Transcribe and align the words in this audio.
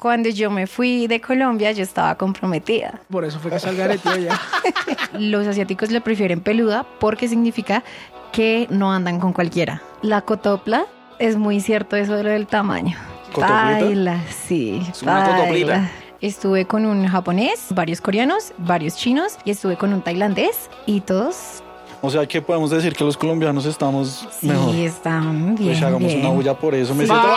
Cuando 0.00 0.30
yo 0.30 0.50
me 0.50 0.66
fui 0.66 1.06
de 1.06 1.20
Colombia, 1.20 1.72
yo 1.72 1.82
estaba 1.82 2.14
comprometida. 2.14 3.00
Por 3.10 3.22
eso 3.24 3.38
fue 3.38 3.50
que 3.50 3.58
salga 3.60 3.86
de 3.86 3.98
tío 3.98 4.16
ya. 4.16 4.40
Los 5.18 5.46
asiáticos 5.46 5.90
le 5.90 6.00
prefieren 6.00 6.40
peluda 6.40 6.86
porque 6.98 7.28
significa 7.28 7.84
que 8.32 8.66
no 8.70 8.90
andan 8.92 9.20
con 9.20 9.34
cualquiera. 9.34 9.82
La 10.00 10.22
cotopla 10.22 10.86
es 11.18 11.36
muy 11.36 11.60
cierto 11.60 11.96
eso 11.96 12.14
de 12.14 12.22
lo 12.24 12.30
del 12.30 12.46
tamaño. 12.46 12.96
¿Cotoplita? 13.32 13.50
Baila, 13.84 14.20
sí. 14.30 14.80
Es 14.90 15.02
una 15.02 15.24
cotoplita. 15.36 15.90
Estuve 16.22 16.64
con 16.66 16.86
un 16.86 17.06
japonés, 17.06 17.66
varios 17.70 18.00
coreanos, 18.00 18.52
varios 18.56 18.96
chinos 18.96 19.36
y 19.44 19.50
estuve 19.50 19.76
con 19.76 19.92
un 19.92 20.00
tailandés 20.02 20.70
y 20.86 21.00
todos 21.00 21.62
O 22.02 22.08
sea, 22.10 22.26
que 22.26 22.40
podemos 22.40 22.70
decir 22.70 22.94
que 22.94 23.04
los 23.04 23.16
colombianos 23.18 23.66
estamos 23.66 24.26
sí 24.40 24.46
mejor. 24.48 24.74
están 24.76 25.54
bien. 25.56 25.72
Pues 25.72 25.82
hagamos 25.82 26.08
bien. 26.08 26.20
una 26.20 26.30
bulla 26.30 26.54
por 26.54 26.74
eso. 26.74 26.94
Me 26.94 27.04
siento- 27.06 27.28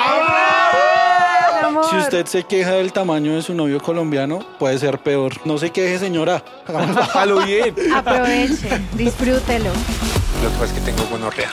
Si 1.90 1.98
usted 1.98 2.26
se 2.26 2.44
queja 2.44 2.72
del 2.72 2.94
tamaño 2.94 3.36
de 3.36 3.42
su 3.42 3.54
novio 3.54 3.80
colombiano, 3.82 4.40
puede 4.60 4.78
ser 4.78 5.00
peor. 5.00 5.34
No 5.46 5.58
se 5.58 5.72
queje, 5.72 6.00
señora. 6.00 6.44
Hágalo 6.68 7.46
bien. 7.46 7.76
Aproveche, 7.96 8.82
disfrútelo. 8.94 9.72
Lo 10.44 10.50
que 10.50 10.56
pasa 10.56 10.66
es 10.66 10.72
que 10.74 10.82
tengo 10.82 11.06
gonorrea. 11.10 11.50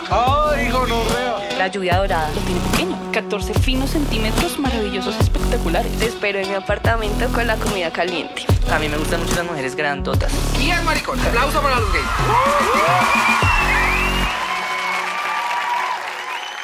La 1.57 1.69
lluvia 1.69 1.99
dorada 1.99 2.31
lo 2.35 2.41
tiene 2.41 2.61
pequeño. 2.73 2.97
14 3.13 3.55
finos 3.55 3.91
centímetros 3.91 4.59
maravillosos, 4.59 5.15
espectaculares. 5.21 5.93
Te 5.99 6.07
espero 6.07 6.39
en 6.39 6.49
mi 6.49 6.55
apartamento 6.55 7.29
con 7.33 7.47
la 7.47 7.57
comida 7.57 7.91
caliente. 7.93 8.47
A 8.73 8.79
mí 8.79 8.89
me 8.89 8.97
gustan 8.97 9.21
mucho 9.23 9.37
las 9.37 9.47
mujeres 9.47 9.77
grandotas. 9.77 10.33
Bien, 10.59 10.85
maricón. 10.85 11.21
Aplauso 11.21 11.61
para 11.61 11.79
los 11.79 11.93
gays. 11.93 12.07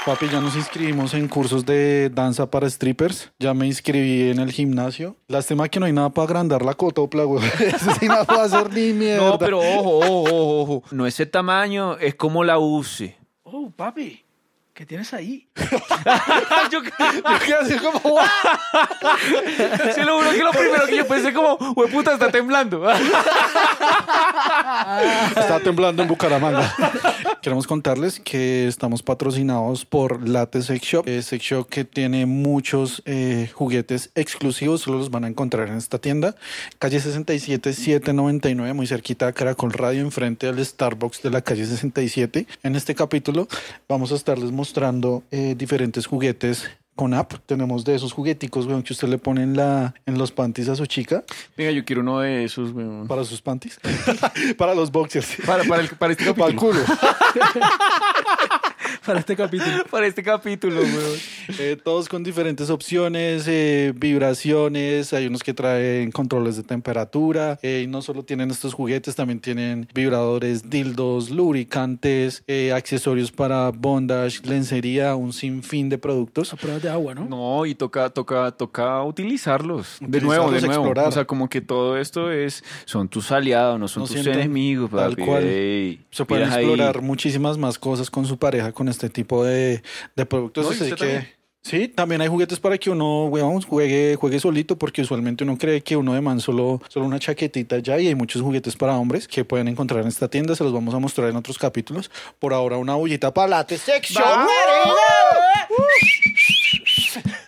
Papi, 0.07 0.29
ya 0.29 0.41
nos 0.41 0.55
inscribimos 0.55 1.15
en 1.15 1.27
cursos 1.27 1.67
de 1.67 2.11
danza 2.11 2.49
para 2.49 2.71
strippers. 2.71 3.33
Ya 3.41 3.53
me 3.55 3.67
inscribí 3.67 4.31
en 4.31 4.39
el 4.39 4.53
gimnasio. 4.53 5.17
Lástima 5.27 5.69
que 5.69 5.81
no 5.81 5.87
hay 5.87 5.93
nada 5.93 6.11
para 6.11 6.27
agrandar 6.27 6.65
la 6.65 6.75
cotopla, 6.75 7.25
güey. 7.25 7.45
Eso 7.59 7.93
sí 7.99 8.07
no 8.07 8.25
puedo 8.25 8.41
hacer 8.41 8.73
ni 8.73 8.93
mierda. 8.93 9.31
No, 9.31 9.37
pero 9.37 9.59
ojo, 9.59 9.99
ojo, 9.99 10.23
ojo, 10.23 10.61
ojo. 10.61 10.83
No 10.93 11.09
ese 11.09 11.27
tamaño, 11.27 11.99
es 11.99 12.15
como 12.15 12.45
la 12.45 12.57
use. 12.61 13.17
Oh, 13.43 13.69
papi, 13.69 14.25
¿qué 14.73 14.87
tienes 14.87 15.13
ahí? 15.13 15.46
yo, 16.71 16.83
Yo 16.83 16.91
quedé 17.45 17.55
así 17.55 17.77
como, 17.77 18.19
se 19.95 20.05
lo 20.05 20.19
juro 20.19 20.31
que 20.31 20.45
lo 20.45 20.51
primero 20.51 20.87
que 20.87 20.97
yo 20.97 21.07
pensé 21.07 21.33
como, 21.33 21.57
güey 21.75 21.91
puta, 21.91 22.13
está 22.13 22.31
temblando. 22.31 22.87
Está 25.37 25.61
temblando 25.61 26.03
en 26.03 26.09
Bucaramanga. 26.09 26.75
Queremos 27.43 27.67
contarles 27.67 28.21
que 28.21 28.67
estamos 28.67 29.03
patrocinados 29.03 29.85
por 29.85 30.27
Late 30.29 30.63
Sex 30.63 30.85
Shop. 30.85 31.09
Es 31.09 31.27
Sex 31.27 31.45
Shop 31.45 31.69
que 31.69 31.85
tiene 31.85 32.27
muchos 32.27 33.03
eh, 33.05 33.51
juguetes 33.55 34.11
exclusivos. 34.15 34.83
Solo 34.83 34.99
los 34.99 35.11
van 35.11 35.25
a 35.25 35.29
encontrar 35.29 35.69
en 35.69 35.77
esta 35.77 35.99
tienda. 35.99 36.35
Calle 36.79 37.01
67, 37.01 37.73
799, 37.73 38.73
muy 38.73 38.87
cerquita 38.87 39.27
de 39.27 39.33
Caracol 39.33 39.73
Radio, 39.73 40.01
enfrente 40.01 40.49
al 40.49 40.65
Starbucks 40.65 41.23
de 41.23 41.31
la 41.31 41.41
calle 41.43 41.67
67. 41.67 42.47
En 42.63 42.77
este 42.77 42.95
capítulo 42.95 43.49
vamos 43.89 44.13
a 44.13 44.17
estarles 44.17 44.51
mostrando 44.51 45.23
eh, 45.31 45.46
diferentes 45.55 46.07
juguetes 46.07 46.69
con 46.95 47.13
app. 47.13 47.35
Tenemos 47.45 47.85
de 47.85 47.95
esos 47.95 48.13
jugueticos, 48.13 48.65
weón, 48.67 48.83
que 48.83 48.95
usted 48.95 49.07
le 49.09 49.19
pone 49.19 49.43
en, 49.43 49.55
la, 49.57 49.95
en 50.07 50.17
los 50.19 50.33
panties 50.33 50.69
a 50.71 50.77
su 50.77 50.87
chica. 50.87 51.25
Venga, 51.57 51.71
yo 51.71 51.85
quiero 51.85 52.01
uno 52.03 52.21
de 52.21 52.45
esos, 52.45 52.73
weón. 52.73 53.07
Para 53.07 53.25
sus 53.25 53.43
panties. 53.43 53.79
para 54.57 54.75
los 54.75 54.91
boxers. 54.91 55.37
Para, 55.45 55.65
para, 55.65 55.83
el- 55.83 55.89
para 55.91 56.13
este 56.15 56.33
Para 56.35 56.51
el 56.51 56.57
culo. 56.57 56.81
Para 59.07 59.21
este 59.21 59.37
capítulo. 59.37 59.85
Para 59.91 60.07
este 60.07 60.23
capítulo, 60.23 60.81
weón. 60.81 61.19
Eh, 61.59 61.77
todos 61.83 62.09
con 62.09 62.23
diferentes 62.25 62.71
opciones, 62.71 63.45
eh, 63.47 63.93
vibraciones, 63.97 65.13
hay 65.13 65.27
unos 65.27 65.43
que 65.43 65.55
traen 65.55 66.11
controles 66.11 66.57
de 66.57 66.63
temperatura, 66.63 67.59
eh, 67.63 67.83
y 67.85 67.87
no 67.87 68.03
solo 68.03 68.25
tienen 68.25 68.51
estos 68.51 68.75
juguetes, 68.75 69.15
también 69.15 69.41
tienen 69.41 69.89
vibradores, 69.95 70.69
dildos, 70.71 71.31
lubricantes, 71.31 72.43
eh, 72.47 72.73
accesorios 72.73 73.33
para 73.33 73.71
bondage, 73.71 74.41
lencería, 74.45 75.15
un 75.15 75.33
sinfín 75.33 75.89
de 75.89 75.99
productos. 75.99 76.53
A 76.53 76.57
pruebas 76.57 76.83
de 76.83 76.91
agua, 76.91 77.15
¿no? 77.15 77.25
No, 77.27 77.67
y 77.67 77.75
toca, 77.75 78.11
toca, 78.11 78.51
toca 78.53 79.03
utilizarlos. 79.03 79.99
De 80.01 80.21
nuevo, 80.21 80.51
de 80.51 80.61
nuevo. 80.61 80.73
explorar. 80.83 81.09
O 81.09 81.13
sea, 81.13 81.25
como 81.25 81.49
que 81.49 81.61
todo 81.61 81.97
esto 81.97 82.31
es, 82.33 82.65
son 82.85 83.09
tus 83.09 83.31
aliados, 83.33 83.79
no 83.79 83.89
son 83.89 84.03
No 84.03 84.07
tus 84.09 84.27
enemigos, 84.27 84.91
tal 84.91 85.17
cual. 85.17 85.45
Ey, 85.45 86.01
Se 86.11 86.25
pueden 86.25 86.45
miras 86.47 86.59
ahí. 86.59 86.65
explorar 86.65 87.03
muchísimas 87.03 87.59
más 87.59 87.79
cosas 87.79 88.11
con 88.11 88.27
su 88.27 88.37
pareja 88.39 88.73
con 88.77 88.89
este 88.89 89.09
tipo 89.11 89.43
de, 89.43 89.83
de 90.15 90.27
productos. 90.27 90.65
No, 90.67 90.71
y 90.73 90.75
así 90.75 90.85
usted 90.85 90.97
que, 90.97 91.13
también. 91.15 91.29
sí, 91.63 91.89
también 91.89 92.21
hay 92.21 92.29
juguetes 92.29 92.61
para 92.61 92.79
que 92.79 92.91
uno 92.91 93.25
weón, 93.25 93.61
juegue, 93.63 94.15
juegue 94.15 94.39
solito, 94.39 94.77
porque 94.79 95.03
usualmente 95.03 95.43
uno 95.43 95.59
cree 95.59 95.81
que 95.81 95.97
uno 95.97 96.15
de 96.15 96.21
man 96.21 96.39
solo, 96.41 96.81
solo 96.89 97.07
una 97.07 97.19
chaquetita 97.19 97.79
ya, 97.81 97.99
y 97.99 98.07
hay 98.07 98.15
muchos 98.15 98.43
juguetes 98.43 98.77
para 98.77 98.97
hombres 98.97 99.27
que 99.27 99.45
pueden 99.45 99.67
encontrar 99.67 100.03
en 100.03 100.09
esta 100.09 100.29
tienda. 100.29 100.55
Se 100.55 100.63
los 100.63 100.73
vamos 100.73 100.95
a 100.95 101.01
mostrar 101.01 101.29
en 101.31 101.35
otros 101.37 101.59
capítulos. 101.59 102.11
Por 102.39 102.55
ahora, 102.55 102.77
una 102.77 102.95
bullita 102.95 103.35
para 103.35 103.49
late 103.49 103.79
sex 103.79 104.11
shop. 104.11 104.23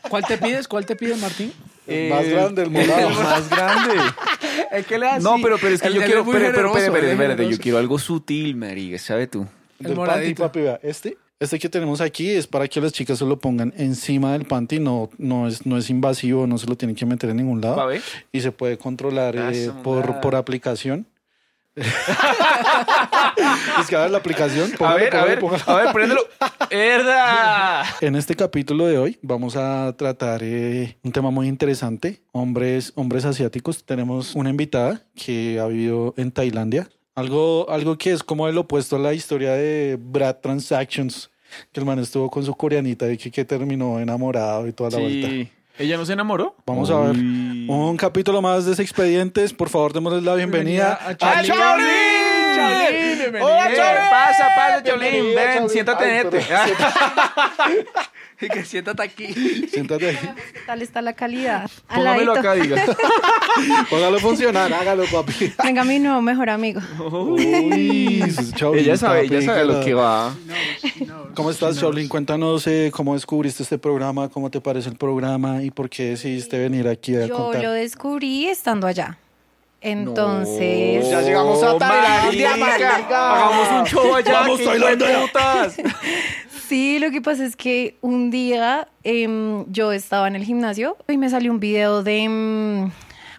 ¿Cuál 0.08 0.24
te 0.24 0.38
pides? 0.38 0.66
¿Cuál 0.66 0.86
te 0.86 0.96
pides, 0.96 1.20
Martín? 1.20 1.52
El 1.86 2.10
más 2.10 2.26
grande, 2.28 2.62
el 2.62 2.70
morado. 2.70 3.08
El 3.08 3.14
más 3.14 3.48
grande. 3.48 3.94
Es 4.72 4.86
que 4.86 4.98
le 4.98 5.18
No, 5.20 5.36
pero, 5.42 5.56
pero 5.58 5.74
es 5.74 5.80
que 5.80 5.88
El 5.88 5.94
yo 5.94 6.02
quiero. 6.02 6.20
espérate, 6.20 6.60
yo 6.60 6.72
generoso. 6.74 7.58
quiero 7.62 7.78
algo 7.78 7.98
sutil, 7.98 8.54
marica, 8.56 8.98
¿sabe 8.98 9.26
tú? 9.26 9.46
Panty, 9.78 9.94
moradito. 9.94 10.42
papi, 10.42 10.60
vea, 10.60 10.78
este. 10.82 11.16
Este 11.40 11.56
que 11.60 11.68
tenemos 11.68 12.00
aquí 12.00 12.30
es 12.30 12.48
para 12.48 12.66
que 12.66 12.80
las 12.80 12.92
chicas 12.92 13.16
se 13.18 13.24
lo 13.24 13.38
pongan 13.38 13.72
encima 13.76 14.32
del 14.32 14.44
panty, 14.44 14.80
no, 14.80 15.08
no, 15.18 15.46
es, 15.46 15.64
no 15.64 15.78
es 15.78 15.88
invasivo, 15.88 16.48
no 16.48 16.58
se 16.58 16.66
lo 16.66 16.76
tienen 16.76 16.96
que 16.96 17.06
meter 17.06 17.30
en 17.30 17.36
ningún 17.36 17.60
lado. 17.60 17.76
Pa' 17.76 17.86
ver. 17.86 18.02
Y 18.32 18.40
se 18.40 18.50
puede 18.50 18.76
controlar 18.76 19.36
eh, 19.36 19.70
por, 19.84 20.20
por 20.20 20.34
aplicación. 20.34 21.06
es 21.78 21.86
que 23.88 23.94
a 23.94 24.00
ver 24.00 24.10
la 24.10 24.18
aplicación. 24.18 24.72
A 24.74 24.76
póngale, 24.76 25.04
ver, 25.04 25.08
a 25.08 25.10
póngale, 25.20 25.28
ver, 25.28 25.38
póngale. 25.38 25.62
a 25.66 25.74
ver, 25.84 25.92
préndelo. 25.92 26.20
¡Herda! 26.70 27.84
En 28.00 28.16
este 28.16 28.34
capítulo 28.34 28.86
de 28.86 28.98
hoy 28.98 29.16
vamos 29.22 29.54
a 29.56 29.94
tratar 29.96 30.40
eh, 30.42 30.96
un 31.04 31.12
tema 31.12 31.30
muy 31.30 31.46
interesante, 31.46 32.20
hombres, 32.32 32.92
hombres 32.96 33.24
asiáticos. 33.24 33.84
Tenemos 33.84 34.34
una 34.34 34.50
invitada 34.50 35.02
que 35.14 35.60
ha 35.60 35.66
vivido 35.66 36.14
en 36.16 36.32
Tailandia, 36.32 36.88
algo, 37.18 37.68
algo 37.68 37.98
que 37.98 38.12
es 38.12 38.22
como 38.22 38.48
el 38.48 38.56
opuesto 38.56 38.96
a 38.96 38.98
la 38.98 39.12
historia 39.12 39.52
de 39.52 39.98
Brad 40.00 40.36
Transactions, 40.36 41.30
que 41.72 41.80
el 41.80 41.86
man 41.86 41.98
estuvo 41.98 42.30
con 42.30 42.44
su 42.44 42.54
coreanita 42.54 43.10
y 43.10 43.16
que, 43.16 43.30
que 43.30 43.44
terminó 43.44 43.98
enamorado 43.98 44.68
y 44.68 44.72
toda 44.72 44.90
la 44.90 44.98
vuelta. 44.98 45.28
Sí. 45.28 45.48
¿Ella 45.78 45.96
no 45.96 46.04
se 46.04 46.12
enamoró? 46.12 46.56
Vamos 46.66 46.90
a 46.90 46.98
ver 46.98 47.16
un 47.16 47.96
capítulo 47.96 48.42
más 48.42 48.66
de 48.66 48.82
expedientes. 48.82 49.52
Por 49.52 49.68
favor, 49.68 49.92
démosles 49.92 50.22
la 50.22 50.34
bienvenida, 50.34 50.98
Bienvenida 51.00 51.28
a 51.28 51.38
a 51.38 51.42
Chaolín. 51.44 52.27
Chaolín, 52.58 53.18
bienvenido. 53.18 53.46
Hola, 53.46 53.64
Chaolín. 53.74 54.10
Pasa, 54.10 54.48
pasa. 54.56 54.80
Bienvenida, 54.80 55.44
Ven, 55.54 55.68
siéntate 55.70 56.04
Ay, 56.04 56.10
en 56.10 56.26
este. 56.26 56.40
Y 58.40 58.48
que 58.48 58.64
siéntate 58.64 59.02
aquí. 59.02 59.34
Siéntate 59.68 60.10
ahí. 60.10 60.18
¿Qué 60.52 60.60
tal 60.64 60.80
está 60.80 61.02
la 61.02 61.12
calidad? 61.12 61.68
Al 61.88 61.96
Póngamelo 61.96 62.32
acá, 62.34 62.54
diga. 62.54 62.84
Póngalo 63.90 64.16
a 64.18 64.20
funcionar, 64.20 64.72
hágalo, 64.72 65.02
papi. 65.10 65.52
Venga, 65.64 65.82
mi 65.82 65.98
nuevo 65.98 66.22
mejor 66.22 66.48
amigo. 66.48 66.80
Uy, 67.10 68.22
Chaolín, 68.54 68.84
Ella 68.84 68.96
sabe, 68.96 69.22
ella 69.22 69.42
sabe 69.42 69.64
lo 69.64 69.80
que 69.80 69.92
va. 69.92 70.32
¿Cómo 71.34 71.50
estás, 71.50 71.78
Shaolin? 71.78 72.06
Cuéntanos 72.08 72.64
eh, 72.68 72.92
cómo 72.94 73.14
descubriste 73.14 73.64
este 73.64 73.76
programa, 73.76 74.28
cómo 74.28 74.50
te 74.50 74.60
parece 74.60 74.88
el 74.88 74.96
programa 74.96 75.64
y 75.64 75.72
por 75.72 75.90
qué 75.90 76.10
decidiste 76.10 76.58
venir 76.58 76.86
aquí 76.86 77.16
a 77.16 77.26
Yo 77.26 77.36
contar. 77.36 77.62
lo 77.64 77.72
descubrí 77.72 78.46
estando 78.46 78.86
allá. 78.86 79.18
Entonces, 79.80 81.08
Ya 81.08 81.20
llegamos 81.22 81.62
a 81.62 81.78
Tailandia, 81.78 82.56
marica. 82.56 83.34
Hagamos 83.34 83.80
un 83.80 83.86
show 83.86 84.14
allá. 84.14 84.32
Vamos, 84.40 84.64
Tailandia. 84.64 85.20
putas. 85.22 85.76
sí, 86.68 86.98
lo 86.98 87.10
que 87.10 87.22
pasa 87.22 87.44
es 87.44 87.54
que 87.54 87.96
un 88.00 88.30
día 88.30 88.88
em, 89.04 89.64
yo 89.70 89.92
estaba 89.92 90.26
en 90.26 90.36
el 90.36 90.44
gimnasio 90.44 90.96
y 91.06 91.16
me 91.16 91.30
salió 91.30 91.52
un 91.52 91.60
video 91.60 92.02
de 92.02 92.18
em, 92.24 92.90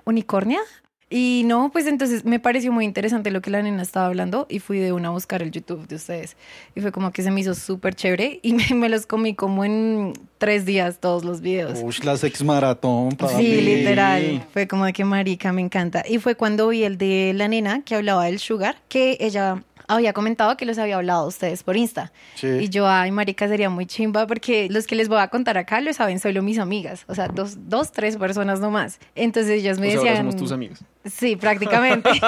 unicornia. 0.06 0.62
Y 1.10 1.44
no, 1.46 1.72
pues 1.72 1.88
entonces 1.88 2.24
me 2.24 2.40
pareció 2.40 2.72
muy 2.72 2.86
interesante 2.86 3.32
lo 3.32 3.42
que 3.42 3.50
la 3.50 3.64
nena 3.64 3.82
estaba 3.82 4.06
hablando 4.06 4.46
y 4.48 4.60
fui 4.60 4.78
de 4.78 4.92
una 4.92 5.08
a 5.08 5.12
buscar 5.12 5.42
el 5.42 5.50
YouTube 5.50 5.88
de 5.88 5.96
ustedes. 5.96 6.38
Y 6.76 6.82
fue 6.82 6.92
como 6.92 7.12
que 7.12 7.24
se 7.24 7.32
me 7.32 7.42
hizo 7.42 7.56
súper 7.56 7.96
chévere 7.96 8.40
y 8.44 8.54
me, 8.54 8.76
me 8.76 8.90
los 8.90 9.08
comí 9.08 9.34
como 9.34 9.66
en 9.66 10.14
tres 10.38 10.66
días 10.66 11.00
todos 11.00 11.24
los 11.24 11.42
videos. 11.42 11.80
Uy, 11.82 11.96
la 12.04 12.16
sex 12.16 12.44
maratón. 12.44 13.18
Sí, 13.38 13.62
literal. 13.62 14.46
Fue 14.54 14.68
como 14.68 14.86
de 14.86 14.94
que 14.94 15.04
marica, 15.04 15.52
me 15.52 15.62
encanta. 15.62 16.04
Y 16.08 16.20
fue 16.20 16.36
cuando 16.36 16.68
vi 16.68 16.84
el 16.84 17.00
de 17.00 17.34
la 17.36 17.48
nena 17.48 17.82
que 17.82 17.96
hablaba 17.96 18.26
del 18.26 18.38
sugar, 18.38 18.78
que 18.88 19.18
ella 19.20 19.64
había 19.90 20.14
comentado 20.14 20.56
que 20.56 20.66
los 20.66 20.78
había 20.78 20.96
hablado 20.96 21.24
a 21.24 21.28
ustedes 21.28 21.64
por 21.64 21.76
Insta. 21.76 22.12
Sí. 22.36 22.48
Y 22.48 22.70
yo, 22.70 22.88
ay, 22.88 23.12
marica, 23.12 23.48
sería 23.48 23.70
muy 23.70 23.86
chimba 23.86 24.28
porque 24.28 24.68
los 24.70 24.86
que 24.86 24.96
les 24.96 25.10
voy 25.10 25.20
a 25.20 25.28
contar 25.28 25.58
acá 25.58 25.82
lo 25.82 25.92
saben 25.94 26.20
solo 26.20 26.42
mis 26.44 26.60
amigas. 26.60 27.06
O 27.08 27.16
sea, 27.16 27.28
dos, 27.28 27.70
dos 27.70 27.92
tres 27.92 28.18
personas 28.18 28.60
nomás. 28.60 29.00
Entonces 29.16 29.52
ellas 29.52 29.80
me 29.80 29.88
O 29.88 29.92
sea, 29.92 30.00
ahora 30.00 30.12
decían... 30.12 30.26
somos 30.32 30.42
tus 30.42 30.52
amigos. 30.52 30.80
Sí, 31.06 31.36
prácticamente. 31.36 32.10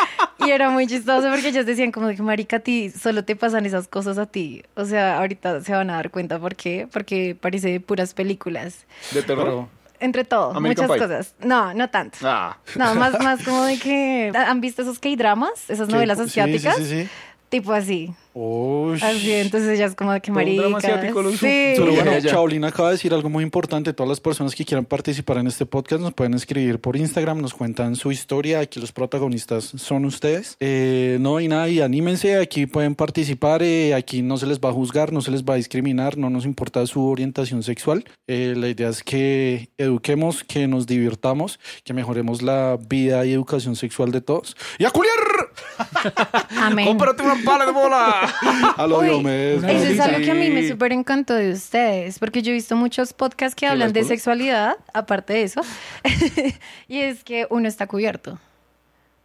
y 0.46 0.50
era 0.50 0.70
muy 0.70 0.86
chistoso 0.86 1.28
porque 1.30 1.48
ellos 1.48 1.66
decían 1.66 1.92
como 1.92 2.08
que, 2.08 2.22
marica, 2.22 2.56
a 2.56 2.60
ti 2.60 2.90
solo 2.90 3.24
te 3.24 3.36
pasan 3.36 3.66
esas 3.66 3.86
cosas 3.86 4.16
a 4.16 4.26
ti. 4.26 4.62
O 4.74 4.86
sea, 4.86 5.18
ahorita 5.18 5.60
se 5.60 5.72
van 5.72 5.90
a 5.90 5.94
dar 5.96 6.10
cuenta 6.10 6.38
por 6.38 6.56
qué. 6.56 6.88
Porque 6.90 7.36
parece 7.38 7.78
puras 7.80 8.14
películas. 8.14 8.86
De 9.12 9.22
terror. 9.22 9.68
Entre 10.00 10.24
todo, 10.24 10.52
American 10.56 10.86
muchas 10.86 11.08
Pie. 11.08 11.16
cosas. 11.16 11.34
No, 11.40 11.74
no 11.74 11.88
tanto. 11.90 12.18
Ah. 12.24 12.56
No, 12.74 12.94
más, 12.94 13.20
más 13.20 13.42
como 13.44 13.64
de 13.64 13.78
que 13.78 14.32
han 14.34 14.60
visto 14.60 14.82
esos 14.82 14.98
K-dramas, 14.98 15.68
esas 15.68 15.88
novelas 15.88 16.18
asiáticas, 16.18 16.76
Sí, 16.76 16.84
sí, 16.84 17.02
sí. 17.04 17.08
Tipo 17.50 17.72
así. 17.74 18.10
Uy. 18.32 18.98
Así, 19.02 19.32
entonces 19.32 19.70
ella 19.76 19.86
es 19.86 19.96
como 19.96 20.12
de 20.12 20.20
que 20.20 20.30
Todo 20.30 20.38
un 20.40 20.56
drama 20.56 20.70
marica. 20.76 20.94
asiático, 20.94 21.20
lo 21.20 21.30
Sí. 21.32 21.38
Pero 21.40 21.76
Solo 21.76 21.92
bueno, 21.94 22.12
ella. 22.12 22.30
Chaolina 22.30 22.68
acaba 22.68 22.88
de 22.90 22.94
decir 22.94 23.12
algo 23.12 23.28
muy 23.28 23.42
importante. 23.42 23.92
Todas 23.92 24.08
las 24.08 24.20
personas 24.20 24.54
que 24.54 24.64
quieran 24.64 24.84
participar 24.84 25.38
en 25.38 25.48
este 25.48 25.66
podcast 25.66 26.00
nos 26.00 26.14
pueden 26.14 26.34
escribir 26.34 26.78
por 26.80 26.96
Instagram, 26.96 27.40
nos 27.40 27.52
cuentan 27.54 27.96
su 27.96 28.12
historia. 28.12 28.60
Aquí 28.60 28.78
los 28.80 28.92
protagonistas 28.92 29.64
son 29.76 30.04
ustedes. 30.04 30.56
Eh, 30.60 31.18
no 31.20 31.38
hay 31.38 31.48
nada 31.48 31.68
y 31.68 31.80
anímense. 31.80 32.36
Aquí 32.38 32.66
pueden 32.66 32.94
participar. 32.94 33.62
eh, 33.64 33.94
aquí 33.94 34.22
no 34.22 34.36
se 34.36 34.46
les 34.46 34.60
va 34.60 34.68
a 34.70 34.72
juzgar, 34.72 35.12
no 35.12 35.20
se 35.22 35.32
les 35.32 35.42
va 35.44 35.54
a 35.54 35.56
discriminar, 35.56 36.16
no 36.16 36.30
nos 36.30 36.44
importa 36.44 36.86
su 36.86 37.04
orientación 37.04 37.64
sexual. 37.64 38.04
Eh, 38.28 38.54
la 38.56 38.68
idea 38.68 38.88
es 38.90 39.02
que 39.02 39.70
eduquemos, 39.76 40.44
que 40.44 40.68
nos 40.68 40.86
divirtamos, 40.86 41.58
que 41.82 41.92
mejoremos 41.94 42.42
la 42.42 42.78
vida 42.88 43.26
y 43.26 43.32
educación 43.32 43.74
sexual 43.74 44.12
de 44.12 44.20
todos. 44.20 44.56
¡Y 44.78 44.84
a 44.84 44.90
culiar! 44.90 45.49
Amén. 46.56 46.86
¡Cómprate 46.86 47.22
una 47.22 47.36
pala 47.44 47.66
de 47.66 47.72
bola! 47.72 48.32
A 48.76 48.86
lo 48.86 48.98
Uy, 48.98 49.08
Diomedes. 49.08 49.64
Eso 49.64 49.92
es 49.92 50.00
algo 50.00 50.18
que 50.18 50.30
a 50.30 50.34
mí 50.34 50.50
me 50.50 50.68
súper 50.68 50.92
encantó 50.92 51.34
de 51.34 51.52
ustedes, 51.52 52.18
porque 52.18 52.42
yo 52.42 52.50
he 52.50 52.54
visto 52.54 52.76
muchos 52.76 53.12
podcasts 53.12 53.54
que 53.54 53.66
hablan 53.66 53.92
de 53.92 54.04
sexualidad, 54.04 54.76
aparte 54.92 55.34
de 55.34 55.42
eso, 55.42 55.62
y 56.88 56.98
es 56.98 57.24
que 57.24 57.46
uno 57.50 57.68
está 57.68 57.86
cubierto. 57.86 58.38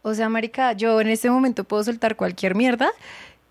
O 0.02 0.14
sea, 0.14 0.28
marica, 0.28 0.72
yo 0.72 1.00
en 1.00 1.08
este 1.08 1.30
momento 1.30 1.64
puedo 1.64 1.82
soltar 1.82 2.16
cualquier 2.16 2.54
mierda 2.54 2.90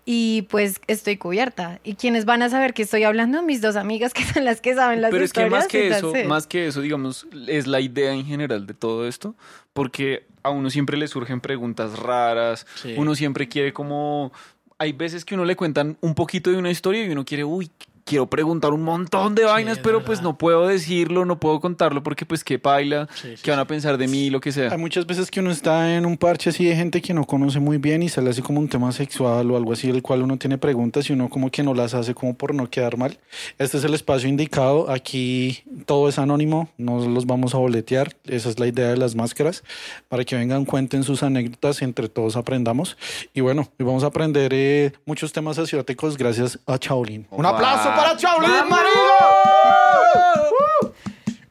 y 0.08 0.42
pues 0.42 0.80
estoy 0.86 1.16
cubierta. 1.18 1.80
¿Y 1.84 1.94
quienes 1.96 2.24
van 2.24 2.40
a 2.42 2.48
saber 2.48 2.72
que 2.72 2.82
estoy 2.82 3.02
hablando? 3.02 3.42
Mis 3.42 3.60
dos 3.60 3.74
amigas 3.76 4.14
que 4.14 4.24
son 4.24 4.44
las 4.44 4.60
que 4.62 4.74
saben 4.74 5.02
las 5.02 5.10
Pero 5.10 5.24
es 5.24 5.32
que 5.32 5.40
historias. 5.40 5.64
más 5.64 5.68
que 5.68 5.88
eso, 5.88 6.12
más 6.26 6.46
que 6.46 6.66
eso, 6.68 6.80
digamos, 6.80 7.26
es 7.48 7.66
la 7.66 7.80
idea 7.80 8.12
en 8.12 8.24
general 8.24 8.66
de 8.66 8.72
todo 8.74 9.06
esto, 9.08 9.34
porque 9.74 10.24
a 10.44 10.50
uno 10.50 10.70
siempre 10.70 10.96
le 10.96 11.08
surgen 11.08 11.40
preguntas 11.40 11.98
raras, 11.98 12.66
Sí. 12.76 12.94
uno 12.96 13.14
siempre 13.14 13.48
quiere 13.48 13.72
como... 13.72 14.32
Hay 14.78 14.92
veces 14.92 15.24
que 15.24 15.34
uno 15.34 15.44
le 15.44 15.56
cuentan 15.56 15.96
un 16.02 16.14
poquito 16.14 16.50
de 16.50 16.58
una 16.58 16.70
historia 16.70 17.04
y 17.04 17.08
uno 17.10 17.24
quiere, 17.24 17.42
uy, 17.44 17.70
quiero 18.06 18.26
preguntar 18.28 18.72
un 18.72 18.82
montón 18.82 19.34
de 19.34 19.44
vainas, 19.44 19.78
es 19.78 19.82
pero 19.82 19.96
verdad. 19.96 20.06
pues 20.06 20.22
no 20.22 20.38
puedo 20.38 20.66
decirlo, 20.68 21.24
no 21.24 21.40
puedo 21.40 21.60
contarlo 21.60 22.02
porque 22.04 22.24
pues 22.24 22.44
qué 22.44 22.58
paila, 22.58 23.08
Sí, 23.14 23.34
sí, 23.36 23.42
qué 23.42 23.50
van 23.50 23.58
a 23.60 23.66
pensar 23.66 23.98
de 23.98 24.06
mí, 24.06 24.30
lo 24.30 24.40
que 24.40 24.52
sea. 24.52 24.70
Hay 24.70 24.78
muchas 24.78 25.06
veces 25.06 25.28
que 25.30 25.40
uno 25.40 25.50
está 25.50 25.94
en 25.96 26.06
un 26.06 26.16
parche 26.16 26.50
así 26.50 26.64
de 26.64 26.76
gente 26.76 27.02
que 27.02 27.12
no 27.12 27.24
conoce 27.24 27.58
muy 27.58 27.78
bien 27.78 28.04
y 28.04 28.08
sale 28.08 28.30
así 28.30 28.42
como 28.42 28.60
un 28.60 28.68
tema 28.68 28.92
sexual 28.92 29.50
o 29.50 29.56
algo 29.56 29.72
así, 29.72 29.90
del 29.90 30.02
cual 30.02 30.22
uno 30.22 30.36
tiene 30.38 30.56
preguntas 30.56 31.10
y 31.10 31.14
uno 31.14 31.28
como 31.28 31.50
que 31.50 31.64
no 31.64 31.74
las 31.74 31.94
hace 31.94 32.14
como 32.14 32.34
por 32.34 32.54
no 32.54 32.70
quedar 32.70 32.96
mal. 32.96 33.18
Este 33.58 33.76
es 33.78 33.82
el 33.84 33.92
espacio 33.94 34.28
indicado. 34.28 34.88
Aquí 34.88 35.64
todo 35.84 36.08
es 36.08 36.20
anónimo, 36.20 36.68
no 36.78 37.04
los 37.08 37.26
vamos 37.26 37.56
a 37.56 37.58
boletear. 37.58 38.14
Esa 38.24 38.48
es 38.48 38.60
la 38.60 38.68
idea 38.68 38.88
de 38.88 38.96
las 38.96 39.16
máscaras, 39.16 39.64
para 40.08 40.24
que 40.24 40.36
vengan, 40.36 40.64
cuenten 40.64 41.02
sus 41.02 41.24
anécdotas, 41.24 41.82
entre 41.82 42.08
todos 42.08 42.36
aprendamos. 42.36 42.96
Y 43.34 43.40
bueno, 43.40 43.68
hoy 43.80 43.84
vamos 43.84 44.04
a 44.04 44.06
aprender 44.06 44.52
eh, 44.54 44.92
muchos 45.06 45.32
temas 45.32 45.58
asiáticos 45.58 46.16
gracias 46.16 46.60
a 46.66 46.78
Chaolin. 46.78 47.26
Un 47.30 47.46
aplauso 47.46 47.95
para 47.96 48.16
Chaolin, 48.16 48.68
marido. 48.68 49.16
¡Uh! 50.82 50.88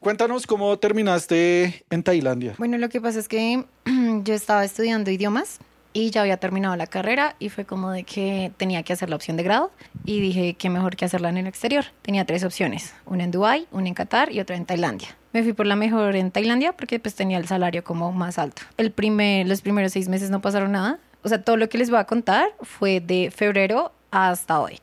Cuéntanos 0.00 0.46
cómo 0.46 0.78
terminaste 0.78 1.84
en 1.90 2.02
Tailandia. 2.02 2.54
Bueno, 2.58 2.78
lo 2.78 2.88
que 2.88 3.00
pasa 3.00 3.18
es 3.18 3.28
que 3.28 3.64
yo 4.22 4.34
estaba 4.34 4.64
estudiando 4.64 5.10
idiomas 5.10 5.58
y 5.92 6.10
ya 6.10 6.20
había 6.20 6.36
terminado 6.36 6.76
la 6.76 6.86
carrera 6.86 7.34
y 7.38 7.48
fue 7.48 7.64
como 7.64 7.90
de 7.90 8.04
que 8.04 8.52
tenía 8.56 8.82
que 8.82 8.92
hacer 8.92 9.10
la 9.10 9.16
opción 9.16 9.36
de 9.36 9.42
grado 9.42 9.72
y 10.04 10.20
dije 10.20 10.54
que 10.54 10.70
mejor 10.70 10.94
que 10.94 11.06
hacerla 11.06 11.30
en 11.30 11.38
el 11.38 11.46
exterior. 11.46 11.86
Tenía 12.02 12.24
tres 12.24 12.44
opciones, 12.44 12.94
una 13.06 13.24
en 13.24 13.30
Dubái, 13.30 13.66
una 13.72 13.88
en 13.88 13.94
Qatar 13.94 14.30
y 14.30 14.38
otra 14.38 14.56
en 14.56 14.66
Tailandia. 14.66 15.08
Me 15.32 15.42
fui 15.42 15.52
por 15.52 15.66
la 15.66 15.74
mejor 15.74 16.14
en 16.14 16.30
Tailandia 16.30 16.72
porque 16.74 17.00
pues 17.00 17.14
tenía 17.14 17.38
el 17.38 17.48
salario 17.48 17.82
como 17.82 18.12
más 18.12 18.38
alto. 18.38 18.62
El 18.76 18.92
primer, 18.92 19.48
los 19.48 19.62
primeros 19.62 19.92
seis 19.92 20.08
meses 20.08 20.30
no 20.30 20.40
pasaron 20.40 20.72
nada. 20.72 20.98
O 21.22 21.28
sea, 21.28 21.42
todo 21.42 21.56
lo 21.56 21.68
que 21.68 21.78
les 21.78 21.90
voy 21.90 21.98
a 21.98 22.04
contar 22.04 22.50
fue 22.62 23.00
de 23.00 23.32
febrero 23.34 23.92
hasta 24.12 24.60
hoy. 24.60 24.78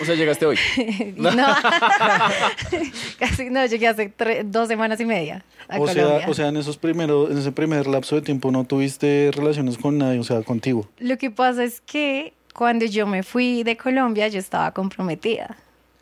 O 0.00 0.04
sea, 0.04 0.14
llegaste 0.14 0.46
hoy. 0.46 0.58
no, 1.16 1.30
casi 3.18 3.50
no, 3.50 3.64
llegué 3.66 3.88
hace 3.88 4.12
dos 4.44 4.68
semanas 4.68 5.00
y 5.00 5.04
media 5.06 5.44
a 5.68 5.76
O 5.76 5.86
Colombia. 5.86 6.18
sea, 6.20 6.28
o 6.30 6.34
sea, 6.34 6.48
en 6.48 6.56
esos 6.56 6.76
primeros, 6.76 7.30
en 7.30 7.38
ese 7.38 7.52
primer 7.52 7.86
lapso 7.86 8.16
de 8.16 8.22
tiempo 8.22 8.50
no 8.50 8.64
tuviste 8.64 9.30
relaciones 9.34 9.78
con 9.78 9.98
nadie, 9.98 10.18
o 10.18 10.24
sea, 10.24 10.42
contigo. 10.42 10.88
Lo 10.98 11.16
que 11.18 11.30
pasa 11.30 11.64
es 11.64 11.80
que 11.80 12.34
cuando 12.54 12.84
yo 12.84 13.06
me 13.06 13.22
fui 13.22 13.62
de 13.62 13.76
Colombia, 13.76 14.28
yo 14.28 14.38
estaba 14.38 14.72
comprometida. 14.72 15.56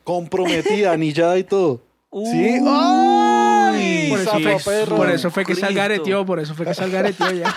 Comprometida, 0.05 0.93
anillada 0.93 1.38
y 1.38 1.44
todo. 1.44 1.82
¿Sí? 2.12 2.58
¡Ay! 2.67 4.08
Por 4.11 4.20
eso, 4.20 4.41
fue, 4.41 4.56
perro. 4.64 4.97
por 4.97 5.11
eso 5.11 5.31
fue 5.31 5.44
que 5.44 5.52
algareteó, 5.64 6.26
por 6.26 6.41
eso 6.41 6.55
fue 6.56 6.67
que 6.67 6.75
se 6.75 6.82
algareteó 6.82 7.31
ya. 7.31 7.55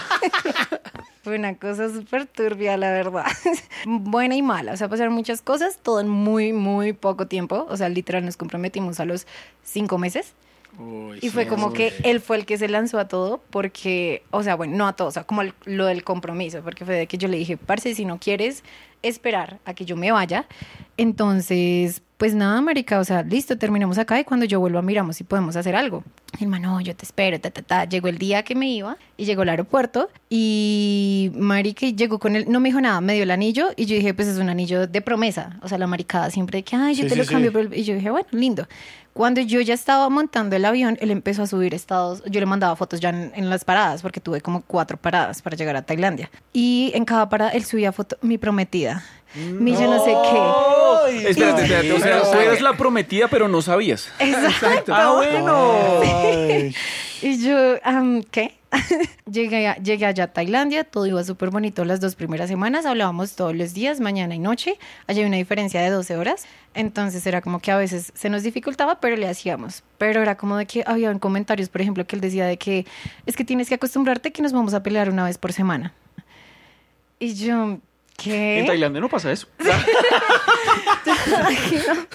Fue 1.24 1.38
una 1.38 1.56
cosa 1.56 1.90
súper 1.90 2.26
turbia, 2.26 2.76
la 2.78 2.92
verdad. 2.92 3.26
Buena 3.86 4.36
y 4.36 4.42
mala. 4.42 4.74
O 4.74 4.78
sea, 4.78 4.90
pasaron 4.90 5.14
muchas 5.14 5.42
cosas, 5.42 5.80
todo 5.82 6.02
en 6.02 6.10
muy, 6.10 6.52
muy 6.54 6.92
poco 6.94 7.28
tiempo. 7.28 7.66
O 7.70 7.78
sea, 7.78 7.88
literal 7.90 8.26
nos 8.26 8.36
comprometimos 8.38 9.00
a 9.00 9.06
los 9.06 9.26
cinco 9.64 9.98
meses. 9.98 10.34
Y 11.22 11.30
fue 11.30 11.46
como 11.48 11.72
que 11.72 11.94
él 12.04 12.20
fue 12.20 12.36
el 12.38 12.46
que 12.48 12.58
se 12.58 12.68
lanzó 12.68 12.98
a 13.00 13.08
todo 13.08 13.40
porque, 13.52 14.24
o 14.32 14.42
sea, 14.42 14.56
bueno, 14.56 14.76
no 14.76 14.88
a 14.88 14.94
todo, 14.94 15.08
o 15.08 15.12
sea, 15.12 15.24
como 15.24 15.44
el- 15.44 15.54
lo 15.66 15.86
del 15.86 16.04
compromiso, 16.04 16.62
porque 16.64 16.84
fue 16.84 16.96
de 16.96 17.06
que 17.06 17.20
yo 17.20 17.28
le 17.28 17.38
dije, 17.38 17.58
parce, 17.58 17.94
si 17.94 18.06
no 18.06 18.18
quieres 18.18 18.64
esperar 19.04 19.60
a 19.66 19.76
que 19.76 19.86
yo 19.86 19.96
me 19.96 20.12
vaya, 20.12 20.48
entonces, 20.98 22.02
pues 22.24 22.36
nada, 22.36 22.62
marica, 22.62 23.02
o 23.02 23.04
sea, 23.04 23.22
listo, 23.22 23.58
terminemos 23.58 23.98
acá 23.98 24.18
y 24.18 24.24
cuando 24.24 24.46
yo 24.46 24.58
vuelva 24.62 24.82
miramos 24.82 25.18
si 25.18 25.26
podemos 25.26 25.58
hacer 25.58 25.76
algo. 25.76 26.06
Mi 26.40 26.46
hermano, 26.46 26.80
yo 26.80 26.96
te 26.96 27.04
espero, 27.04 27.38
ta, 27.42 27.52
ta, 27.52 27.62
ta. 27.62 27.84
Llegó 27.84 28.08
el 28.08 28.18
día 28.18 28.44
que 28.44 28.56
me 28.56 28.70
iba 28.72 28.96
y 29.18 29.26
llegó 29.26 29.42
al 29.42 29.50
aeropuerto 29.50 30.10
y 30.30 31.34
marica 31.36 31.86
llegó 31.86 32.20
con 32.20 32.38
él, 32.38 32.46
no 32.48 32.62
me 32.62 32.70
dijo 32.70 32.80
nada, 32.80 33.02
me 33.02 33.14
dio 33.16 33.24
el 33.24 33.32
anillo 33.32 33.72
y 33.76 33.88
yo 33.88 33.98
dije, 33.98 34.14
pues 34.14 34.30
es 34.30 34.38
un 34.38 34.48
anillo 34.48 34.88
de 34.88 35.02
promesa, 35.02 35.60
o 35.64 35.68
sea, 35.68 35.78
la 35.78 35.86
maricada 35.86 36.30
siempre 36.30 36.60
de 36.60 36.64
que, 36.64 36.78
ay, 36.78 36.96
yo 36.96 37.04
Sí, 37.04 37.10
te 37.10 37.16
sí, 37.16 37.20
lo 37.20 37.26
sí. 37.26 37.34
cambio, 37.34 37.52
por 37.52 37.60
el-". 37.60 37.74
y 37.78 37.84
yo 37.84 37.94
dije, 37.94 38.10
bueno, 38.10 38.28
lindo. 38.32 38.70
Cuando 39.12 39.42
yo 39.42 39.60
ya 39.60 39.74
estaba 39.74 40.08
montando 40.10 40.56
el 40.56 40.64
avión, 40.64 40.98
él 41.02 41.12
empezó 41.12 41.44
a 41.44 41.48
subir 41.48 41.76
estados. 41.76 42.24
Yo 42.26 42.40
le 42.40 42.48
mandaba 42.48 42.76
fotos 42.76 43.00
ya 43.00 43.10
en, 43.10 43.32
en 43.36 43.48
las 43.48 43.64
paradas, 43.64 44.02
porque 44.02 44.20
tuve 44.20 44.42
como 44.42 44.62
cuatro 44.64 44.98
paradas 44.98 45.42
para 45.44 45.56
llegar 45.56 45.76
a 45.76 45.84
Tailandia. 45.84 46.32
Y 46.52 46.92
en 46.96 47.06
cada 47.06 47.30
parada 47.30 47.52
él 47.52 47.64
subía 47.64 47.92
foto, 47.92 48.18
mi 48.24 48.40
prometida, 48.40 49.04
mi 49.36 49.72
yo 49.74 49.82
no 49.88 50.04
sé 50.04 50.12
qué. 50.12 51.30
Espérate, 51.30 51.64
espérate. 51.64 51.94
O 51.94 52.00
sea, 52.00 52.22
tú 52.32 52.38
eras 52.40 52.62
la 52.62 52.74
prometida, 52.78 53.28
pero 53.28 53.48
no 53.48 53.62
sabías. 53.62 54.10
Exacto. 54.20 54.94
Ah, 54.96 55.14
bueno. 55.16 56.02
Ay. 56.04 56.76
Y 57.26 57.42
yo, 57.42 57.56
am, 57.84 58.22
¿qué? 58.24 58.58
llegué, 59.32 59.66
a- 59.70 59.78
llegué 59.78 60.06
allá 60.08 60.26
a 60.26 60.28
Tailandia, 60.28 60.84
todo 60.84 61.06
iba 61.06 61.24
súper 61.24 61.52
bonito 61.52 61.86
las 61.86 62.02
dos 62.02 62.16
primeras 62.16 62.50
semanas, 62.50 62.86
hablábamos 62.86 63.38
todos 63.38 63.56
los 63.56 63.74
días, 63.74 64.02
mañana 64.02 64.36
y 64.36 64.40
noche, 64.40 64.78
allá 65.08 65.22
hay 65.22 65.28
una 65.28 65.38
diferencia 65.38 65.80
de 65.82 65.90
12 65.90 66.18
horas, 66.18 66.46
entonces 66.74 67.26
era 67.26 67.40
como 67.40 67.60
que 67.62 67.72
a 67.72 67.78
veces 67.78 68.12
se 68.14 68.30
nos 68.30 68.44
dificultaba, 68.44 69.00
pero 69.00 69.16
le 69.16 69.30
hacíamos, 69.30 69.84
pero 69.98 70.22
era 70.22 70.36
como 70.36 70.58
de 70.58 70.66
que 70.66 70.84
había 70.86 71.18
comentarios, 71.18 71.70
por 71.70 71.80
ejemplo, 71.80 72.06
que 72.06 72.18
él 72.18 72.22
decía 72.22 72.46
de 72.46 72.58
que 72.58 72.86
es 73.26 73.38
que 73.38 73.46
tienes 73.46 73.70
que 73.70 73.76
acostumbrarte 73.76 74.34
que 74.34 74.42
nos 74.42 74.52
vamos 74.52 74.74
a 74.74 74.84
pelear 74.84 75.10
una 75.10 75.24
vez 75.24 75.38
por 75.38 75.54
semana. 75.54 75.94
Y 77.20 77.36
yo, 77.36 77.78
¿qué? 78.18 78.60
En 78.60 78.66
Tailandia 78.66 79.02
no 79.02 79.10
pasa 79.10 79.32
eso. 79.32 79.48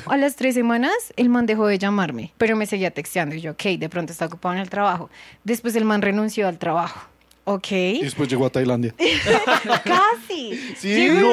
A 0.07 0.17
las 0.17 0.37
tres 0.37 0.55
semanas, 0.55 1.12
el 1.17 1.28
man 1.28 1.47
dejó 1.47 1.67
de 1.67 1.78
llamarme, 1.78 2.33
pero 2.38 2.57
me 2.57 2.67
seguía 2.67 2.90
texteando. 2.90 3.35
Y 3.35 3.40
yo, 3.40 3.52
ok, 3.52 3.62
de 3.78 3.88
pronto 3.88 4.12
está 4.12 4.26
ocupado 4.26 4.55
en 4.55 4.61
el 4.61 4.71
trabajo. 4.71 5.11
Después 5.45 5.75
el 5.76 5.85
man 5.85 6.02
renunció 6.02 6.49
al 6.49 6.59
trabajo. 6.59 7.00
Ok. 7.50 7.71
Y 7.73 8.02
después 8.02 8.28
llegó 8.28 8.45
a 8.47 8.50
Tailandia. 8.50 8.95
Casi. 9.85 10.55
¿Sí? 10.76 10.88
Llegó- 10.95 11.21
¡No! 11.21 11.28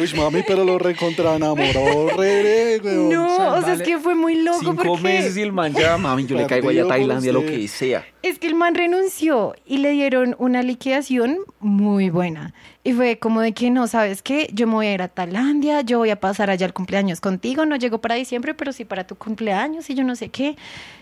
Uy, 0.00 0.12
mami, 0.18 0.42
pero 0.46 0.64
lo 0.64 0.78
recontra 0.78 1.34
enamoró, 1.36 2.08
re, 2.16 2.42
re, 2.42 2.80
weón. 2.82 3.08
No, 3.10 3.26
o 3.26 3.36
sea, 3.36 3.60
vale. 3.60 3.72
es 3.74 3.82
que 3.82 3.98
fue 3.98 4.14
muy 4.14 4.36
loco 4.42 4.58
Cinco 4.60 4.82
porque 4.84 5.02
meses 5.02 5.36
y 5.36 5.42
el 5.42 5.52
man 5.52 5.74
ya, 5.74 5.96
mami, 5.96 6.26
yo 6.26 6.36
le 6.36 6.46
caigo 6.46 6.68
allá 6.70 6.84
a 6.84 6.88
Tailandia, 6.88 7.32
lo 7.32 7.44
que 7.44 7.66
sea. 7.68 8.04
es 8.22 8.38
que 8.38 8.46
el 8.46 8.54
man 8.54 8.74
renunció 8.74 9.54
y 9.66 9.78
le 9.78 9.90
dieron 9.90 10.34
una 10.38 10.62
liquidación 10.62 11.38
muy 11.60 12.10
buena. 12.10 12.54
Y 12.84 12.92
fue 12.92 13.18
como 13.18 13.40
de 13.40 13.52
que 13.52 13.70
no, 13.70 13.86
¿sabes 13.86 14.22
qué? 14.22 14.48
Yo 14.52 14.66
me 14.66 14.74
voy 14.74 14.86
a 14.86 14.94
ir 14.94 15.02
a 15.02 15.08
Tailandia, 15.08 15.80
yo 15.82 15.98
voy 15.98 16.10
a 16.10 16.20
pasar 16.20 16.50
allá 16.50 16.66
el 16.66 16.72
cumpleaños 16.72 17.20
contigo, 17.20 17.66
no 17.66 17.76
llego 17.76 18.00
para 18.00 18.14
diciembre, 18.14 18.54
pero 18.54 18.72
sí 18.72 18.84
para 18.84 19.06
tu 19.06 19.16
cumpleaños 19.16 19.90
y 19.90 19.94
yo 19.94 20.04
no 20.04 20.14
sé 20.16 20.28
qué. 20.28 20.56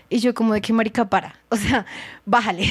Y 0.09 0.19
yo 0.19 0.33
como 0.35 0.53
de 0.53 0.61
que 0.61 0.71
marica 0.73 1.09
para, 1.09 1.39
o 1.49 1.55
sea, 1.55 1.85
bájale. 2.25 2.67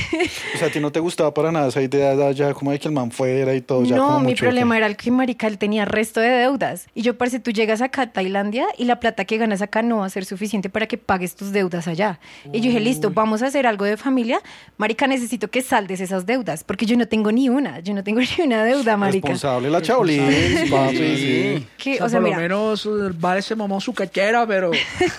O 0.54 0.58
sea, 0.58 0.68
a 0.68 0.70
ti 0.70 0.80
no 0.80 0.90
te 0.92 1.00
gustaba 1.00 1.32
para 1.32 1.52
nada 1.52 1.68
esa 1.68 1.80
idea 1.80 2.14
de 2.16 2.26
allá, 2.26 2.52
como 2.54 2.70
de 2.70 2.78
que 2.78 2.88
el 2.88 2.94
man 2.94 3.10
fuera 3.10 3.54
y 3.54 3.60
todo. 3.60 3.84
ya 3.84 3.96
no, 3.96 4.06
como 4.06 4.20
mi 4.20 4.28
mucho, 4.28 4.44
problema 4.44 4.76
era 4.76 4.86
el 4.86 4.96
que 4.96 5.10
marica 5.10 5.46
él 5.46 5.58
tenía 5.58 5.84
resto 5.84 6.20
de 6.20 6.28
deudas. 6.28 6.86
Y 6.94 7.02
yo 7.02 7.16
parece, 7.16 7.40
tú 7.40 7.50
llegas 7.50 7.80
acá 7.80 8.02
a 8.02 8.12
Tailandia 8.12 8.66
y 8.76 8.84
la 8.84 9.00
plata 9.00 9.24
que 9.24 9.38
ganas 9.38 9.62
acá 9.62 9.82
no 9.82 9.98
va 9.98 10.06
a 10.06 10.10
ser 10.10 10.24
suficiente 10.24 10.68
para 10.68 10.86
que 10.86 10.98
pagues 10.98 11.36
tus 11.36 11.52
deudas 11.52 11.88
allá. 11.88 12.18
Y 12.52 12.60
yo 12.60 12.66
dije, 12.66 12.80
listo, 12.80 13.10
vamos 13.10 13.42
a 13.42 13.46
hacer 13.46 13.66
algo 13.66 13.84
de 13.84 13.96
familia. 13.96 14.40
Marica, 14.76 15.06
necesito 15.06 15.48
que 15.48 15.62
saldes 15.62 16.00
esas 16.00 16.26
deudas, 16.26 16.64
porque 16.64 16.86
yo 16.86 16.96
no 16.96 17.06
tengo 17.06 17.30
ni 17.32 17.48
una, 17.48 17.80
yo 17.80 17.94
no 17.94 18.02
tengo 18.02 18.20
ni 18.38 18.44
una 18.44 18.64
deuda, 18.64 18.96
marica. 18.96 19.28
Responsable 19.28 19.70
la 19.70 19.82
Chaolín, 19.82 20.70
papi, 20.70 20.96
sí. 20.96 21.66
Que, 21.76 21.94
O 21.94 21.96
sea, 21.96 22.06
o 22.06 22.08
sea, 22.08 22.20
por 22.20 22.28
mira, 22.28 22.36
lo 22.36 22.42
menos 22.42 22.86
eh, 22.86 23.14
Vale 23.18 23.42
se 23.42 23.54
mamó 23.54 23.80
su 23.80 23.94
cachera, 23.94 24.46
pero, 24.46 24.70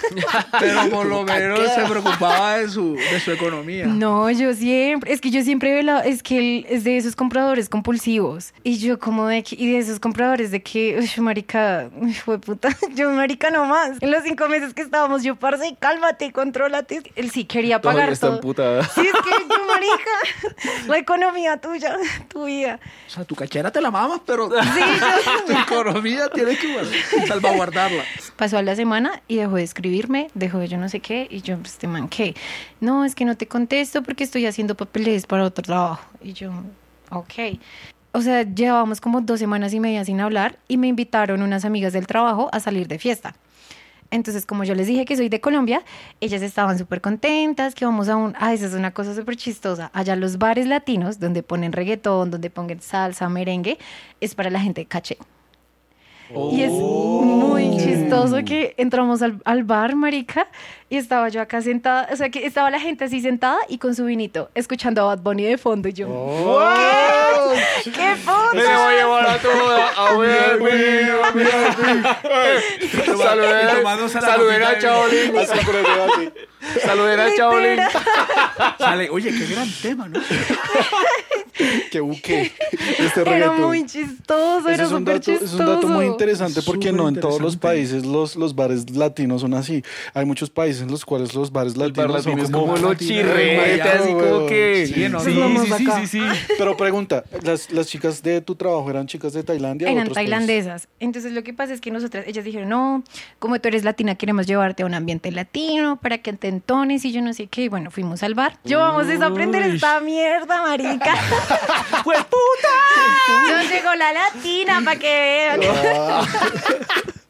pero 0.60 0.90
por 0.90 1.06
lo 1.06 1.24
menos 1.24 1.60
se 1.74 1.82
preocupaba 1.86 2.58
de 2.58 2.70
su, 2.70 2.96
de 2.96 3.20
su 3.20 3.32
economía. 3.32 3.86
No, 3.86 4.25
yo 4.32 4.54
siempre, 4.54 5.12
es 5.14 5.22
que 5.22 5.30
yo 5.32 5.44
siempre 5.44 5.74
veo 5.74 5.84
la, 5.84 6.00
es 6.02 6.22
que 6.24 6.38
él 6.38 6.66
es 6.70 6.84
de 6.84 6.98
esos 6.98 7.16
compradores 7.16 7.70
compulsivos. 7.70 8.54
Y 8.64 8.78
yo 8.78 9.00
como 9.00 9.28
de 9.28 9.44
que, 9.44 9.56
y 9.56 9.72
de 9.72 9.78
esos 9.80 10.00
compradores 10.00 10.52
de 10.52 10.62
que, 10.62 10.98
uy, 11.00 11.24
marica, 11.24 11.90
fue 12.24 12.40
puta, 12.40 12.70
yo 12.96 13.10
marica 13.12 13.50
nomás. 13.50 13.98
En 14.02 14.12
los 14.12 14.24
cinco 14.24 14.48
meses 14.48 14.74
que 14.74 14.82
estábamos, 14.82 15.24
yo, 15.24 15.36
parce, 15.36 15.76
cálmate, 15.80 16.32
contrólate. 16.32 17.02
Él 17.16 17.30
sí 17.32 17.46
quería 17.46 17.82
pagar 17.82 18.10
está 18.12 18.28
todo. 18.28 18.36
emputada. 18.38 18.84
Sí, 18.84 19.02
es 19.02 19.14
que 19.14 19.30
yo, 19.30 19.66
marica, 19.68 20.88
la 20.88 20.98
economía 20.98 21.58
tuya, 21.58 21.98
tu 22.28 22.46
vida. 22.46 22.80
O 23.08 23.10
sea, 23.10 23.24
tu 23.24 23.36
cachera 23.36 23.72
te 23.72 23.82
la 23.82 23.92
mamas, 23.92 24.22
pero 24.26 24.50
Sí, 24.50 24.82
tu 25.48 25.54
economía 25.54 26.30
tienes 26.30 26.60
que 26.60 26.68
guard- 26.76 27.28
salvaguardarla. 27.28 28.04
Pasó 28.36 28.58
a 28.58 28.62
la 28.62 28.76
semana 28.76 29.22
y 29.28 29.36
dejó 29.38 29.56
de 29.56 29.64
escribirme, 29.64 30.28
dejó 30.34 30.60
de 30.60 30.68
yo 30.68 30.78
no 30.78 30.90
sé 30.90 31.00
qué, 31.00 31.28
y 31.30 31.42
yo, 31.42 31.58
pues, 31.58 31.74
este 31.74 31.88
man, 31.88 32.08
¿qué? 32.10 32.36
No, 32.80 33.06
es 33.06 33.16
que 33.16 33.26
no 33.26 33.36
te 33.36 33.48
contesto 33.48 34.04
porque 34.04 34.15
estoy 34.24 34.46
haciendo 34.46 34.76
papeles 34.76 35.26
para 35.26 35.44
otro 35.44 35.64
trabajo. 35.64 36.06
Y 36.22 36.34
yo, 36.34 36.52
ok. 37.10 37.60
O 38.12 38.22
sea, 38.22 38.44
llevábamos 38.44 39.02
como 39.02 39.22
dos 39.22 39.40
semanas 39.40 39.74
y 39.74 39.80
media 39.80 40.06
sin 40.06 40.22
hablar 40.22 40.58
y 40.68 40.78
me 40.78 40.88
invitaron 40.88 41.42
unas 41.42 41.66
amigas 41.66 41.94
del 41.94 42.08
trabajo 42.08 42.50
a 42.54 42.60
salir 42.60 42.88
de 42.88 42.98
fiesta. 42.98 43.36
Entonces, 44.12 44.46
como 44.46 44.64
yo 44.64 44.76
les 44.76 44.88
dije 44.88 45.04
que 45.04 45.18
soy 45.18 45.30
de 45.30 45.42
Colombia, 45.42 45.84
ellas 46.22 46.42
estaban 46.42 46.78
súper 46.78 47.02
contentas, 47.02 47.76
que 47.76 47.86
vamos 47.86 48.08
a 48.08 48.16
un... 48.16 48.34
Ah, 48.40 48.54
esa 48.54 48.68
es 48.68 48.74
una 48.74 48.92
cosa 48.92 49.14
súper 49.16 49.36
chistosa. 49.36 49.90
Allá 49.94 50.16
los 50.16 50.38
bares 50.38 50.68
latinos, 50.68 51.20
donde 51.20 51.44
ponen 51.44 51.74
reggaetón, 51.74 52.32
donde 52.32 52.50
pongan 52.50 52.82
salsa, 52.82 53.28
merengue, 53.28 53.78
es 54.22 54.36
para 54.36 54.50
la 54.50 54.60
gente 54.60 54.82
de 54.82 54.86
caché. 54.86 55.18
Y 56.52 56.64
es 56.64 56.72
muy 56.72 57.78
chistoso 57.78 58.44
que 58.44 58.74
entramos 58.78 59.22
al, 59.22 59.40
al 59.46 59.64
bar, 59.64 59.96
marica, 59.96 60.48
y 60.90 60.98
estaba 60.98 61.30
yo 61.30 61.42
acá 61.42 61.62
sentada, 61.62 62.08
o 62.12 62.16
sea, 62.16 62.30
que 62.30 62.46
estaba 62.46 62.72
la 62.72 62.80
gente 62.80 63.06
así 63.06 63.22
sentada 63.22 63.58
y 63.70 63.78
con 63.78 63.94
su 63.96 64.06
vinito, 64.06 64.50
escuchando 64.56 65.02
a 65.02 65.06
Bad 65.16 65.20
Bunny 65.20 65.44
de 65.44 65.58
fondo, 65.58 65.88
y 65.88 65.94
yo, 65.94 66.08
¿qué? 67.84 67.92
¿Qué 67.92 68.16
puta? 68.26 68.54
Me 68.54 68.64
voy 68.64 68.72
a 68.72 68.92
llevar 68.92 69.28
a 69.28 69.38
toda 69.38 69.88
a 69.90 70.14
ver, 70.18 70.60
Saluden, 74.08 74.64
a 74.64 74.80
Chaolín. 74.80 75.34
Saluden 76.84 77.20
a 77.20 77.36
Chaolín. 77.36 77.80
Sale, 78.80 79.10
oye, 79.10 79.32
qué 79.32 79.46
gran 79.54 79.70
tema, 79.82 80.08
¿no? 80.08 80.20
Que 81.92 82.00
buque 82.00 82.52
este 83.00 83.22
Era 83.22 83.32
reggaetón. 83.32 83.62
muy 83.62 83.86
chistoso, 83.86 84.60
Ese 84.70 84.74
era 84.74 84.84
es 84.86 84.92
un, 84.92 85.00
súper 85.00 85.14
dato, 85.16 85.32
chistoso. 85.32 85.54
es 85.54 85.60
un 85.60 85.66
dato 85.66 85.88
muy 85.88 86.06
interesante 86.06 86.62
porque 86.62 86.92
no 86.92 87.08
en 87.08 87.20
todos 87.20 87.42
los 87.42 87.58
países 87.58 88.06
los, 88.06 88.36
los 88.36 88.56
bares 88.56 88.90
latinos 88.90 89.42
son 89.42 89.54
así. 89.54 89.84
Hay 90.14 90.26
muchos 90.26 90.50
países 90.50 90.82
en 90.82 90.92
los 90.92 91.06
cuales 91.06 91.34
los 91.34 91.52
bares 91.52 91.78
latinos 91.78 92.12
bar 92.12 92.22
son 92.24 92.52
como... 92.52 92.74
como 92.74 92.78
los 92.78 92.98
chirretes, 92.98 93.82
así 93.86 94.14
como 94.14 94.46
que. 94.48 94.88
Sí, 94.88 95.10
no, 95.10 95.20
sí, 95.20 95.34
sí, 95.34 95.68
sí, 95.78 95.84
acá. 95.86 96.00
sí, 96.02 96.08
sí. 96.08 96.22
Pero 96.58 96.76
pregunta, 96.76 97.24
¿las, 97.44 97.72
¿las 97.72 97.88
chicas 97.88 98.22
de 98.22 98.42
tu 98.42 98.56
trabajo 98.56 98.90
eran 98.90 99.08
chicas 99.08 99.34
de 99.34 99.44
Tailandia 99.44 99.88
o 99.88 99.92
Eran 99.92 100.10
tailandesas. 100.10 100.88
Entonces 101.00 101.32
lo 101.34 101.44
que 101.44 101.54
pasa 101.54 101.74
es 101.74 101.82
que 101.82 101.92
nosotras, 101.92 102.26
ellas 102.28 102.44
dijeron, 102.46 102.70
no, 102.70 103.04
como 103.40 103.60
tú 103.60 103.68
eres 103.68 103.84
latina, 103.84 104.16
queremos 104.16 104.48
llevarte 104.48 104.84
a 104.84 104.86
un 104.86 104.94
ambiente 104.94 105.32
latino 105.32 105.98
para 106.02 106.18
que 106.20 106.34
te 106.34 106.48
entones 106.48 107.06
y 107.06 107.12
yo 107.12 107.22
no 107.22 107.34
sé 107.34 107.48
qué. 107.48 107.64
Y 107.64 107.70
bueno, 107.70 107.92
fuimos 107.92 108.24
al 108.24 108.36
bar. 108.36 108.58
Yo 108.64 108.80
vamos 108.80 109.08
a 109.08 109.26
aprender 109.26 109.62
esta 109.64 110.00
mierda, 110.02 110.62
marica. 110.62 111.16
¡Pues 112.04 112.20
puta! 112.26 112.74
Yo 113.50 113.70
llegó 113.70 113.96
la 113.96 114.14
latina 114.14 114.82
para 114.84 115.00
que 115.00 115.08
vean. 115.58 115.60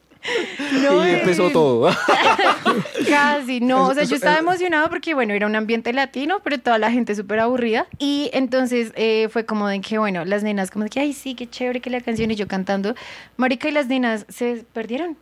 No, 0.82 1.06
Y 1.06 1.12
empezó 1.12 1.50
todo. 1.50 1.88
Casi, 3.08 3.60
no. 3.60 3.86
O 3.86 3.94
sea, 3.94 4.04
yo 4.04 4.16
estaba 4.16 4.38
emocionada 4.38 4.88
porque, 4.88 5.14
bueno, 5.14 5.34
era 5.34 5.46
un 5.46 5.54
ambiente 5.54 5.92
latino, 5.92 6.40
pero 6.42 6.58
toda 6.58 6.78
la 6.78 6.90
gente 6.90 7.14
súper 7.14 7.40
aburrida. 7.40 7.86
Y 7.98 8.30
entonces 8.32 8.92
eh, 8.96 9.28
fue 9.30 9.46
como 9.46 9.68
de 9.68 9.80
que, 9.80 9.98
bueno, 9.98 10.24
las 10.24 10.42
nenas, 10.42 10.70
como 10.70 10.84
de 10.84 10.90
que, 10.90 11.00
ay, 11.00 11.12
sí, 11.12 11.34
qué 11.34 11.48
chévere 11.48 11.80
que 11.80 11.90
la 11.90 12.00
canción 12.00 12.30
y 12.30 12.34
yo 12.34 12.48
cantando. 12.48 12.94
Marica 13.36 13.68
y 13.68 13.72
las 13.72 13.86
nenas 13.86 14.26
se 14.28 14.64
perdieron. 14.72 15.16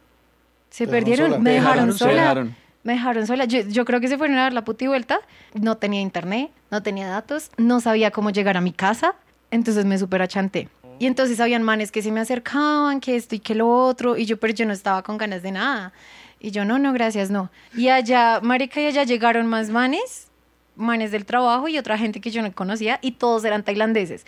Se 0.70 0.86
Te 0.86 0.92
dejaron 0.92 1.04
perdieron, 1.04 1.30
sola. 1.30 1.38
me 1.42 1.50
dejaron, 1.50 1.90
dejaron, 1.90 1.98
sola. 1.98 2.56
Me 2.84 2.92
dejaron 2.92 3.26
sola. 3.26 3.46
Yo, 3.46 3.60
yo 3.60 3.84
creo 3.84 3.98
que 3.98 4.08
se 4.08 4.18
fueron 4.18 4.36
a 4.38 4.42
dar 4.42 4.52
la 4.52 4.64
puta 4.64 4.84
y 4.84 4.88
vuelta. 4.88 5.20
No 5.54 5.76
tenía 5.78 6.00
internet, 6.00 6.50
no 6.70 6.82
tenía 6.82 7.08
datos, 7.08 7.50
no 7.56 7.80
sabía 7.80 8.10
cómo 8.10 8.30
llegar 8.30 8.56
a 8.56 8.60
mi 8.60 8.72
casa. 8.72 9.16
Entonces 9.50 9.84
me 9.84 9.98
super 9.98 10.22
achanté. 10.22 10.68
Y 10.98 11.06
entonces 11.06 11.40
habían 11.40 11.62
manes 11.62 11.90
que 11.90 12.02
se 12.02 12.12
me 12.12 12.20
acercaban, 12.20 13.00
que 13.00 13.16
esto 13.16 13.34
y 13.34 13.40
que 13.40 13.54
lo 13.54 13.68
otro. 13.68 14.16
Y 14.16 14.26
yo, 14.26 14.38
pero 14.38 14.52
yo 14.52 14.66
no 14.66 14.72
estaba 14.72 15.02
con 15.02 15.16
ganas 15.18 15.42
de 15.42 15.52
nada. 15.52 15.92
Y 16.38 16.50
yo, 16.50 16.64
no, 16.64 16.78
no, 16.78 16.92
gracias, 16.92 17.30
no. 17.30 17.50
Y 17.74 17.88
allá, 17.88 18.40
marica, 18.42 18.80
y 18.80 18.86
allá 18.86 19.04
llegaron 19.04 19.46
más 19.46 19.70
manes, 19.70 20.28
manes 20.76 21.10
del 21.10 21.24
trabajo 21.24 21.68
y 21.68 21.78
otra 21.78 21.96
gente 21.96 22.20
que 22.20 22.30
yo 22.30 22.42
no 22.42 22.52
conocía. 22.52 22.98
Y 23.00 23.12
todos 23.12 23.44
eran 23.44 23.64
tailandeses. 23.64 24.26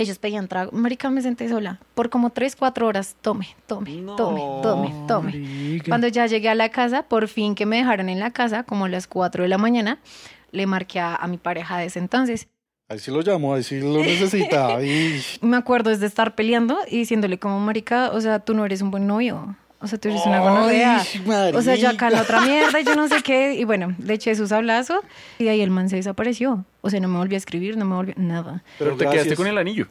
Ellos 0.00 0.16
pedían 0.16 0.48
trago. 0.48 0.72
Marica, 0.72 1.10
me 1.10 1.20
senté 1.20 1.46
sola. 1.50 1.78
Por 1.94 2.08
como 2.08 2.30
tres, 2.30 2.56
cuatro 2.56 2.86
horas. 2.86 3.16
Tome, 3.20 3.48
tome, 3.66 3.94
tome, 4.16 4.40
tome, 4.62 4.94
tome. 5.06 5.32
Marica. 5.36 5.90
Cuando 5.90 6.08
ya 6.08 6.24
llegué 6.26 6.48
a 6.48 6.54
la 6.54 6.70
casa, 6.70 7.02
por 7.02 7.28
fin 7.28 7.54
que 7.54 7.66
me 7.66 7.76
dejaron 7.76 8.08
en 8.08 8.18
la 8.18 8.30
casa, 8.30 8.62
como 8.62 8.86
a 8.86 8.88
las 8.88 9.06
4 9.06 9.42
de 9.42 9.50
la 9.50 9.58
mañana, 9.58 9.98
le 10.52 10.64
marqué 10.64 11.00
a, 11.00 11.16
a 11.16 11.26
mi 11.26 11.36
pareja 11.36 11.76
de 11.76 11.84
ese 11.84 11.98
entonces. 11.98 12.48
Ahí 12.88 12.98
sí 12.98 13.10
lo 13.10 13.20
llamo, 13.20 13.52
ahí 13.52 13.62
sí 13.62 13.78
lo 13.78 14.00
necesitaba. 14.00 14.82
Y... 14.82 15.20
Me 15.42 15.58
acuerdo 15.58 15.90
es 15.90 16.00
de 16.00 16.06
estar 16.06 16.34
peleando 16.34 16.78
y 16.88 16.96
diciéndole 16.96 17.38
como, 17.38 17.60
marica, 17.60 18.10
o 18.12 18.22
sea, 18.22 18.38
tú 18.38 18.54
no 18.54 18.64
eres 18.64 18.80
un 18.80 18.90
buen 18.90 19.06
novio. 19.06 19.54
O 19.82 19.86
sea, 19.86 19.98
tú 19.98 20.08
eres 20.08 20.20
una 20.26 20.40
gonorrea. 20.40 21.02
O 21.54 21.62
sea, 21.62 21.74
yo 21.74 21.88
acá 21.88 22.08
en 22.08 22.12
marica. 22.14 22.22
otra 22.22 22.40
mierda 22.42 22.80
y 22.80 22.84
yo 22.84 22.94
no 22.96 23.08
sé 23.08 23.22
qué. 23.24 23.54
Y 23.54 23.64
bueno, 23.64 23.94
le 24.04 24.14
eché 24.14 24.34
su 24.34 24.46
sablazo 24.46 25.00
y 25.38 25.44
de 25.44 25.50
ahí 25.50 25.60
el 25.62 25.70
man 25.70 25.88
se 25.88 25.96
desapareció. 25.96 26.64
O 26.82 26.90
sea, 26.90 27.00
no 27.00 27.08
me 27.08 27.16
volvió 27.18 27.36
a 27.36 27.38
escribir, 27.38 27.76
no 27.76 27.84
me 27.86 27.94
volvió... 27.96 28.14
Nada. 28.18 28.62
Pero 28.78 28.90
te 28.92 29.04
gracias. 29.04 29.24
quedaste 29.24 29.36
con 29.36 29.46
el 29.46 29.56
anillo. 29.58 29.86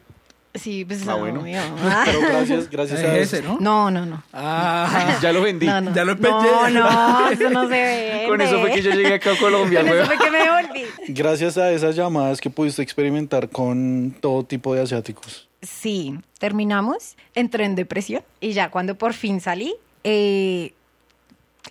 Sí, 0.54 0.84
pues 0.86 1.08
Ah, 1.08 1.14
bueno. 1.16 1.42
obvio. 1.42 1.60
Pero 2.06 2.22
gracias, 2.22 2.70
gracias 2.70 3.00
a 3.02 3.18
Es 3.18 3.34
ese, 3.34 3.44
¿no? 3.44 3.58
No, 3.60 3.90
no, 3.92 4.06
no. 4.06 4.22
Ah, 4.34 5.18
Ya 5.22 5.32
lo 5.34 5.42
vendí. 5.42 5.66
No, 5.66 5.82
no. 5.82 5.94
Ya 5.96 6.06
lo 6.06 6.16
No, 6.16 6.28
empeñé. 6.46 6.80
no, 6.80 7.30
eso 7.30 7.50
no 7.50 7.64
se 7.64 7.70
ve. 7.70 8.26
Con 8.28 8.42
eso 8.42 8.60
fue 8.60 8.72
que 8.72 8.82
yo 8.84 8.92
llegué 8.92 9.16
acá 9.16 9.32
a 9.34 9.38
Colombia, 9.38 9.80
Con 9.82 9.90
güey. 9.90 10.02
eso 10.02 10.08
fue 10.12 10.18
que 10.24 10.32
me 10.32 10.38
devolví. 10.40 10.84
Gracias 11.10 11.58
a 11.58 11.72
esas 11.72 11.96
llamadas 11.96 12.40
que 12.42 12.50
pudiste 12.52 12.82
experimentar 12.84 13.50
con 13.50 14.16
todo 14.22 14.44
tipo 14.44 14.74
de 14.76 14.82
asiáticos. 14.84 15.49
Sí, 15.62 16.18
terminamos, 16.38 17.16
entré 17.36 17.66
en 17.66 17.76
depresión 17.76 18.24
y 18.40 18.54
ya 18.54 18.72
cuando 18.72 18.96
por 18.96 19.14
fin 19.14 19.42
salí, 19.42 19.76
eh, 20.04 20.74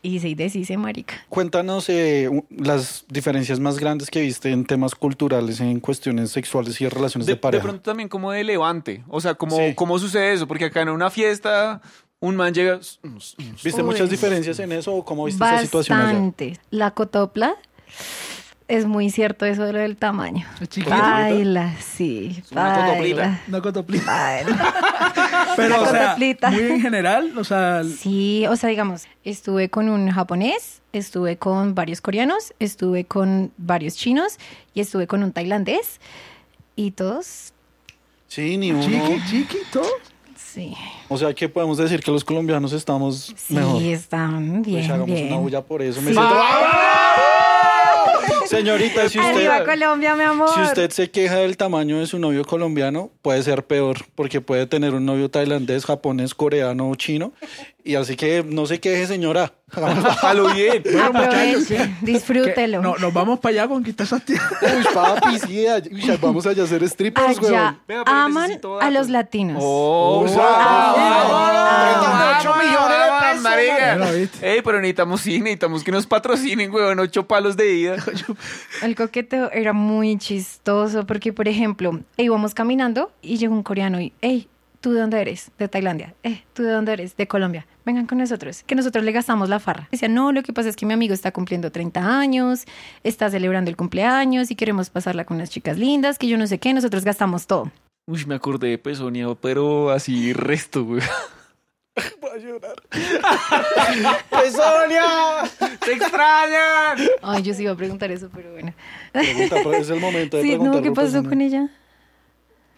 hice 0.03 0.29
y 0.29 0.35
deshice, 0.35 0.77
marica. 0.77 1.15
Cuéntanos 1.31 1.89
eh, 1.89 2.29
las 2.51 3.05
diferencias 3.09 3.59
más 3.61 3.79
grandes 3.79 4.11
que 4.11 4.21
viste 4.21 4.51
en 4.51 4.65
temas 4.67 4.95
culturales, 4.95 5.61
en 5.61 5.81
cuestiones 5.81 6.31
sexuales 6.31 6.81
y 6.81 6.89
relaciones 6.89 7.27
de, 7.27 7.33
De, 7.33 7.37
de 7.37 7.41
pareja. 7.41 7.63
pronto 7.63 7.83
también 7.83 8.09
como 8.11 8.31
de 8.31 8.45
levante. 8.45 9.03
O 9.09 9.21
sea, 9.21 9.35
como, 9.35 9.57
Sí. 9.57 9.75
¿cómo 9.75 9.99
sucede 9.99 10.35
eso? 10.35 10.47
Porque 10.47 10.67
acá 10.67 10.83
en 10.83 10.91
una 10.91 11.09
fiesta, 11.11 11.81
un 12.21 12.37
man 12.37 12.53
llega. 12.53 12.79
¿Viste 13.65 13.81
Uy. 13.81 13.83
muchas 13.85 14.11
diferencias 14.11 14.59
en 14.59 14.73
eso 14.73 14.95
o 14.95 15.05
cómo 15.05 15.25
viste 15.25 15.43
esa 15.43 15.63
situación 15.63 15.99
allá? 15.99 16.09
Bastante. 16.09 16.59
La 16.71 16.91
cotopla, 16.91 17.57
es 18.69 18.85
muy 18.87 19.09
cierto 19.11 19.47
eso 19.47 19.65
de 19.65 19.73
lo 19.73 19.79
del 19.79 19.97
tamaño. 19.97 20.47
Baila, 20.87 21.75
sí, 21.81 22.43
una 22.53 22.75
cotoplita. 22.75 23.17
baila. 23.23 23.41
Una 23.49 23.61
cotoplita. 23.63 24.05
baila. 24.13 24.75
Pero, 25.57 25.75
Una 25.77 25.81
o 25.89 25.91
sea, 25.91 26.03
cotoplita. 26.09 26.51
muy 26.51 26.63
en 26.63 26.81
general, 26.81 27.33
o 27.39 27.45
sea, 27.45 27.83
Sí, 27.85 28.47
o 28.47 28.57
sea, 28.57 28.69
digamos, 28.71 29.07
estuve 29.25 29.71
con 29.71 29.89
un 29.89 30.11
japonés, 30.11 30.83
estuve 30.93 31.37
con 31.39 31.75
varios 31.75 32.01
coreanos, 32.01 32.53
estuve 32.59 33.05
con 33.05 33.53
varios 33.57 33.95
chinos 33.97 34.39
y 34.75 34.81
estuve 34.81 35.07
con 35.07 35.23
un 35.23 35.33
tailandés 35.33 36.01
y 36.77 36.91
todos, 36.93 37.53
Sí, 38.29 38.59
ni 38.59 38.71
uno. 38.73 38.83
chiqui, 38.85 39.21
chiquito. 39.31 39.83
sí. 40.37 40.75
O 41.09 41.17
sea, 41.17 41.33
que 41.33 41.49
podemos 41.49 41.79
decir 41.79 42.01
que 42.03 42.11
los 42.11 42.23
colombianos 42.25 42.73
estamos 42.75 43.33
Sí, 43.37 43.55
mejor. 43.55 43.83
están 43.83 44.63
Pues 44.63 44.67
bien, 44.67 44.85
hagamos 44.91 45.07
bien. 45.07 45.27
una 45.29 45.37
bulla 45.39 45.63
por 45.63 45.81
eso. 45.81 46.03
Me 46.03 46.13
Sí. 46.13 46.19
Señorita, 48.49 49.09
si 49.09 49.19
Arriba 49.19 49.59
usted, 49.59 49.67
Colombia, 49.67 50.15
mi 50.17 50.25
amor. 50.25 50.51
si 50.55 50.61
usted 50.61 50.91
se 50.91 51.11
queja 51.11 51.37
del 51.37 51.57
tamaño 51.57 51.99
de 52.01 52.07
su 52.07 52.19
novio 52.19 52.45
colombiano, 52.45 53.11
puede 53.23 53.43
ser 53.43 53.65
peor, 53.67 53.99
porque 54.15 54.41
puede 54.41 54.67
tener 54.67 54.95
un 54.95 55.05
novio 55.05 55.31
tailandés, 55.31 55.85
japonés, 55.85 56.35
coreano 56.35 56.89
o 56.91 56.95
chino. 56.95 57.33
Y 57.85 57.95
así 57.95 58.17
que 58.17 58.45
no 58.47 58.67
se 58.67 58.81
queje, 58.81 59.07
señora. 59.07 59.53
A 60.23 60.35
lo 60.35 60.53
bien. 60.55 60.83
Aproveche, 61.03 61.95
disfrútelo. 62.03 62.83
no, 62.83 62.97
nos 62.97 63.13
vamos 63.13 63.39
para 63.39 63.53
allá 63.53 63.63
a 63.65 63.69
conquistar 63.69 64.07
tierras. 64.21 64.51
Uy, 64.63 64.85
papi, 64.95 65.39
sí, 65.39 65.67
allá- 65.67 65.89
uy, 65.91 66.19
vamos 66.21 66.47
allá 66.47 66.63
a 66.63 66.65
hacer 66.67 66.87
strippers, 66.89 67.39
Allá 67.39 67.41
weón. 67.41 67.53
Vea, 67.53 67.79
pero 67.87 68.03
aman 68.07 68.43
necesito 68.45 68.81
a 68.81 68.91
los 68.91 69.09
latinos. 69.09 69.63
Oh, 69.65 70.27
ah, 70.39 72.39
Ocho 72.41 72.55
millones 72.57 72.99
de 72.99 73.18
pesos, 73.29 73.43
marica. 73.43 73.99
Ey, 74.43 74.63
pero 74.63 74.79
necesitamos 74.79 75.21
sí, 75.21 75.39
necesitamos 75.41 75.85
que 75.85 75.93
nos 75.93 76.07
patrocinen, 76.07 76.73
weón. 76.73 76.99
Ocho 76.99 77.27
palos 77.27 77.57
de 77.57 77.75
ida. 77.75 77.97
El 78.83 78.95
coqueteo 78.95 79.51
era 79.53 79.73
muy 79.73 80.19
chistoso 80.19 81.07
porque, 81.07 81.33
por 81.33 81.49
ejemplo, 81.49 82.01
íbamos 82.17 82.55
caminando 82.55 83.13
y 83.23 83.39
llegó 83.39 83.55
un 83.55 83.63
coreano 83.63 84.01
y, 84.01 84.13
hey, 84.21 84.49
¿tú 84.81 84.93
de 84.93 85.01
dónde 85.01 85.21
eres? 85.21 85.51
De 85.59 85.69
Tailandia. 85.69 86.15
Eh, 86.23 86.43
¿tú 86.53 86.63
de 86.63 86.71
dónde 86.71 86.93
eres? 86.93 87.17
De 87.17 87.27
Colombia. 87.27 87.67
vengan 87.85 88.07
con 88.07 88.19
nosotros, 88.19 88.63
que 88.65 88.75
nosotros 88.75 89.05
le 89.05 89.13
gastamos 89.13 89.49
la 89.49 89.61
farra. 89.61 89.89
Decía, 89.91 90.09
no, 90.09 90.33
lo 90.33 90.43
que 90.43 90.53
pasa 90.53 90.69
es 90.69 90.77
que 90.77 90.87
mi 90.87 90.93
amigo 90.93 91.15
está 91.15 91.33
cumpliendo 91.33 91.73
30 91.73 92.19
años, 92.19 92.65
está 93.03 93.31
celebrando 93.31 93.71
el 93.71 93.77
cumpleaños 93.77 94.51
y 94.51 94.57
queremos 94.57 94.91
pasarla 94.91 95.25
con 95.25 95.39
unas 95.39 95.51
chicas 95.51 95.79
lindas, 95.79 96.19
que 96.19 96.29
yo 96.29 96.37
no 96.37 96.47
sé 96.47 96.59
qué, 96.59 96.75
nosotros 96.75 97.05
gastamos 97.05 97.47
todo. 97.47 97.71
Uy, 98.07 98.25
me 98.27 98.35
acordé 98.35 98.69
de 98.69 98.79
Pesonia, 98.79 99.27
pero 99.41 99.91
así 99.91 100.33
resto, 100.33 100.85
güey. 100.85 101.03
Voy 102.21 102.31
a 102.35 102.37
llorar. 102.39 102.77
¡Pesonia! 104.31 105.05
¡Te 105.85 105.93
extrañan! 105.93 107.09
Ay, 107.23 107.43
yo 107.43 107.55
sí 107.55 107.63
iba 107.63 107.73
a 107.73 107.77
preguntar 107.77 108.11
eso, 108.11 108.29
pero 108.35 108.53
bueno. 108.53 108.73
Pregunta, 109.13 109.57
pero 109.57 109.75
es 109.75 109.91
el 109.91 110.01
momento 110.01 110.37
de 110.37 110.43
Sí, 110.43 110.59
no, 110.59 110.83
¿qué 110.83 110.91
pasó 110.93 111.19
pues, 111.19 111.29
con 111.29 111.41
ella? 111.41 111.69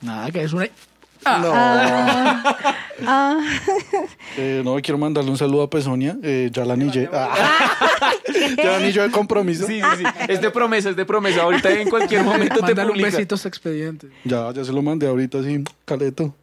Nada, 0.01 0.31
que 0.31 0.43
es 0.43 0.53
una... 0.53 0.67
No, 0.67 1.53
Ah, 1.55 2.43
ah. 3.07 3.39
eh, 4.39 4.63
no, 4.65 4.77
quiero 4.77 4.97
mandarle 4.97 5.31
un 5.31 5.37
saludo 5.37 5.65
a 5.65 5.69
Pesonia. 5.69 6.17
Eh, 6.23 6.49
ya 6.51 6.65
la 6.65 6.73
anillé. 6.73 7.11
Ah. 7.13 7.59
ya 8.57 8.77
anillo 8.77 9.03
de 9.03 9.11
compromiso. 9.11 9.67
Sí, 9.67 9.83
sí, 9.83 9.97
sí. 9.99 10.05
Es 10.29 10.41
de 10.41 10.51
promesa, 10.51 10.89
es 10.89 10.97
de 10.97 11.05
promesa. 11.05 11.43
Ahorita 11.43 11.71
en 11.73 11.91
cualquier 11.91 12.23
momento 12.25 12.55
te 12.55 12.63
Mándale 12.63 12.87
un 12.89 12.93
publica. 12.95 13.11
besito 13.19 13.35
a 13.35 13.49
expediente. 13.49 14.09
Ya, 14.25 14.51
ya 14.53 14.65
se 14.65 14.73
lo 14.73 14.81
mandé 14.81 15.07
ahorita 15.09 15.41
así, 15.41 15.63
caleto. 15.85 16.35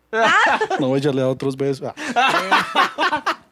No 0.80 0.88
voy 0.88 0.98
a 0.98 1.00
echarle 1.00 1.22
a 1.22 1.28
otros 1.28 1.56
besos. 1.56 1.92
Ah. 2.16 3.24
Sí, 3.24 3.34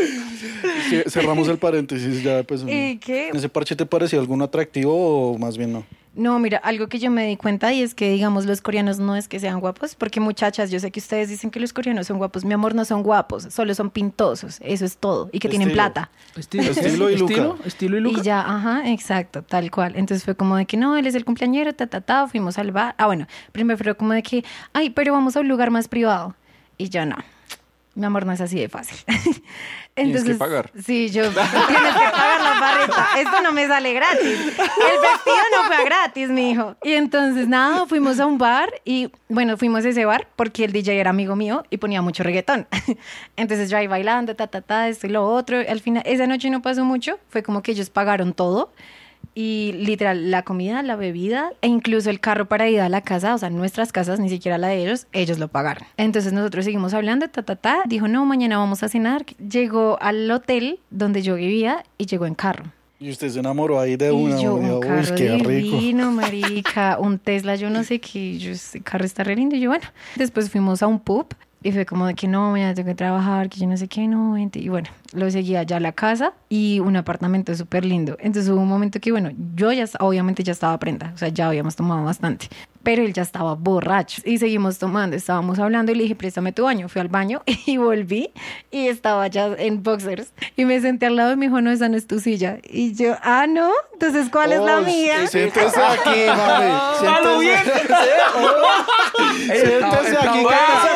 cerramos 1.08 1.48
el 1.48 1.58
paréntesis 1.58 2.22
ya, 2.22 2.42
pues. 2.42 2.62
¿Y 2.66 2.98
qué? 2.98 3.30
¿Ese 3.30 3.48
parche 3.48 3.76
te 3.76 3.86
parecía 3.86 4.18
alguno 4.18 4.44
atractivo 4.44 5.32
o 5.32 5.38
más 5.38 5.56
bien 5.56 5.72
no? 5.72 5.84
No, 6.12 6.40
mira, 6.40 6.58
algo 6.58 6.88
que 6.88 6.98
yo 6.98 7.08
me 7.08 7.24
di 7.26 7.36
cuenta 7.36 7.72
y 7.72 7.82
es 7.82 7.94
que, 7.94 8.10
digamos, 8.10 8.44
los 8.44 8.60
coreanos 8.60 8.98
no 8.98 9.14
es 9.14 9.28
que 9.28 9.38
sean 9.38 9.60
guapos, 9.60 9.94
porque 9.94 10.18
muchachas, 10.18 10.68
yo 10.70 10.80
sé 10.80 10.90
que 10.90 10.98
ustedes 10.98 11.28
dicen 11.28 11.52
que 11.52 11.60
los 11.60 11.72
coreanos 11.72 12.08
son 12.08 12.18
guapos. 12.18 12.44
Mi 12.44 12.52
amor, 12.52 12.74
no 12.74 12.84
son 12.84 13.04
guapos, 13.04 13.46
solo 13.50 13.74
son 13.76 13.90
pintosos, 13.90 14.58
eso 14.60 14.84
es 14.84 14.96
todo, 14.96 15.30
y 15.32 15.38
que 15.38 15.48
tienen 15.48 15.70
plata. 15.70 16.10
Estilo, 16.36 16.64
Estilo 16.64 17.10
y 17.10 17.16
Luca. 17.16 17.32
Estilo, 17.32 17.58
estilo 17.64 17.96
y 17.96 18.00
Luca. 18.00 18.20
Y 18.20 18.24
ya, 18.24 18.40
ajá, 18.40 18.90
exacto, 18.90 19.42
tal 19.42 19.70
cual. 19.70 19.92
Entonces 19.94 20.24
fue 20.24 20.34
como 20.34 20.56
de 20.56 20.66
que 20.66 20.76
no, 20.76 20.96
él 20.96 21.06
es 21.06 21.14
el 21.14 21.24
cumpleañero, 21.24 21.72
ta, 21.74 21.86
ta, 21.86 22.00
ta, 22.00 22.26
fuimos 22.26 22.58
al 22.58 22.72
bar. 22.72 22.96
Ah, 22.98 23.06
bueno, 23.06 23.28
primero 23.52 23.78
fue 23.78 23.94
como 23.94 24.12
de 24.12 24.24
que, 24.24 24.44
ay, 24.72 24.90
pero 24.90 25.12
vamos 25.12 25.36
a 25.36 25.40
un 25.40 25.48
lugar 25.48 25.70
más 25.70 25.86
privado. 25.86 26.34
Y 26.76 26.88
yo 26.88 27.06
no. 27.06 27.16
Mi 28.00 28.06
amor, 28.06 28.24
no 28.24 28.32
es 28.32 28.40
así 28.40 28.58
de 28.58 28.70
fácil. 28.70 28.96
Tienes 29.94 30.24
que 30.24 30.34
pagar. 30.34 30.70
Sí, 30.82 31.10
yo 31.10 31.24
tienes 31.24 31.34
que 31.34 32.10
pagar 32.10 32.40
la 32.40 32.58
barrita. 32.58 33.08
Esto 33.18 33.42
no 33.42 33.52
me 33.52 33.66
sale 33.66 33.92
gratis. 33.92 34.22
El 34.22 34.46
vestido 34.48 35.36
no 35.54 35.64
fue 35.66 35.84
gratis, 35.84 36.30
mi 36.30 36.52
hijo. 36.52 36.76
Y 36.82 36.94
entonces, 36.94 37.46
nada, 37.46 37.84
fuimos 37.84 38.18
a 38.18 38.24
un 38.24 38.38
bar 38.38 38.72
y, 38.86 39.12
bueno, 39.28 39.58
fuimos 39.58 39.84
a 39.84 39.90
ese 39.90 40.06
bar 40.06 40.28
porque 40.34 40.64
el 40.64 40.72
DJ 40.72 40.98
era 40.98 41.10
amigo 41.10 41.36
mío 41.36 41.64
y 41.68 41.76
ponía 41.76 42.00
mucho 42.00 42.22
reggaetón. 42.22 42.66
Entonces 43.36 43.68
yo 43.68 43.76
ahí 43.76 43.86
bailando, 43.86 44.34
ta, 44.34 44.46
ta, 44.46 44.62
ta, 44.62 44.88
esto 44.88 45.06
y 45.06 45.10
lo 45.10 45.26
otro. 45.26 45.58
Al 45.58 45.80
final, 45.80 46.02
esa 46.06 46.26
noche 46.26 46.48
no 46.48 46.62
pasó 46.62 46.86
mucho. 46.86 47.18
Fue 47.28 47.42
como 47.42 47.62
que 47.62 47.72
ellos 47.72 47.90
pagaron 47.90 48.32
todo. 48.32 48.72
Y 49.34 49.72
literal, 49.78 50.30
la 50.30 50.42
comida, 50.42 50.82
la 50.82 50.96
bebida 50.96 51.52
e 51.62 51.68
incluso 51.68 52.10
el 52.10 52.18
carro 52.20 52.46
para 52.46 52.68
ir 52.68 52.80
a 52.80 52.88
la 52.88 53.00
casa, 53.00 53.34
o 53.34 53.38
sea, 53.38 53.48
nuestras 53.50 53.92
casas, 53.92 54.18
ni 54.18 54.28
siquiera 54.28 54.58
la 54.58 54.68
de 54.68 54.82
ellos, 54.82 55.06
ellos 55.12 55.38
lo 55.38 55.48
pagaron. 55.48 55.84
Entonces 55.96 56.32
nosotros 56.32 56.64
seguimos 56.64 56.94
hablando, 56.94 57.28
ta, 57.28 57.42
ta, 57.42 57.56
ta. 57.56 57.82
Dijo, 57.86 58.08
no, 58.08 58.26
mañana 58.26 58.58
vamos 58.58 58.82
a 58.82 58.88
cenar. 58.88 59.24
Llegó 59.36 59.98
al 60.00 60.30
hotel 60.30 60.80
donde 60.90 61.22
yo 61.22 61.36
vivía 61.36 61.84
y 61.96 62.06
llegó 62.06 62.26
en 62.26 62.34
carro. 62.34 62.64
Y 62.98 63.10
usted 63.10 63.30
se 63.30 63.38
enamoró 63.38 63.80
ahí 63.80 63.96
de 63.96 64.10
una. 64.10 64.38
y 64.38 64.42
yo, 64.42 64.56
un 64.56 64.70
Uy, 64.72 64.80
carro 64.80 65.14
qué 65.16 65.30
rico. 65.38 65.48
divino, 65.48 66.10
marica, 66.12 66.98
un 66.98 67.18
Tesla, 67.18 67.54
yo 67.54 67.70
no 67.70 67.82
sé 67.82 67.98
qué, 67.98 68.36
yo, 68.38 68.52
ese 68.52 68.80
carro 68.82 69.04
está 69.06 69.24
re 69.24 69.36
lindo. 69.36 69.56
Y 69.56 69.60
yo, 69.60 69.70
bueno, 69.70 69.86
después 70.16 70.50
fuimos 70.50 70.82
a 70.82 70.86
un 70.86 71.00
pub 71.00 71.26
y 71.62 71.72
fue 71.72 71.84
como 71.84 72.06
de 72.06 72.14
que 72.14 72.26
no, 72.26 72.50
mañana 72.50 72.74
tengo 72.74 72.88
que 72.88 72.94
trabajar, 72.94 73.48
que 73.48 73.60
yo 73.60 73.66
no 73.66 73.76
sé 73.76 73.88
qué, 73.88 74.08
no, 74.08 74.32
vente. 74.32 74.58
Y 74.58 74.68
bueno, 74.68 74.88
lo 75.12 75.30
seguía 75.30 75.60
allá 75.60 75.76
a 75.76 75.80
la 75.80 75.92
casa 75.92 76.32
y 76.48 76.80
un 76.80 76.96
apartamento 76.96 77.54
súper 77.54 77.84
lindo. 77.84 78.16
Entonces 78.20 78.50
hubo 78.50 78.60
un 78.60 78.68
momento 78.68 79.00
que, 79.00 79.12
bueno, 79.12 79.30
yo 79.54 79.72
ya, 79.72 79.84
obviamente 80.00 80.42
ya 80.42 80.52
estaba 80.52 80.78
prenda, 80.78 81.12
o 81.14 81.18
sea, 81.18 81.28
ya 81.28 81.48
habíamos 81.48 81.76
tomado 81.76 82.04
bastante. 82.04 82.48
Pero 82.82 83.02
él 83.02 83.12
ya 83.12 83.22
estaba 83.22 83.54
borracho 83.54 84.22
y 84.24 84.38
seguimos 84.38 84.78
tomando, 84.78 85.14
estábamos 85.16 85.58
hablando 85.58 85.92
y 85.92 85.94
le 85.96 86.02
dije, 86.04 86.14
préstame 86.14 86.52
tu 86.52 86.64
baño. 86.64 86.88
Fui 86.88 87.00
al 87.00 87.08
baño 87.08 87.42
y 87.66 87.76
volví 87.76 88.30
y 88.70 88.88
estaba 88.88 89.26
ya 89.26 89.54
en 89.58 89.82
boxers. 89.82 90.32
Y 90.56 90.64
me 90.64 90.80
senté 90.80 91.06
al 91.06 91.16
lado 91.16 91.32
y 91.32 91.36
me 91.36 91.46
dijo, 91.46 91.60
no, 91.60 91.70
esa 91.70 91.88
no 91.88 91.96
es 91.96 92.06
tu 92.06 92.20
silla. 92.20 92.58
Y 92.64 92.94
yo, 92.94 93.16
ah, 93.22 93.46
no, 93.46 93.70
entonces, 93.92 94.28
¿cuál 94.30 94.52
es 94.52 94.60
la 94.60 94.78
Oh, 94.78 94.82
mía? 94.82 95.26
Siéntese 95.26 95.78
aquí, 95.80 96.20
mami. 96.26 96.72
Siéntese, 96.98 97.60
siéntese 99.46 100.16
aquí. 100.16 100.38
Aplauso 100.38 100.88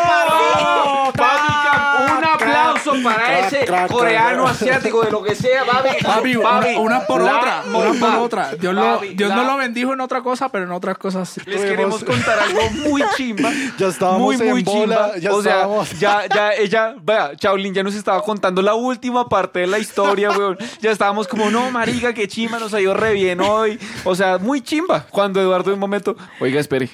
para 3.03 3.47
ese 3.49 3.67
coreano 3.91 4.47
asiático 4.47 5.03
de 5.03 5.11
lo 5.11 5.23
que 5.23 5.35
sea. 5.35 5.63
Papi, 6.03 6.37
una, 6.37 6.61
una 6.79 7.01
por 7.07 7.23
la 7.23 7.39
otra, 7.39 7.63
una 7.73 8.01
por 8.01 8.19
otra. 8.23 8.55
Dios, 8.55 8.75
lo, 8.75 8.83
Babi, 8.83 9.15
Dios 9.15 9.29
la- 9.31 9.37
no 9.37 9.45
lo 9.45 9.57
bendijo 9.57 9.93
en 9.93 10.01
otra 10.01 10.23
cosa, 10.23 10.49
pero 10.49 10.65
en 10.65 10.73
otras 10.73 10.99
cosas 10.99 11.29
sí. 11.29 11.41
Les 11.47 11.61
queremos 11.61 12.03
contar 12.05 12.39
algo 12.39 12.61
muy 12.89 13.03
chimba. 13.17 13.51
Ya 13.79 13.89
estábamos 13.89 14.21
muy, 14.21 14.37
en 14.37 14.51
muy 14.51 14.63
bola, 14.63 15.13
chimba. 15.13 15.19
ya 15.19 15.33
o 15.33 15.43
sea, 15.43 15.53
estábamos. 15.55 15.99
ya, 15.99 16.23
ya, 16.33 16.53
ella, 16.59 16.95
vea, 17.03 17.35
Chaolin 17.37 17.75
ya 17.75 17.83
nos 17.83 17.95
estaba 17.95 18.23
contando 18.23 18.63
la 18.63 18.75
última 18.75 19.29
parte 19.29 19.61
de 19.61 19.67
la 19.67 19.79
historia, 19.79 20.31
weón. 20.31 20.57
Ya 20.81 20.91
estábamos 20.91 21.27
como, 21.27 21.51
no, 21.51 21.71
marica, 21.71 22.13
qué 22.15 22.29
chimba, 22.29 22.59
nos 22.59 22.73
ha 22.75 22.81
ido 22.81 22.95
re 22.95 23.13
bien 23.15 23.41
hoy. 23.41 23.79
O 24.05 24.15
sea, 24.15 24.39
muy 24.39 24.61
chimba. 24.61 25.07
Cuando 25.11 25.41
Eduardo 25.41 25.71
en 25.71 25.75
un 25.75 25.81
momento, 25.81 26.17
oiga, 26.41 26.61
espere. 26.61 26.89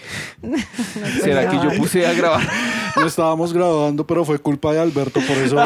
¿Será 1.23 1.49
que 1.49 1.57
yo 1.57 1.71
puse 1.77 2.07
a 2.07 2.13
grabar? 2.13 2.41
No 2.97 3.07
estábamos 3.07 3.53
grabando, 3.53 4.07
pero 4.07 4.25
fue 4.25 4.39
culpa 4.39 4.73
de 4.73 4.81
Alberto, 4.81 5.21
por 5.21 5.37
eso 5.37 5.57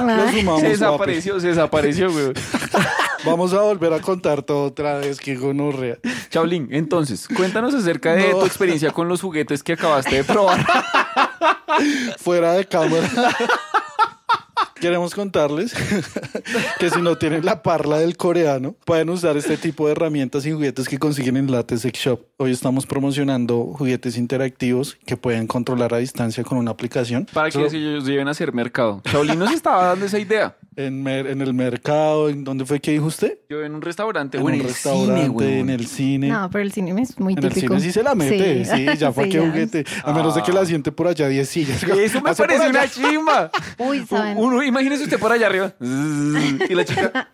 lo 0.00 0.28
sumamos. 0.30 0.60
Se 0.60 0.66
papi. 0.66 0.68
desapareció, 0.68 1.40
se 1.40 1.48
desapareció, 1.48 2.10
weón. 2.10 2.34
Vamos 3.24 3.52
a 3.52 3.60
volver 3.60 3.92
a 3.92 4.00
contar 4.00 4.42
todo 4.42 4.64
otra 4.64 4.98
vez, 4.98 5.20
que 5.20 5.36
gonorrea. 5.36 5.96
Chaolin, 6.30 6.68
entonces, 6.72 7.28
cuéntanos 7.28 7.72
acerca 7.72 8.14
de 8.14 8.30
No. 8.30 8.40
tu 8.40 8.46
experiencia 8.46 8.90
con 8.90 9.06
los 9.08 9.20
juguetes 9.20 9.62
que 9.62 9.74
acabaste 9.74 10.16
de 10.16 10.24
probar. 10.24 10.66
Fuera 12.18 12.54
de 12.54 12.66
cámara. 12.66 13.08
Queremos 14.82 15.14
contarles 15.14 15.72
que 16.80 16.90
si 16.90 17.00
no 17.00 17.16
tienen 17.16 17.44
la 17.44 17.62
parla 17.62 18.00
del 18.00 18.16
coreano, 18.16 18.74
pueden 18.84 19.10
usar 19.10 19.36
este 19.36 19.56
tipo 19.56 19.86
de 19.86 19.92
herramientas 19.92 20.44
y 20.44 20.50
juguetes 20.50 20.88
que 20.88 20.98
consiguen 20.98 21.36
en 21.36 21.52
Late 21.52 21.78
Sex 21.78 21.96
Shop. 22.00 22.20
Hoy 22.36 22.50
estamos 22.50 22.84
promocionando 22.84 23.62
juguetes 23.78 24.16
interactivos 24.18 24.98
que 25.06 25.16
pueden 25.16 25.46
controlar 25.46 25.94
a 25.94 25.98
distancia 25.98 26.42
con 26.42 26.58
una 26.58 26.72
aplicación. 26.72 27.28
Para 27.32 27.46
que 27.46 27.52
Solo 27.52 27.66
ellos 27.68 28.04
lleven 28.04 28.26
a 28.26 28.32
hacer 28.32 28.52
mercado. 28.52 29.00
Chaolin 29.08 29.38
nos 29.38 29.52
estaba 29.52 29.84
dando 29.86 30.04
esa 30.06 30.18
idea. 30.18 30.56
en, 30.74 31.00
mer- 31.04 31.28
en 31.28 31.42
el 31.42 31.54
mercado, 31.54 32.28
¿en 32.28 32.42
dónde 32.42 32.64
fue 32.66 32.80
que 32.80 32.90
dijo 32.90 33.06
usted? 33.06 33.38
Yo 33.48 33.62
en 33.62 33.76
un 33.76 33.82
restaurante 33.82 34.38
En 34.38 34.42
un 34.44 34.54
el 34.54 34.64
restaurante, 34.64 35.28
cine, 35.44 35.60
en 35.60 35.70
el 35.70 35.86
cine. 35.86 36.28
No, 36.30 36.50
pero 36.50 36.64
el 36.64 36.72
cine 36.72 37.00
es 37.02 37.20
muy 37.20 37.34
En 37.34 37.44
el 37.44 37.52
típico. 37.52 37.74
cine 37.74 37.86
sí 37.86 37.92
se 37.92 38.02
la 38.02 38.16
mete, 38.16 38.64
sí, 38.64 38.86
ya 38.98 39.12
fue 39.12 39.24
Sí, 39.26 39.30
que 39.30 39.36
ya. 39.38 39.46
juguete. 39.48 39.84
A 40.02 40.12
menos 40.12 40.34
de 40.34 40.42
que 40.42 40.50
la 40.52 40.66
siente 40.66 40.90
por 40.90 41.06
allá 41.06 41.28
10 41.28 41.48
sillas. 41.48 41.82
Eso 41.84 42.20
me 42.20 42.34
parece 42.34 42.68
una 42.68 42.88
chimba. 42.88 43.50
Uy, 43.78 44.04
¿saben? 44.08 44.36
Uno, 44.38 44.60
imagínese 44.72 45.04
usted 45.04 45.18
por 45.18 45.30
allá 45.32 45.46
arriba. 45.46 45.74
Y 46.68 46.74
la 46.74 46.84
chica. 46.84 47.28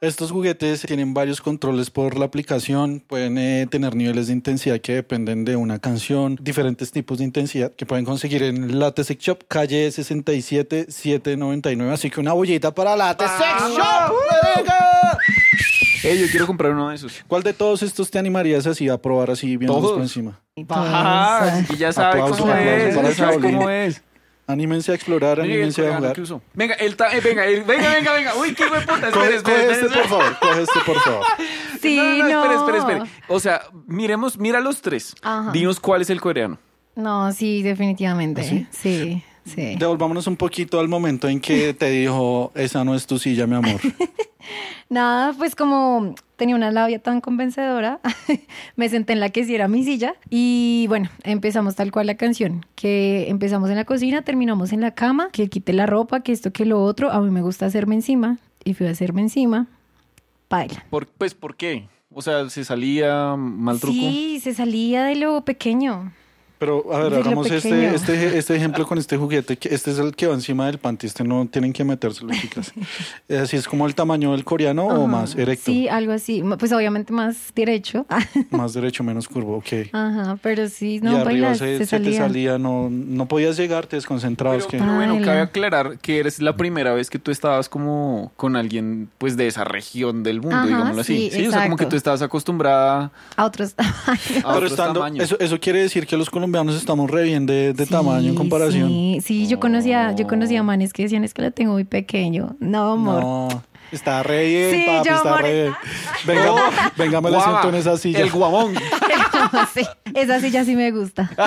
Estos 0.00 0.32
juguetes 0.32 0.82
tienen 0.82 1.14
varios 1.14 1.40
controles 1.40 1.90
por 1.90 2.18
la 2.18 2.24
aplicación, 2.26 3.00
pueden 3.06 3.38
eh, 3.38 3.66
tener 3.70 3.94
niveles 3.94 4.26
de 4.26 4.32
intensidad 4.32 4.80
que 4.80 4.92
dependen 4.94 5.44
de 5.44 5.54
una 5.56 5.78
canción, 5.78 6.36
diferentes 6.40 6.90
tipos 6.90 7.18
de 7.18 7.24
intensidad 7.24 7.72
que 7.72 7.86
pueden 7.86 8.04
conseguir 8.04 8.42
en 8.42 8.78
Late 8.78 9.04
Sex 9.04 9.22
Shop, 9.24 9.38
calle 9.48 9.90
67 9.90 10.86
799. 10.90 11.92
Así 11.94 12.10
que 12.10 12.20
una 12.20 12.32
bollita 12.32 12.74
para 12.74 12.96
Late 12.96 13.24
Sex 13.24 13.76
Shop. 13.76 14.12
venga. 14.56 15.18
Ey, 16.02 16.20
yo 16.20 16.26
quiero 16.30 16.46
comprar 16.46 16.72
uno 16.72 16.90
de 16.90 16.96
esos. 16.96 17.24
¿Cuál 17.26 17.42
de 17.44 17.52
todos 17.54 17.82
estos 17.82 18.10
te 18.10 18.18
animarías 18.18 18.66
así 18.66 18.88
a 18.88 18.98
probar 18.98 19.30
así 19.30 19.56
viendo 19.56 19.74
Todos. 19.74 19.92
por 19.92 20.02
encima? 20.02 20.40
Ajá, 20.68 21.64
y 21.70 21.76
ya 21.76 21.92
sabe 21.92 22.20
Aplausos, 22.20 22.38
cómo 22.40 22.52
aplausos 22.52 22.82
es. 22.82 22.94
Ya 22.94 23.14
sabe 23.14 23.32
Shaolin. 23.36 23.52
cómo 23.56 23.70
es. 23.70 24.02
Anímense 24.46 24.92
a 24.92 24.94
explorar, 24.94 25.38
el 25.38 25.44
anímense 25.46 25.80
a 25.88 25.96
jugar. 25.96 26.16
Venga, 26.52 26.74
él 26.74 26.96
ta- 26.96 27.10
eh, 27.16 27.20
venga, 27.22 27.46
él- 27.46 27.64
venga, 27.64 27.88
venga, 27.94 28.12
venga. 28.12 28.34
Uy, 28.36 28.54
qué 28.54 28.66
buen 28.66 28.82
puta. 28.84 29.10
Coge 29.10 29.36
espere, 29.36 29.72
este, 29.72 29.86
por 29.88 30.06
favor, 30.08 30.38
coge 30.38 30.62
este, 30.62 30.80
por 30.84 31.00
favor. 31.00 31.24
Sí, 31.80 31.96
no, 31.96 32.28
no, 32.28 32.28
no. 32.28 32.42
espere, 32.42 32.78
espere, 32.78 32.78
espere. 32.78 33.10
O 33.28 33.40
sea, 33.40 33.62
miremos, 33.86 34.38
mira 34.38 34.60
los 34.60 34.80
tres. 34.80 35.14
Ajá. 35.22 35.50
Dinos 35.52 35.80
cuál 35.80 36.00
es 36.02 36.08
el 36.10 36.20
coreano. 36.20 36.58
No, 36.96 37.30
sí, 37.32 37.62
definitivamente. 37.62 38.42
Sí, 38.42 38.66
sí. 38.70 39.24
Devolvámonos 39.44 40.26
un 40.26 40.36
poquito 40.36 40.80
al 40.80 40.88
momento 40.88 41.28
en 41.28 41.40
que 41.40 41.74
te 41.74 41.90
dijo, 41.90 42.50
esa 42.54 42.84
no 42.84 42.94
es 42.94 43.06
tu 43.06 43.18
silla, 43.18 43.46
mi 43.46 43.56
amor. 43.56 43.80
Nada, 44.88 45.32
pues 45.32 45.54
como 45.54 46.14
tenía 46.36 46.54
una 46.54 46.70
labia 46.70 46.98
tan 46.98 47.20
convencedora, 47.20 48.00
me 48.76 48.88
senté 48.88 49.12
en 49.14 49.20
la 49.20 49.30
que 49.30 49.44
sí 49.44 49.54
era 49.54 49.68
mi 49.68 49.84
silla 49.84 50.14
y 50.30 50.86
bueno, 50.88 51.08
empezamos 51.22 51.74
tal 51.74 51.90
cual 51.90 52.06
la 52.06 52.16
canción, 52.16 52.66
que 52.74 53.28
empezamos 53.28 53.70
en 53.70 53.76
la 53.76 53.84
cocina, 53.84 54.22
terminamos 54.22 54.72
en 54.72 54.80
la 54.80 54.92
cama, 54.92 55.28
que 55.32 55.48
quité 55.48 55.72
la 55.72 55.86
ropa, 55.86 56.20
que 56.20 56.32
esto, 56.32 56.52
que 56.52 56.66
lo 56.66 56.82
otro, 56.82 57.10
a 57.10 57.20
mí 57.20 57.30
me 57.30 57.42
gusta 57.42 57.66
hacerme 57.66 57.94
encima 57.94 58.38
y 58.64 58.74
fui 58.74 58.86
a 58.86 58.90
hacerme 58.90 59.22
encima, 59.22 59.66
baila. 60.50 60.84
Por, 60.90 61.06
pues, 61.06 61.34
¿por 61.34 61.56
qué? 61.56 61.88
O 62.12 62.22
sea, 62.22 62.48
se 62.48 62.64
salía 62.64 63.34
mal 63.36 63.80
truco. 63.80 63.94
Sí, 63.94 64.40
se 64.42 64.54
salía 64.54 65.04
de 65.04 65.16
lo 65.16 65.44
pequeño. 65.44 66.12
Pero, 66.64 66.82
a 66.94 66.98
ver, 67.00 67.14
hagamos 67.14 67.50
este, 67.50 67.94
este, 67.94 68.38
este 68.38 68.56
ejemplo 68.56 68.86
con 68.86 68.96
este 68.96 69.18
juguete. 69.18 69.58
que 69.58 69.74
Este 69.74 69.90
es 69.90 69.98
el 69.98 70.16
que 70.16 70.26
va 70.26 70.32
encima 70.32 70.64
del 70.64 70.78
panty. 70.78 71.06
Este 71.06 71.22
no 71.22 71.46
tienen 71.46 71.74
que 71.74 71.84
metérselo, 71.84 72.32
chicas. 72.32 72.72
Eh, 73.28 73.38
Así 73.38 73.56
es 73.56 73.66
como 73.68 73.86
el 73.86 73.94
tamaño 73.94 74.32
del 74.32 74.44
coreano 74.44 74.86
o 74.86 74.90
Ajá. 74.92 75.06
más 75.06 75.34
erecto. 75.34 75.64
Sí, 75.66 75.88
algo 75.88 76.12
así. 76.12 76.42
Pues 76.58 76.72
obviamente 76.72 77.12
más 77.12 77.52
derecho. 77.54 78.06
Más 78.50 78.72
derecho, 78.74 79.02
menos 79.04 79.28
curvo, 79.28 79.56
ok. 79.58 79.88
Ajá, 79.92 80.38
pero 80.42 80.68
sí, 80.68 80.96
y 80.96 81.00
no, 81.00 81.10
arriba 81.18 81.24
bailas, 81.24 81.58
se, 81.58 81.78
se, 81.78 81.86
se 81.86 82.00
te 82.00 82.12
salía. 82.16 82.56
no, 82.58 82.88
no 82.90 83.26
podías 83.26 83.56
llegar, 83.56 83.86
te 83.86 83.96
desconcentrabas. 83.96 84.66
Pero, 84.66 84.70
que... 84.70 84.78
pero 84.78 84.94
bueno, 84.94 85.18
cabe 85.24 85.40
aclarar 85.40 85.98
que 85.98 86.18
eres 86.18 86.40
la 86.40 86.56
primera 86.56 86.94
vez 86.94 87.10
que 87.10 87.18
tú 87.18 87.30
estabas 87.30 87.68
como 87.68 88.32
con 88.36 88.56
alguien 88.56 89.08
pues 89.18 89.36
de 89.36 89.46
esa 89.48 89.64
región 89.64 90.22
del 90.22 90.40
mundo, 90.40 90.56
Ajá, 90.56 90.66
digámoslo 90.66 91.00
así. 91.02 91.30
sí, 91.32 91.46
o 91.46 91.50
sea, 91.50 91.64
como 91.64 91.76
que 91.76 91.86
tú 91.86 91.96
estabas 91.96 92.22
acostumbrada 92.22 93.10
A 93.36 93.44
otros 93.44 93.74
tamaños. 93.74 94.06
a 94.06 94.42
Pero 94.42 94.48
otros 94.48 94.70
estando, 94.70 95.00
tamaños. 95.00 95.24
eso, 95.24 95.36
eso 95.40 95.58
quiere 95.60 95.80
decir 95.82 96.06
que 96.06 96.16
los 96.16 96.30
colombianos 96.30 96.53
estamos 96.54 97.10
re 97.10 97.24
bien 97.24 97.46
de, 97.46 97.72
de 97.72 97.86
tamaño 97.86 98.28
en 98.28 98.32
Sí, 98.32 98.34
comparación. 98.36 98.88
Sí, 98.88 99.18
sí, 99.22 99.46
yo 99.46 99.58
conocía, 99.60 100.12
yo 100.14 100.26
conocía 100.26 100.62
manes 100.62 100.92
que 100.92 101.02
decían 101.02 101.24
es 101.24 101.34
que 101.34 101.42
lo 101.42 101.50
tengo 101.50 101.72
muy 101.72 101.84
pequeño. 101.84 102.56
No, 102.60 102.92
amor. 102.92 103.20
No, 103.22 103.62
está 103.92 104.22
re 104.22 104.46
bien, 104.46 104.70
Sí, 104.70 104.84
papi, 104.86 105.08
yo, 105.08 105.14
está 105.16 105.28
amor, 105.30 105.42
re 105.42 105.52
bien. 105.62 105.74
Venga, 106.26 106.52
venga, 106.96 107.20
me 107.20 107.30
lo 107.30 107.36
Guava, 107.36 107.52
siento 107.60 107.68
en 107.68 107.74
esa 107.80 107.96
silla. 107.96 108.20
El 108.20 108.30
guamón. 108.30 108.74
sí, 109.74 109.82
esa 110.14 110.40
silla 110.40 110.64
sí 110.64 110.76
me 110.76 110.90
gusta. 110.90 111.30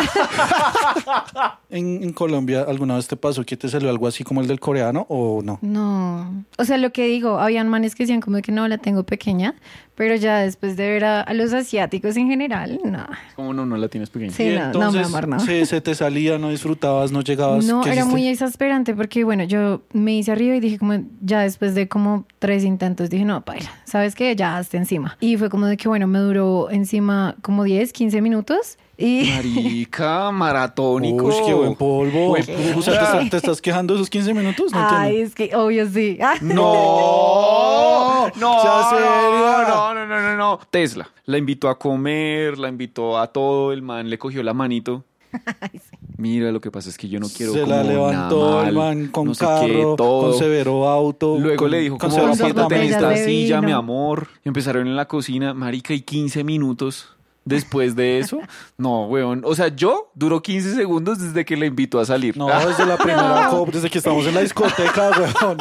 En, 1.69 2.01
en 2.01 2.13
Colombia, 2.13 2.65
¿alguna 2.67 2.95
vez 2.95 3.07
te 3.07 3.17
pasó 3.17 3.43
que 3.43 3.57
te 3.57 3.67
salió 3.67 3.89
algo 3.89 4.07
así 4.07 4.23
como 4.23 4.39
el 4.39 4.47
del 4.47 4.59
coreano 4.59 5.05
o 5.09 5.41
no? 5.43 5.59
No, 5.61 6.45
o 6.57 6.63
sea, 6.63 6.77
lo 6.77 6.91
que 6.93 7.05
digo, 7.07 7.39
habían 7.39 7.67
manes 7.67 7.93
que 7.93 8.03
decían 8.03 8.21
como 8.21 8.41
que 8.41 8.53
no, 8.53 8.67
la 8.69 8.77
tengo 8.77 9.03
pequeña, 9.03 9.55
pero 9.97 10.15
ya 10.15 10.37
después 10.41 10.77
de 10.77 10.87
ver 10.87 11.05
a, 11.05 11.21
a 11.21 11.33
los 11.33 11.53
asiáticos 11.53 12.15
en 12.17 12.27
general, 12.27 12.79
no. 12.85 13.07
¿Cómo 13.35 13.51
no, 13.51 13.65
no 13.65 13.77
la 13.77 13.87
tienes 13.87 14.11
pequeña? 14.11 14.31
Sí, 14.31 14.49
no, 14.49 14.51
no, 14.51 14.61
mi 14.61 14.65
entonces, 14.99 15.07
amor, 15.07 15.27
no. 15.27 15.39
Se, 15.39 15.65
se 15.65 15.81
te 15.81 15.95
salía, 15.95 16.37
no 16.37 16.51
disfrutabas, 16.51 17.11
no 17.11 17.21
llegabas. 17.21 17.65
No, 17.65 17.81
¿qué 17.81 17.89
era 17.89 18.01
hiciste? 18.01 18.11
muy 18.11 18.27
exasperante 18.27 18.93
porque, 18.93 19.23
bueno, 19.23 19.43
yo 19.45 19.81
me 19.93 20.15
hice 20.15 20.31
arriba 20.31 20.55
y 20.55 20.59
dije 20.59 20.77
como, 20.77 21.03
ya 21.21 21.41
después 21.41 21.73
de 21.73 21.87
como 21.87 22.27
tres 22.37 22.63
intentos, 22.63 23.09
dije, 23.09 23.25
no, 23.25 23.41
paila, 23.41 23.71
¿sabes 23.87 24.13
qué? 24.15 24.35
Ya 24.35 24.57
hasta 24.57 24.77
encima. 24.77 25.17
Y 25.19 25.37
fue 25.37 25.49
como 25.49 25.65
de 25.65 25.77
que, 25.77 25.87
bueno, 25.87 26.05
me 26.07 26.19
duró 26.19 26.69
encima 26.69 27.35
como 27.41 27.63
10, 27.63 27.93
15 27.93 28.21
minutos 28.21 28.77
y... 28.97 29.29
Marica, 29.35 30.29
maratónico. 30.31 31.25
Uy, 31.25 31.35
qué 31.45 31.53
buen 31.53 31.75
polvo. 31.75 32.33
O 32.33 32.81
sea, 32.81 32.93
¿te, 32.99 33.03
estás- 33.05 33.29
te 33.29 33.37
estás 33.37 33.61
quejando 33.61 33.93
de 33.93 33.99
esos 34.01 34.09
15 34.09 34.33
minutos? 34.33 34.71
No 34.71 34.79
Ay, 34.79 35.21
entiendo. 35.21 35.27
es 35.27 35.35
que 35.35 35.55
obvio 35.55 35.87
sí. 35.89 36.17
No, 36.41 38.29
no, 38.35 38.63
no, 38.63 39.93
no, 39.93 40.05
no, 40.05 40.21
no, 40.21 40.35
no. 40.37 40.59
Tesla 40.69 41.09
la 41.25 41.37
invitó 41.37 41.69
a 41.69 41.77
comer, 41.77 42.57
la 42.57 42.69
invitó 42.69 43.17
a 43.17 43.27
todo, 43.27 43.71
el 43.73 43.81
man 43.81 44.09
le 44.09 44.17
cogió 44.17 44.43
la 44.43 44.53
manito. 44.53 45.03
Mira, 46.17 46.51
lo 46.51 46.59
que 46.61 46.71
pasa 46.71 46.89
es 46.89 46.97
que 46.97 47.07
yo 47.07 47.19
no 47.19 47.27
quiero 47.27 47.53
se 47.53 47.61
como 47.61 47.73
la 47.75 47.83
levantó 47.83 48.49
nada 48.51 48.67
el 48.69 48.75
mal, 48.75 48.97
man 48.97 49.07
con 49.09 49.27
no 49.27 49.33
sé 49.35 49.45
carro, 49.45 49.67
qué, 49.67 49.81
todo. 49.97 50.31
con 50.31 50.39
severo 50.39 50.87
auto. 50.87 51.37
Luego 51.39 51.57
con- 51.57 51.71
le 51.71 51.79
dijo, 51.79 51.97
con 51.97 52.09
como 52.09 52.35
siéntate 52.35 52.75
en 52.75 52.81
esta 52.93 53.15
silla, 53.17 53.61
mi 53.61 53.71
amor. 53.71 54.27
Empezaron 54.43 54.87
en 54.87 54.95
la 54.95 55.07
cocina, 55.07 55.53
marica, 55.53 55.93
y 55.93 56.01
15 56.01 56.43
minutos 56.43 57.09
después 57.45 57.95
de 57.95 58.19
eso. 58.19 58.39
No, 58.77 59.05
weón. 59.07 59.41
O 59.45 59.55
sea, 59.55 59.67
yo 59.69 60.11
duró 60.15 60.41
15 60.41 60.75
segundos 60.75 61.19
desde 61.19 61.45
que 61.45 61.55
le 61.57 61.65
invitó 61.67 61.99
a 61.99 62.05
salir. 62.05 62.35
No, 62.37 62.47
desde 62.47 62.85
la 62.85 62.97
primera 62.97 63.47
cop, 63.51 63.69
desde 63.71 63.89
que 63.89 63.97
estamos 63.99 64.25
en 64.25 64.35
la 64.35 64.41
discoteca, 64.41 65.11
weón. 65.11 65.57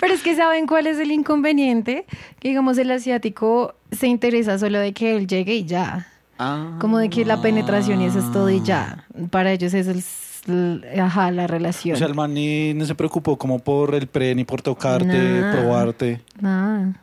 Pero 0.00 0.14
es 0.14 0.22
que 0.22 0.36
saben 0.36 0.66
cuál 0.68 0.86
es 0.86 0.98
el 0.98 1.10
inconveniente, 1.10 2.06
que 2.38 2.48
digamos 2.48 2.78
el 2.78 2.90
asiático 2.92 3.74
se 3.90 4.06
interesa 4.06 4.56
solo 4.58 4.78
de 4.78 4.92
que 4.92 5.16
él 5.16 5.26
llegue 5.26 5.54
y 5.56 5.64
ya. 5.64 6.06
Ah. 6.38 6.76
Como 6.80 6.98
de 6.98 7.10
que 7.10 7.24
la 7.24 7.40
penetración 7.42 8.00
y 8.00 8.06
eso 8.06 8.18
es 8.20 8.30
todo 8.32 8.48
y 8.50 8.62
ya. 8.62 9.04
Para 9.30 9.50
ellos 9.52 9.74
eso 9.74 9.90
es, 9.90 10.42
l- 10.46 11.00
ajá, 11.00 11.30
la 11.30 11.46
relación. 11.46 11.94
O 11.96 11.98
sea, 11.98 12.06
el 12.06 12.14
man 12.14 12.32
ni, 12.34 12.72
ni 12.74 12.86
se 12.86 12.94
preocupó 12.94 13.36
como 13.36 13.58
por 13.58 13.94
el 13.94 14.06
pre, 14.06 14.34
ni 14.34 14.44
por 14.44 14.62
tocarte, 14.62 15.40
Nah. 15.40 15.52
probarte. 15.52 16.20
Nada. 16.40 16.94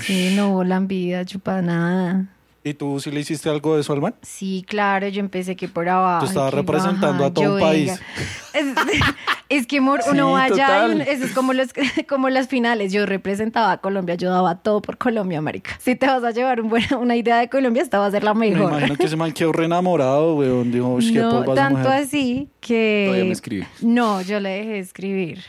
Sí, 0.00 0.34
no 0.36 0.50
hubo 0.50 0.64
lambida, 0.64 1.24
chupada, 1.24 1.62
nada. 1.62 2.26
¿Y 2.66 2.72
tú 2.74 2.98
sí 2.98 3.10
le 3.10 3.20
hiciste 3.20 3.50
algo 3.50 3.74
de 3.74 3.82
eso 3.82 3.92
al 3.92 4.00
man? 4.00 4.14
Sí, 4.22 4.64
claro, 4.66 5.06
yo 5.08 5.20
empecé 5.20 5.54
que 5.54 5.68
por 5.68 5.86
abajo. 5.86 6.24
Tú 6.24 6.30
estabas 6.30 6.54
representando 6.54 7.24
a 7.26 7.32
todo 7.32 7.54
un 7.56 7.60
país. 7.60 8.00
Es, 8.54 8.66
es 9.48 9.66
que 9.66 9.78
amor, 9.78 10.00
uno 10.08 10.28
Sí, 10.28 10.32
va 10.32 10.42
allá 10.44 10.86
y 10.88 10.92
uno- 10.92 11.02
eso 11.04 11.24
es 11.24 11.32
como, 11.32 11.52
los, 11.52 11.70
como 12.08 12.28
las 12.30 12.46
finales. 12.48 12.92
Yo 12.92 13.04
representaba 13.04 13.72
a 13.72 13.78
Colombia, 13.78 14.14
yo 14.14 14.30
daba 14.30 14.54
todo 14.62 14.80
por 14.80 14.96
Colombia, 14.96 15.40
marica. 15.40 15.72
Si 15.80 15.96
te 15.96 16.06
vas 16.06 16.22
a 16.22 16.30
llevar 16.30 16.60
un 16.60 16.68
buena- 16.70 16.96
una 16.98 17.16
idea 17.16 17.36
de 17.38 17.48
Colombia, 17.48 17.82
esta 17.82 17.98
va 17.98 18.06
a 18.06 18.10
ser 18.12 18.22
la 18.24 18.32
Me 18.32 18.50
mejor. 18.50 18.70
imagino 18.70 18.96
que 18.96 19.04
ese 19.06 19.16
man 19.16 19.32
quedó 19.32 19.52
re 19.52 19.64
enamorado, 19.64 20.36
weón. 20.36 20.70
Dijo, 20.70 20.88
"Ush, 20.94 21.12
qué 21.12 21.18
No, 21.18 21.42
de 21.42 21.54
tanto 21.54 21.80
mujer". 21.80 22.02
así 22.04 22.48
que... 22.60 23.04
Todavía 23.08 23.24
me 23.26 23.32
escribe. 23.32 23.66
No, 23.82 24.22
yo 24.22 24.38
le 24.40 24.48
dejé 24.50 24.68
de 24.70 24.78
escribir. 24.78 25.42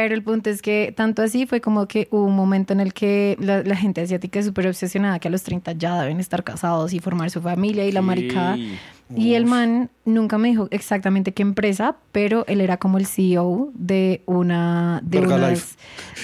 Pero 0.00 0.14
el 0.14 0.22
punto 0.22 0.48
es 0.48 0.62
que 0.62 0.94
tanto 0.96 1.22
así 1.22 1.44
fue 1.44 1.60
como 1.60 1.88
que 1.88 2.06
hubo 2.12 2.22
un 2.24 2.36
momento 2.36 2.72
en 2.72 2.78
el 2.78 2.92
que 2.94 3.36
la, 3.40 3.64
la 3.64 3.74
gente 3.74 4.00
asiática 4.00 4.38
es 4.38 4.46
súper 4.46 4.68
obsesionada 4.68 5.18
que 5.18 5.26
a 5.26 5.30
los 5.32 5.42
30 5.42 5.72
ya 5.72 6.00
deben 6.00 6.20
estar 6.20 6.44
casados 6.44 6.92
y 6.92 7.00
formar 7.00 7.30
su 7.30 7.40
familia 7.42 7.84
y 7.84 7.90
la 7.90 8.00
Sí. 8.00 8.06
maricada. 8.06 8.56
Y 9.16 9.34
el 9.34 9.44
man 9.44 9.90
nunca 10.04 10.38
me 10.38 10.48
dijo 10.50 10.68
exactamente 10.70 11.32
qué 11.34 11.42
empresa, 11.42 11.96
pero 12.12 12.44
él 12.46 12.60
era 12.60 12.76
como 12.76 12.96
el 12.98 13.06
CEO 13.06 13.72
de 13.74 14.22
una... 14.26 15.00
De 15.02 15.18
unas, 15.18 15.76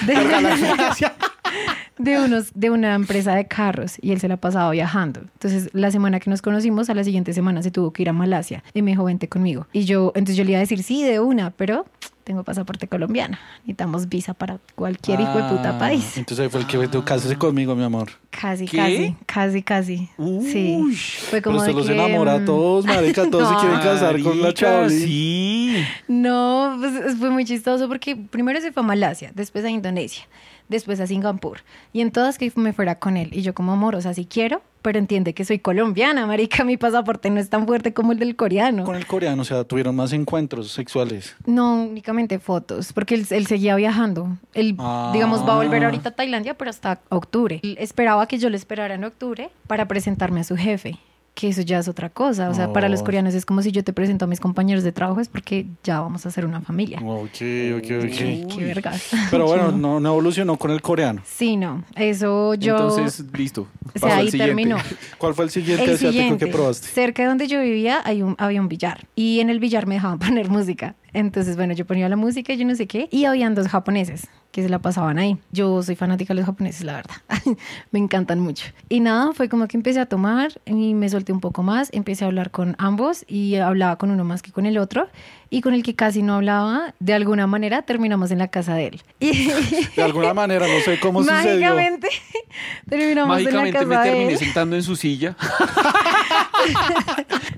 de, 0.06 0.14
de 1.98 2.20
unos 2.20 2.52
de 2.54 2.70
una 2.70 2.94
empresa 2.94 3.34
de 3.34 3.46
carros 3.46 3.96
y 4.00 4.12
él 4.12 4.20
se 4.20 4.28
la 4.28 4.36
pasaba 4.36 4.70
viajando. 4.70 5.20
Entonces, 5.20 5.68
la 5.72 5.90
semana 5.90 6.20
que 6.20 6.30
nos 6.30 6.42
conocimos, 6.42 6.90
a 6.90 6.94
la 6.94 7.02
siguiente 7.02 7.32
semana 7.32 7.60
se 7.62 7.72
tuvo 7.72 7.92
que 7.92 8.02
ir 8.02 8.08
a 8.08 8.12
Malasia 8.12 8.62
y 8.72 8.82
me 8.82 8.92
dijo, 8.92 9.02
vente 9.02 9.28
conmigo. 9.28 9.66
Y 9.72 9.84
yo, 9.84 10.12
entonces 10.14 10.36
yo 10.36 10.44
le 10.44 10.50
iba 10.52 10.58
a 10.58 10.60
decir, 10.60 10.82
sí, 10.84 11.02
de 11.02 11.18
una, 11.18 11.50
pero 11.50 11.86
tengo 12.24 12.42
pasaporte 12.42 12.88
colombiano. 12.88 13.36
Necesitamos 13.60 14.08
visa 14.08 14.34
para 14.34 14.58
cualquier 14.74 15.20
hijo 15.20 15.36
de 15.36 15.44
puta 15.44 15.76
Ah, 15.76 15.78
país. 15.78 16.16
Entonces 16.16 16.44
ahí 16.44 16.50
fue 16.50 16.60
el 16.60 16.66
que 16.66 16.88
tú 16.88 17.04
cásese 17.04 17.36
conmigo, 17.36 17.74
mi 17.76 17.84
amor. 17.84 18.08
Casi, 18.30 18.66
¿Qué? 18.66 18.76
casi, 18.76 19.16
casi, 19.26 19.62
casi. 19.62 20.08
Sí. 20.50 20.96
Fue 21.30 21.40
como 21.42 21.58
Pero 21.60 21.66
se 21.66 21.72
los 21.76 21.86
que, 21.86 21.92
enamora 21.92 22.34
a 22.34 22.38
mm, 22.38 22.44
todos, 22.46 22.86
marica. 22.86 23.22
Todos 23.30 23.48
se 23.48 23.54
No. 23.54 23.60
quieren 23.60 23.80
casar 23.80 24.20
con 24.22 24.40
la 24.42 24.52
chavalín. 24.52 24.98
Sí. 24.98 25.84
No, 26.08 26.76
pues 26.80 27.16
fue 27.18 27.30
muy 27.30 27.44
chistoso 27.44 27.86
porque 27.88 28.16
primero 28.16 28.60
se 28.60 28.72
fue 28.72 28.82
a 28.82 28.86
Malasia, 28.86 29.30
después 29.34 29.64
a 29.64 29.70
Indonesia, 29.70 30.24
después 30.68 31.00
a 31.00 31.06
Singapur. 31.06 31.58
Y 31.92 32.00
en 32.00 32.10
todas 32.10 32.38
que 32.38 32.50
me 32.56 32.72
fuera 32.72 32.98
con 32.98 33.16
él. 33.16 33.28
Y 33.32 33.42
yo 33.42 33.54
como 33.54 33.72
amor, 33.72 33.94
o 33.94 34.00
sea, 34.00 34.14
sí 34.14 34.24
quiero, 34.26 34.62
pero 34.84 34.98
entiende 34.98 35.32
que 35.32 35.46
soy 35.46 35.58
colombiana, 35.60 36.26
marica. 36.26 36.62
Mi 36.62 36.76
pasaporte 36.76 37.30
no 37.30 37.40
es 37.40 37.48
tan 37.48 37.66
fuerte 37.66 37.94
como 37.94 38.12
el 38.12 38.18
del 38.18 38.36
coreano. 38.36 38.84
Con 38.84 38.96
el 38.96 39.06
coreano, 39.06 39.40
o 39.40 39.44
sea, 39.46 39.64
tuvieron 39.64 39.96
más 39.96 40.12
encuentros 40.12 40.70
sexuales. 40.72 41.34
No, 41.46 41.84
únicamente 41.84 42.38
fotos, 42.38 42.92
porque 42.92 43.14
él, 43.14 43.26
él 43.30 43.46
seguía 43.46 43.74
viajando. 43.76 44.36
Él, 44.52 44.76
Ah. 44.78 45.10
digamos, 45.14 45.40
va 45.48 45.54
a 45.54 45.56
volver 45.56 45.82
ahorita 45.86 46.10
a 46.10 46.12
Tailandia, 46.12 46.52
pero 46.52 46.68
hasta 46.68 47.00
octubre. 47.08 47.60
Él 47.62 47.76
esperaba 47.80 48.26
que 48.28 48.36
yo 48.36 48.50
le 48.50 48.58
esperara 48.58 48.94
en 48.94 49.04
octubre 49.04 49.48
para 49.66 49.88
presentarme 49.88 50.40
a 50.40 50.44
su 50.44 50.54
jefe, 50.56 50.98
que 51.34 51.48
eso 51.48 51.62
ya 51.62 51.80
es 51.80 51.88
otra 51.88 52.10
cosa. 52.10 52.48
O 52.48 52.54
sea, 52.54 52.72
para 52.72 52.88
los 52.88 53.00
Oh. 53.00 53.04
coreanos 53.04 53.34
es 53.34 53.44
como 53.44 53.60
si 53.60 53.72
yo 53.72 53.82
te 53.82 53.92
presento 53.92 54.24
a 54.24 54.28
mis 54.28 54.38
compañeros 54.38 54.84
de 54.84 54.92
trabajo, 54.92 55.20
es 55.20 55.28
porque 55.28 55.66
ya 55.82 56.00
vamos 56.00 56.24
a 56.24 56.28
hacer 56.28 56.46
una 56.46 56.60
familia. 56.60 57.00
Ok, 57.04 57.28
ok, 57.28 57.82
Qué 57.82 58.44
ok. 58.48 58.56
vergas. 58.60 59.08
Pero 59.32 59.46
bueno, 59.46 59.72
no, 59.72 59.98
no 59.98 60.08
evolucionó 60.10 60.56
con 60.56 60.70
el 60.70 60.80
coreano. 60.80 61.22
Sí, 61.24 61.56
no, 61.56 61.82
eso 61.96 62.54
yo... 62.54 62.76
Entonces, 62.76 63.24
listo. 63.36 63.66
o 63.94 63.98
sea, 63.98 64.18
ahí 64.18 64.30
siguiente. 64.30 64.46
terminó. 64.46 64.76
¿Cuál 65.18 65.34
fue 65.34 65.46
el 65.46 65.50
siguiente 65.50 65.82
El 65.84 65.94
asiático 65.94 66.12
siguiente, 66.12 66.46
que 66.46 66.52
probaste? 66.52 66.86
cerca 66.86 67.22
de 67.22 67.28
donde 67.28 67.48
yo 67.48 67.60
vivía 67.60 68.00
hay 68.04 68.22
un, 68.22 68.36
había 68.38 68.60
un 68.60 68.68
billar 68.68 69.06
y 69.16 69.40
en 69.40 69.50
el 69.50 69.58
billar 69.58 69.86
me 69.88 69.96
dejaban 69.96 70.18
poner 70.20 70.48
música. 70.48 70.94
Entonces, 71.14 71.56
bueno, 71.56 71.72
yo 71.74 71.86
ponía 71.86 72.08
la 72.08 72.16
música 72.16 72.52
y 72.52 72.58
yo 72.58 72.66
no 72.66 72.74
sé 72.74 72.86
qué 72.86 73.08
y 73.10 73.24
habían 73.24 73.54
dos 73.54 73.68
japoneses 73.68 74.26
que 74.50 74.62
se 74.62 74.68
la 74.68 74.78
pasaban 74.78 75.18
ahí. 75.18 75.36
Yo 75.50 75.82
soy 75.82 75.96
fanática 75.96 76.32
de 76.32 76.38
los 76.40 76.46
japoneses, 76.46 76.84
la 76.84 76.92
verdad. 76.94 77.14
me 77.90 77.98
encantan 77.98 78.38
mucho. 78.40 78.66
Y 78.88 79.00
nada, 79.00 79.32
fue 79.32 79.48
como 79.48 79.66
que 79.66 79.76
empecé 79.76 79.98
a 80.00 80.06
tomar 80.06 80.52
y 80.66 80.94
me 80.94 81.08
solté 81.08 81.32
un 81.32 81.40
poco 81.40 81.62
más, 81.62 81.88
empecé 81.92 82.24
a 82.24 82.28
hablar 82.28 82.50
con 82.52 82.76
ambos 82.78 83.24
y 83.26 83.56
hablaba 83.56 83.96
con 83.96 84.10
uno 84.10 84.22
más 84.24 84.42
que 84.42 84.52
con 84.52 84.66
el 84.66 84.78
otro 84.78 85.08
y 85.50 85.60
con 85.60 85.74
el 85.74 85.82
que 85.82 85.94
casi 85.94 86.22
no 86.22 86.34
hablaba, 86.34 86.94
de 87.00 87.14
alguna 87.14 87.46
manera 87.46 87.82
terminamos 87.82 88.30
en 88.30 88.38
la 88.38 88.48
casa 88.48 88.74
de 88.74 88.86
él. 88.88 89.02
De 89.96 90.02
alguna 90.02 90.34
manera, 90.34 90.66
no 90.66 90.80
sé 90.84 90.98
cómo 91.00 91.20
sucedió. 91.22 91.42
mágicamente 91.74 92.08
terminamos 92.88 93.38
en 93.38 93.44
la 93.44 93.50
Mágicamente 93.52 93.72
casa 93.72 93.86
me 93.86 93.96
de 93.96 94.02
terminé 94.04 94.32
él. 94.32 94.38
sentando 94.38 94.76
en 94.76 94.82
su 94.82 94.96
silla. 94.96 95.36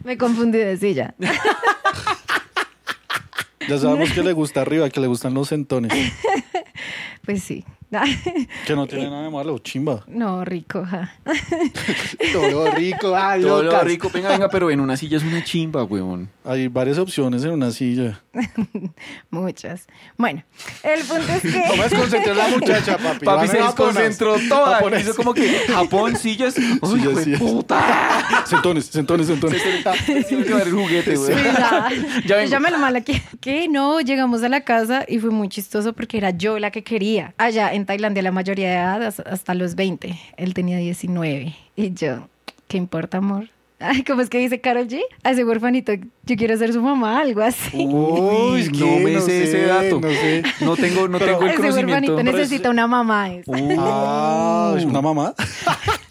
Me 0.05 0.17
confundí 0.19 0.59
de 0.59 0.77
silla. 0.77 1.15
Ya 3.69 3.79
sabemos 3.79 4.13
que 4.13 4.23
le 4.23 4.33
gusta 4.35 4.63
arriba, 4.63 4.89
que 4.91 5.01
le 5.01 5.07
gustan 5.07 5.35
los 5.35 5.49
centones. 5.49 5.93
Pues 7.25 7.43
sí. 7.43 7.65
Que 8.67 8.75
no 8.75 8.87
tiene 8.87 9.05
nada 9.11 9.23
de 9.23 9.31
malo, 9.31 9.59
chimba. 9.59 10.05
No, 10.09 10.45
rico. 10.45 10.85
ja. 10.85 11.15
Todo 12.33 12.71
rico, 12.73 13.15
ay, 13.17 13.43
Todo 13.43 13.63
lo 13.63 13.81
rico, 13.83 14.11
venga, 14.13 14.31
venga, 14.31 14.49
pero 14.49 14.71
en 14.71 14.81
una 14.81 14.97
silla 14.97 15.19
es 15.19 15.23
una 15.23 15.43
chimba, 15.45 15.85
weón. 15.85 16.29
Hay 16.45 16.69
varias 16.69 16.99
opciones 16.99 17.45
en 17.45 17.51
una 17.51 17.71
silla. 17.71 18.21
Muchas. 19.31 19.87
Bueno, 20.17 20.43
el 20.83 21.01
punto 21.05 21.33
es 21.33 21.43
que... 21.43 21.65
No 21.69 21.77
me 21.77 21.83
desconcentré 21.89 22.33
en 22.33 22.39
la 22.39 22.49
muchacha, 22.49 22.99
papi. 22.99 23.25
Papi 23.25 23.49
se 23.49 23.57
desconcentró 23.59 24.37
toda. 24.49 25.01
Hizo 25.01 25.15
como 25.15 25.35
que 25.35 25.49
Japón, 25.69 26.17
sillas. 26.17 26.57
¡Uy, 26.83 27.01
de 27.01 27.35
es. 27.35 27.39
puta! 27.39 28.45
Sentones, 28.47 28.87
sentones, 28.87 29.27
sentones. 29.27 29.63
El 30.09 30.73
juguete. 30.73 31.15
Cuidado. 31.15 31.89
Ya 32.25 32.37
vengo. 32.37 32.51
Yo 32.51 32.61
me 32.61 32.71
lo 32.71 32.79
mala 32.79 33.01
que, 33.01 33.23
que 33.41 33.69
no, 33.69 34.01
llegamos 34.01 34.43
a 34.43 34.49
la 34.49 34.63
casa 34.63 35.05
y 35.07 35.19
fue 35.19 35.31
muy 35.31 35.49
chistoso 35.49 35.93
porque 35.93 36.19
era 36.19 36.31
yo 36.31 36.59
la 36.59 36.71
que 36.71 36.83
quería. 36.83 37.35
Allá 37.39 37.73
en 37.77 37.87
Tailandia 37.87 38.23
la 38.23 38.33
mayoría 38.33 38.69
de 38.69 38.75
edad 38.77 39.03
hasta- 39.27 39.55
los 39.55 39.75
20, 39.75 40.19
él 40.37 40.55
tenía 40.55 40.79
19 40.79 41.55
y 41.77 41.93
yo, 41.95 42.29
¿qué 42.69 42.77
importa 42.77 43.19
amor? 43.19 43.49
Ay, 43.79 44.03
¿cómo 44.05 44.23
es 44.23 44.31
que 44.31 44.39
dice 44.39 44.59
Carol 44.61 44.89
G? 44.89 45.01
A 45.23 45.33
ese 45.33 45.45
huerfanito, 45.45 45.93
yo 45.93 46.37
quiero 46.37 46.57
ser 46.57 46.73
su 46.73 46.81
mamá, 46.81 47.21
algo 47.21 47.43
así. 47.43 47.77
Uy, 47.77 48.65
no 48.73 48.79
¿qué? 48.79 49.01
me 49.05 49.13
No 49.13 49.21
sé 49.21 49.45
ese 49.45 49.67
dato. 49.67 50.01
no 50.01 50.09
sé. 50.09 50.43
No 50.63 50.77
tengo, 50.77 51.09
no 51.09 51.19
Pero- 51.19 51.33
tengo 51.33 51.43
el 51.45 51.49
ese 51.51 51.57
conocimiento. 51.61 52.13
huerfanito 52.15 52.23
necesita 52.23 52.71
una 52.71 52.87
mamá. 52.87 53.33
es. 53.35 53.45
Ah, 53.79 54.75
¿es 54.79 54.85
una 54.85 55.03
mamá? 55.03 55.35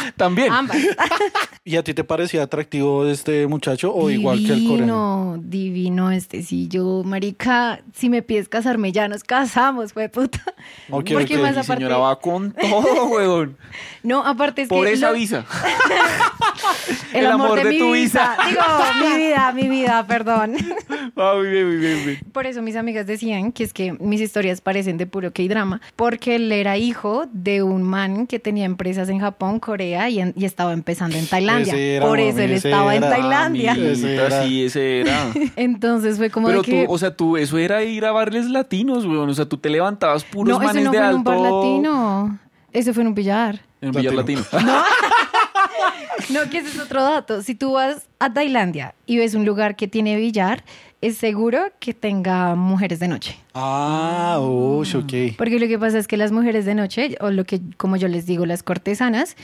También. 0.16 0.52
Ambas. 0.52 0.76
¿Y 1.64 1.76
a 1.76 1.84
ti 1.84 1.94
te 1.94 2.04
parecía 2.04 2.42
atractivo 2.42 3.06
este 3.06 3.46
muchacho 3.46 3.94
o 3.94 4.10
igual 4.10 4.38
que 4.44 4.52
el 4.52 4.66
coreano? 4.66 5.36
Divino, 5.38 5.40
divino 5.42 6.10
este. 6.10 6.42
Si 6.42 6.68
yo, 6.68 7.02
marica, 7.04 7.80
si 7.94 8.08
me 8.08 8.22
pides 8.22 8.48
casarme, 8.48 8.92
ya 8.92 9.08
nos 9.08 9.22
casamos, 9.24 9.92
fue 9.92 10.08
puta. 10.08 10.40
Ok, 10.90 11.10
Porque 11.12 11.36
ok. 11.36 11.42
más 11.42 11.52
Mi 11.54 11.60
aparte. 11.60 11.74
señora 11.74 11.98
va 11.98 12.18
con 12.18 12.52
todo, 12.52 13.06
weón. 13.10 13.56
No, 14.02 14.24
aparte 14.24 14.62
es 14.62 14.68
Por 14.68 14.86
que. 14.86 14.92
esa 14.94 15.08
lo- 15.10 15.16
visa. 15.18 15.44
El, 17.12 17.26
amor, 17.26 17.62
de, 17.62 17.78
tu 17.78 17.92
visa. 17.92 18.36
Digo, 18.48 18.60
mi 19.00 19.16
vida, 19.18 19.52
mi 19.52 19.68
vida, 19.68 20.06
perdón. 20.06 20.54
Ah, 21.16 21.34
muy 21.36 21.48
bien, 21.48 21.66
muy 21.66 21.76
bien, 21.76 21.96
muy 21.96 22.06
bien. 22.06 22.20
Por 22.32 22.46
eso 22.46 22.62
mis 22.62 22.76
amigas 22.76 23.06
decían 23.06 23.52
que 23.52 23.64
es 23.64 23.72
que 23.72 23.92
mis 23.94 24.20
historias 24.20 24.60
parecen 24.60 24.96
de 24.96 25.06
puro 25.06 25.32
K-drama, 25.32 25.80
porque 25.96 26.36
él 26.36 26.50
era 26.52 26.78
hijo 26.78 27.24
de 27.32 27.62
un 27.62 27.82
man 27.82 28.26
que 28.26 28.38
tenía 28.38 28.64
empresas 28.64 29.08
en 29.08 29.18
Japón, 29.18 29.60
Corea 29.60 29.89
y, 30.08 30.20
en- 30.20 30.32
y 30.36 30.44
estaba 30.44 30.72
empezando 30.72 31.16
en 31.16 31.26
Tailandia. 31.26 31.72
Ese 31.72 31.96
era, 31.96 32.06
Por 32.06 32.20
eso 32.20 32.32
mami, 32.38 32.42
él 32.44 32.50
ese 32.52 32.68
estaba 32.68 32.94
en 32.96 33.02
era. 33.04 33.16
Tailandia. 33.16 33.72
Ese 33.72 34.14
era. 34.14 34.42
sí, 34.44 34.64
ese 34.64 35.00
era. 35.00 35.32
Entonces 35.56 36.16
fue 36.16 36.30
como 36.30 36.46
Pero 36.48 36.62
de 36.62 36.64
que... 36.70 36.84
tú, 36.86 36.92
o 36.92 36.98
sea, 36.98 37.14
tú, 37.16 37.36
eso 37.36 37.58
era 37.58 37.82
ir 37.82 38.04
a 38.04 38.12
barles 38.12 38.46
latinos, 38.46 39.04
weón. 39.06 39.28
O 39.30 39.34
sea, 39.34 39.46
tú 39.46 39.56
te 39.56 39.68
levantabas 39.70 40.24
puros 40.24 40.56
no, 40.58 40.62
eso 40.62 40.66
manes 40.72 40.84
no 40.84 40.90
de 40.92 40.98
fue 40.98 41.06
en 41.06 41.14
alto. 41.16 41.18
un 41.18 41.24
bar 41.42 41.52
latino. 41.52 42.38
Eso 42.72 42.94
fue 42.94 43.02
en 43.02 43.08
un 43.08 43.14
billar. 43.14 43.60
En 43.80 43.88
un 43.90 43.94
billar 43.96 44.14
latino. 44.14 44.42
No, 46.30 46.48
que 46.50 46.58
ese 46.58 46.68
es 46.68 46.78
otro 46.78 47.02
dato. 47.02 47.42
Si 47.42 47.54
tú 47.54 47.72
vas 47.72 48.06
a 48.18 48.32
Tailandia 48.32 48.94
y 49.06 49.16
ves 49.18 49.34
un 49.34 49.44
lugar 49.44 49.74
que 49.76 49.88
tiene 49.88 50.16
billar, 50.16 50.64
es 51.00 51.16
seguro 51.16 51.58
que 51.78 51.94
tenga 51.94 52.54
mujeres 52.54 52.98
de 53.00 53.08
noche. 53.08 53.36
Ah, 53.54 54.38
uy, 54.40 54.86
ok. 54.94 55.36
Porque 55.36 55.58
lo 55.58 55.66
que 55.66 55.78
pasa 55.78 55.98
es 55.98 56.06
que 56.06 56.16
las 56.16 56.30
mujeres 56.32 56.64
de 56.66 56.74
noche, 56.74 57.16
o 57.20 57.30
lo 57.30 57.44
que, 57.44 57.60
como 57.76 57.96
yo 57.96 58.06
les 58.08 58.26
digo, 58.26 58.46
las 58.46 58.62
cortesanas, 58.62 59.36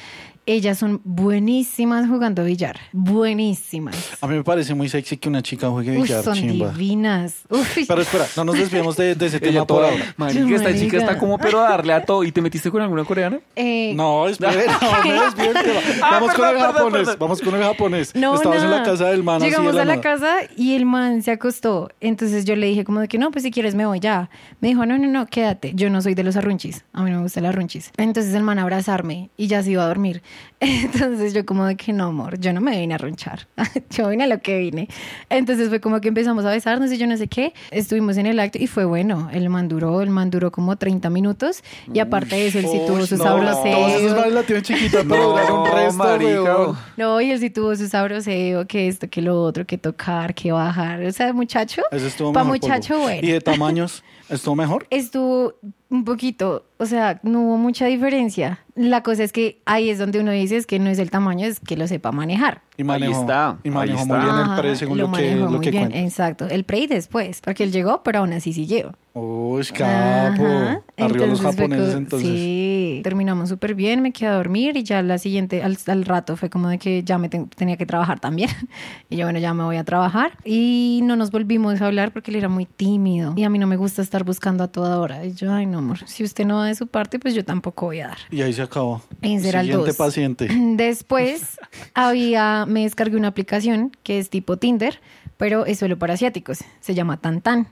ellas 0.49 0.79
son 0.79 1.01
buenísimas 1.03 2.07
jugando 2.07 2.45
billar. 2.45 2.79
Buenísimas. 2.93 3.97
A 4.21 4.29
mí 4.29 4.37
me 4.37 4.45
parece 4.45 4.75
muy 4.75 4.89
sexy 4.89 5.17
que 5.17 5.29
una 5.29 5.43
chica 5.43 5.69
juegue 5.71 5.91
billar, 6.01 6.23
son 6.23 6.35
chimba. 6.35 6.69
divinas. 6.71 7.35
Uf, 7.51 7.79
Pero 7.89 8.01
espera, 8.01 8.27
no 8.37 8.45
nos 8.45 8.57
desviemos 8.57 8.97
de, 8.97 9.17
de 9.17 9.27
ese 9.27 9.41
tema 9.41 9.67
por 9.67 9.83
ahora. 9.85 10.15
marica, 10.17 10.41
esta 10.55 10.69
Marica. 10.69 10.79
chica 10.81 10.97
está 10.99 11.19
como 11.19 11.37
pero 11.39 11.59
darle 11.61 11.93
a 11.95 12.05
todo. 12.05 12.23
¿Y 12.23 12.31
te 12.31 12.41
metiste 12.41 12.71
con 12.71 12.81
alguna 12.81 13.05
coreana? 13.05 13.41
eh, 13.57 13.93
No, 13.97 14.29
espera, 14.29 14.53
no, 14.81 15.25
no 15.25 15.61
tema. 15.63 15.81
Vamos 16.01 16.33
con 16.33 16.45
perdón, 16.45 16.55
el 16.55 16.57
perdón, 16.57 16.73
japonés, 16.75 17.01
perdón. 17.09 17.17
vamos 17.19 17.41
con 17.41 17.55
el 17.57 17.63
japonés. 17.63 18.15
No, 18.15 18.35
Estabas 18.37 18.63
en 18.63 18.71
la 18.71 18.83
casa 18.85 19.07
del 19.09 19.25
man 19.25 19.37
así 19.39 19.47
Llegamos 19.47 19.75
de 19.75 19.81
a 19.81 19.85
la 19.85 19.97
nada. 19.97 20.03
casa 20.03 20.37
y 20.57 20.77
el 20.77 20.87
man 20.87 21.23
se 21.23 21.33
acostó. 21.47 21.91
Entonces 22.01 22.45
yo 22.45 22.57
le 22.57 22.67
dije 22.67 22.85
como 22.85 23.01
de 23.01 23.09
que 23.09 23.19
no, 23.19 23.31
pues 23.31 23.45
si 23.45 23.51
quieres 23.51 23.75
me 23.75 23.87
voy 23.87 24.01
ya. 24.01 24.31
Me 24.61 24.69
dijo, 24.69 24.85
no, 24.85 24.99
no, 24.99 25.07
no, 25.07 25.27
quédate. 25.27 25.73
Yo 25.75 25.91
no 25.91 26.03
soy 26.03 26.15
de 26.15 26.25
los 26.25 26.37
arrunchis. 26.37 26.85
A 26.93 27.03
mí 27.03 27.11
no 27.11 27.19
me 27.19 27.23
gustan 27.23 27.45
los 27.45 27.51
arrunchis. 27.51 27.93
Entonces 27.97 28.35
el 28.35 28.43
man 28.43 28.59
a 28.59 28.63
abrazarme 28.63 29.31
y 29.37 29.47
ya 29.47 29.63
se 29.63 29.71
iba 29.71 29.85
a 29.85 29.87
dormir. 29.87 30.23
Entonces 30.61 31.35
yo 31.35 31.47
como 31.47 31.65
de 31.67 31.77
que 31.77 31.93
no, 31.93 32.07
amor, 32.07 32.39
yo 32.41 32.53
no 32.53 32.61
me 32.61 32.79
vine 32.79 32.95
a 32.95 32.97
arrunchar. 32.97 33.47
yo 33.91 34.09
vine 34.09 34.25
a 34.25 34.27
lo 34.27 34.41
que 34.41 34.59
vine. 34.59 34.89
Entonces 35.31 35.69
fue 35.69 35.81
como 35.81 36.01
que 36.01 36.09
empezamos 36.09 36.45
a 36.45 36.51
besarnos 36.51 36.91
y 36.93 36.99
yo 36.99 37.07
no 37.07 37.17
sé 37.17 37.29
qué. 37.29 37.55
Estuvimos 37.71 38.17
en 38.17 38.27
el 38.27 38.41
acto 38.41 38.59
y 38.61 38.67
fue 38.67 38.85
bueno. 38.85 39.29
El 39.33 39.49
man 39.49 39.69
duró, 39.69 40.03
el 40.03 40.11
man 40.11 40.31
duró 40.31 40.51
como 40.51 40.77
30 40.77 41.11
minutos. 41.11 41.63
Y 41.93 42.01
aparte 42.01 42.37
de 42.37 42.49
eso, 42.49 42.59
él 42.59 42.67
sí 42.67 42.81
tuvo 42.87 42.99
Uy, 42.99 43.07
su 43.07 43.17
no, 43.17 43.25
sabroseo. 43.25 43.77
Todos 43.77 43.93
esos 43.93 44.17
manes 44.17 44.33
la 44.33 44.43
tienen 44.43 44.65
chiquita, 44.65 45.05
pero 45.09 45.31
duraron 45.31 45.61
un 45.61 45.73
resto, 45.73 45.99
marica. 45.99 46.57
No, 46.97 47.21
y 47.21 47.31
él 47.31 47.39
sí 47.39 47.51
tuvo 47.51 47.77
su 47.77 47.87
sabroseo, 47.89 48.67
que 48.67 48.89
esto, 48.89 49.09
que 49.09 49.23
lo 49.23 49.41
otro, 49.43 49.65
que 49.65 49.79
tocar, 49.79 50.35
que 50.35 50.51
bajar. 50.53 51.05
O 51.05 51.13
sea, 51.13 51.33
muchacho. 51.37 51.83
Eso 51.93 52.07
estuvo 52.07 52.33
Pa' 52.33 52.43
mejor, 52.45 52.61
muchacho, 52.61 52.95
polvo. 52.95 53.03
bueno. 53.05 53.21
¿Y 53.27 53.31
de 53.31 53.41
tamaños? 53.41 54.03
¿Estuvo 54.29 54.55
mejor? 54.57 54.87
Estuvo 54.91 55.55
un 55.89 56.05
poquito, 56.05 56.67
o 56.79 56.87
sea, 56.87 57.21
no 57.23 57.43
hubo 57.43 57.57
mucha 57.59 57.87
diferencia. 57.87 58.59
La 58.75 59.03
cosa 59.05 59.23
es 59.23 59.33
que 59.33 59.61
ahí 59.67 59.89
es 59.89 59.99
donde 60.01 60.19
uno 60.19 60.33
dice 60.33 60.57
es 60.57 60.67
que 60.67 60.81
no 60.81 60.91
es 60.91 60.99
el 60.99 61.11
tamaño, 61.13 61.47
es 61.47 61.61
que 61.61 61.77
lo 61.77 61.87
sepa 61.87 62.11
manejar. 62.11 62.61
Y 62.77 62.83
manejó, 62.85 63.21
está, 63.21 63.57
y 63.63 63.71
manejó 63.71 64.01
ahí 64.01 64.07
muy 64.07 64.17
está. 64.19 64.35
bien 64.35 64.51
el 64.51 64.61
pre 64.61 64.77
según 64.77 64.99
lo, 64.99 65.05
que, 65.07 65.11
manejó 65.13 65.45
lo 65.45 65.51
muy 65.53 65.61
que 65.61 65.71
bien, 65.71 65.83
cuenta. 65.85 65.99
exacto. 66.01 66.49
El 66.49 66.65
pre 66.65 66.81
y 66.81 66.87
después, 66.89 67.41
porque 67.41 67.63
él 67.65 67.71
llegó, 67.73 68.03
pero 68.03 68.19
aún 68.19 68.33
así 68.33 68.53
siguió. 68.53 68.95
Uy, 69.15 69.65
capo. 69.67 70.45
Ajá. 70.45 70.83
Arriba 70.99 71.27
los 71.27 71.39
Entonces 71.39 71.41
japoneses 71.43 71.95
entonces. 71.95 72.29
Sí, 72.29 73.01
terminamos 73.05 73.49
súper 73.49 73.75
bien, 73.75 74.03
me 74.03 74.13
quedé 74.13 74.29
a 74.29 74.35
dormir 74.35 74.77
y 74.77 74.83
ya 74.83 75.01
la 75.03 75.17
siguiente, 75.19 75.63
al, 75.63 75.79
al 75.87 76.05
rato 76.05 76.37
fue 76.37 76.51
como 76.51 76.69
de 76.69 76.79
que 76.79 77.03
ya 77.05 77.17
me 77.17 77.29
ten- 77.31 77.49
tenía 77.49 77.77
que 77.77 77.87
trabajar 77.87 78.19
también. 78.19 78.51
Y 79.09 79.17
yo, 79.17 79.25
bueno, 79.27 79.39
ya 79.39 79.55
me 79.55 79.63
voy 79.63 79.77
a 79.77 79.85
trabajar. 79.85 80.33
Y 80.45 81.01
no 81.05 81.15
nos 81.15 81.31
volvimos 81.31 81.81
a 81.81 81.87
hablar 81.87 82.13
porque 82.13 82.33
él 82.33 82.37
era 82.39 82.49
muy 82.49 82.67
tímido. 82.67 83.33
Y 83.37 83.45
a 83.45 83.49
mí 83.51 83.59
no 83.59 83.69
me 83.69 83.77
gusta 83.77 84.03
estar 84.03 84.16
buscando 84.25 84.65
a 84.65 84.69
toda 84.69 84.99
hora. 84.99 85.25
Y 85.25 85.35
yo, 85.35 85.53
ay, 85.53 85.67
no, 85.67 85.79
amor, 85.79 85.99
si 86.07 86.25
usted 86.25 86.45
no 86.45 86.61
da 86.61 86.67
de 86.67 86.75
su 86.75 86.87
parte, 86.87 87.19
pues 87.19 87.35
yo 87.35 87.45
tampoco 87.45 87.87
voy 87.87 88.01
a 88.01 88.09
dar. 88.09 88.19
Y 88.31 88.43
ahí 88.43 88.53
se 88.53 88.63
acabó. 88.63 89.03
En 89.23 89.41
ser 89.43 89.57
al 89.57 89.67
Siguiente 89.67 89.89
dos. 89.89 89.97
paciente. 89.97 90.49
Después 90.77 91.59
había, 91.95 92.65
me 92.67 92.83
descargué 92.83 93.17
una 93.17 93.29
aplicación 93.29 93.93
que 94.03 94.19
es 94.19 94.31
tipo 94.31 94.57
Tinder, 94.57 95.01
pero 95.37 95.67
es 95.67 95.79
solo 95.79 95.99
para 95.99 96.15
asiáticos. 96.15 96.59
Se 96.81 96.95
llama 96.95 97.21
Tantan. 97.21 97.69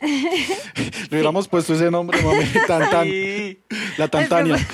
Le 0.00 1.08
hubiéramos 1.12 1.46
puesto 1.46 1.74
ese 1.74 1.90
nombre, 1.90 2.20
mami. 2.22 2.44
Tan, 2.66 2.90
tan. 2.90 3.08
La 3.98 4.08
Tantania. 4.08 4.56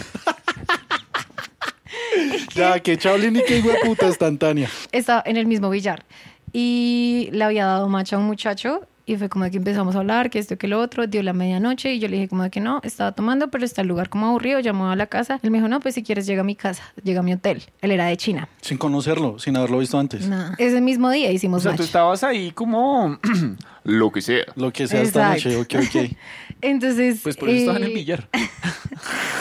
ya, 2.54 2.80
que 2.80 2.96
Chaolin 2.96 3.36
y 3.36 3.44
que 3.44 3.62
puta 3.84 4.08
es 4.08 4.18
Tantania. 4.18 4.68
estaba 4.92 5.22
en 5.26 5.36
el 5.36 5.46
mismo 5.46 5.70
billar 5.70 6.04
y 6.52 7.28
le 7.32 7.44
había 7.44 7.66
dado 7.66 7.88
match 7.88 8.14
a 8.14 8.18
un 8.18 8.24
muchacho 8.24 8.86
y 9.08 9.16
fue 9.16 9.30
como 9.30 9.46
de 9.46 9.50
que 9.50 9.56
empezamos 9.56 9.96
a 9.96 10.00
hablar, 10.00 10.28
que 10.28 10.38
esto, 10.38 10.58
que 10.58 10.68
lo 10.68 10.78
otro, 10.80 11.06
dio 11.06 11.22
la 11.22 11.32
medianoche 11.32 11.94
y 11.94 11.98
yo 11.98 12.08
le 12.08 12.16
dije 12.16 12.28
como 12.28 12.42
de 12.42 12.50
que 12.50 12.60
no, 12.60 12.80
estaba 12.84 13.12
tomando, 13.12 13.48
pero 13.48 13.64
está 13.64 13.80
el 13.80 13.88
lugar 13.88 14.10
como 14.10 14.26
aburrido, 14.26 14.60
llamó 14.60 14.90
a 14.90 14.96
la 14.96 15.06
casa. 15.06 15.40
Él 15.42 15.50
me 15.50 15.56
dijo, 15.56 15.68
no, 15.68 15.80
pues 15.80 15.94
si 15.94 16.02
quieres 16.02 16.26
llega 16.26 16.42
a 16.42 16.44
mi 16.44 16.54
casa, 16.54 16.82
llega 17.02 17.20
a 17.20 17.22
mi 17.22 17.32
hotel. 17.32 17.62
Él 17.80 17.90
era 17.90 18.04
de 18.04 18.18
China. 18.18 18.50
Sin 18.60 18.76
conocerlo, 18.76 19.38
sin 19.38 19.56
haberlo 19.56 19.78
visto 19.78 19.98
antes. 19.98 20.28
No. 20.28 20.52
Ese 20.58 20.82
mismo 20.82 21.10
día 21.10 21.30
O 21.30 21.32
hicimos 21.32 21.62
sea, 21.62 21.70
match. 21.70 21.78
tú 21.78 21.84
estabas 21.84 22.22
ahí 22.22 22.50
como 22.50 23.18
lo 23.84 24.12
que 24.12 24.20
sea. 24.20 24.44
Lo 24.56 24.74
que 24.74 24.86
sea 24.86 25.00
esta 25.00 25.34
Exacto. 25.34 25.58
noche, 25.64 25.78
ok, 25.78 25.86
ok. 25.88 26.16
Entonces... 26.60 27.20
Pues 27.22 27.38
por 27.38 27.48
eso 27.48 27.60
estaba 27.60 27.78
en 27.78 27.84
el 27.84 27.92
eh, 27.92 27.94
billar. 27.94 28.28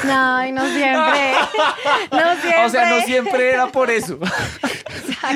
No, 0.06 0.46
y 0.46 0.52
no 0.52 0.62
siempre. 0.70 0.92
no 2.12 2.42
siempre. 2.42 2.66
O 2.66 2.70
sea, 2.70 2.90
no 2.92 3.02
siempre 3.02 3.50
era 3.50 3.68
por 3.68 3.90
eso. 3.90 4.20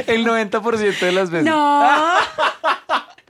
El 0.06 0.24
90% 0.26 1.00
de 1.00 1.12
las 1.12 1.32
veces. 1.32 1.48
No. 1.48 1.84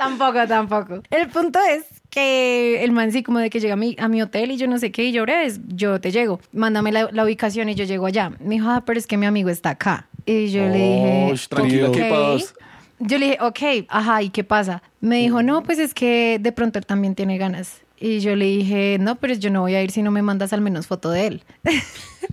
Tampoco, 0.01 0.47
tampoco. 0.47 1.01
El 1.09 1.27
punto 1.29 1.59
es 1.69 1.83
que 2.09 2.83
el 2.83 2.91
man 2.91 3.11
sí 3.11 3.23
como 3.23 3.39
de 3.39 3.49
que 3.49 3.59
llega 3.59 3.73
a 3.73 3.77
mi, 3.77 3.95
a 3.99 4.07
mi 4.07 4.21
hotel 4.21 4.51
y 4.51 4.57
yo 4.57 4.67
no 4.67 4.77
sé 4.79 4.91
qué, 4.91 5.03
y 5.05 5.11
yo, 5.11 5.21
breves, 5.23 5.59
yo 5.67 6.01
te 6.01 6.11
llego. 6.11 6.39
Mándame 6.53 6.91
la, 6.91 7.09
la 7.11 7.23
ubicación 7.23 7.69
y 7.69 7.75
yo 7.75 7.85
llego 7.85 8.05
allá. 8.05 8.31
Me 8.39 8.55
dijo, 8.55 8.69
ah, 8.69 8.83
pero 8.85 8.99
es 8.99 9.07
que 9.07 9.17
mi 9.17 9.25
amigo 9.25 9.49
está 9.49 9.71
acá. 9.71 10.07
Y 10.25 10.49
yo 10.51 10.61
le 10.67 10.73
dije, 10.77 11.29
Oh, 11.33 11.35
tranquila, 11.49 11.89
"Ok". 11.89 11.95
¿qué 11.95 12.03
pasa? 12.09 12.53
Yo 12.99 13.17
le 13.17 13.25
dije, 13.25 13.37
ok, 13.41 13.85
ajá, 13.89 14.21
¿y 14.21 14.29
qué 14.29 14.43
pasa? 14.43 14.83
Me 14.99 15.17
dijo, 15.17 15.41
no, 15.41 15.63
pues 15.63 15.79
es 15.79 15.93
que 15.93 16.37
de 16.39 16.51
pronto 16.51 16.77
él 16.77 16.85
también 16.85 17.15
tiene 17.15 17.37
ganas. 17.37 17.81
Y 17.99 18.19
yo 18.19 18.35
le 18.35 18.45
dije, 18.45 18.97
no, 18.99 19.15
pero 19.15 19.33
yo 19.35 19.49
no 19.51 19.61
voy 19.61 19.75
a 19.75 19.81
ir 19.83 19.91
si 19.91 20.01
no 20.03 20.11
me 20.11 20.21
mandas 20.21 20.53
al 20.53 20.61
menos 20.61 20.87
foto 20.87 21.09
de 21.11 21.27
él. 21.27 21.43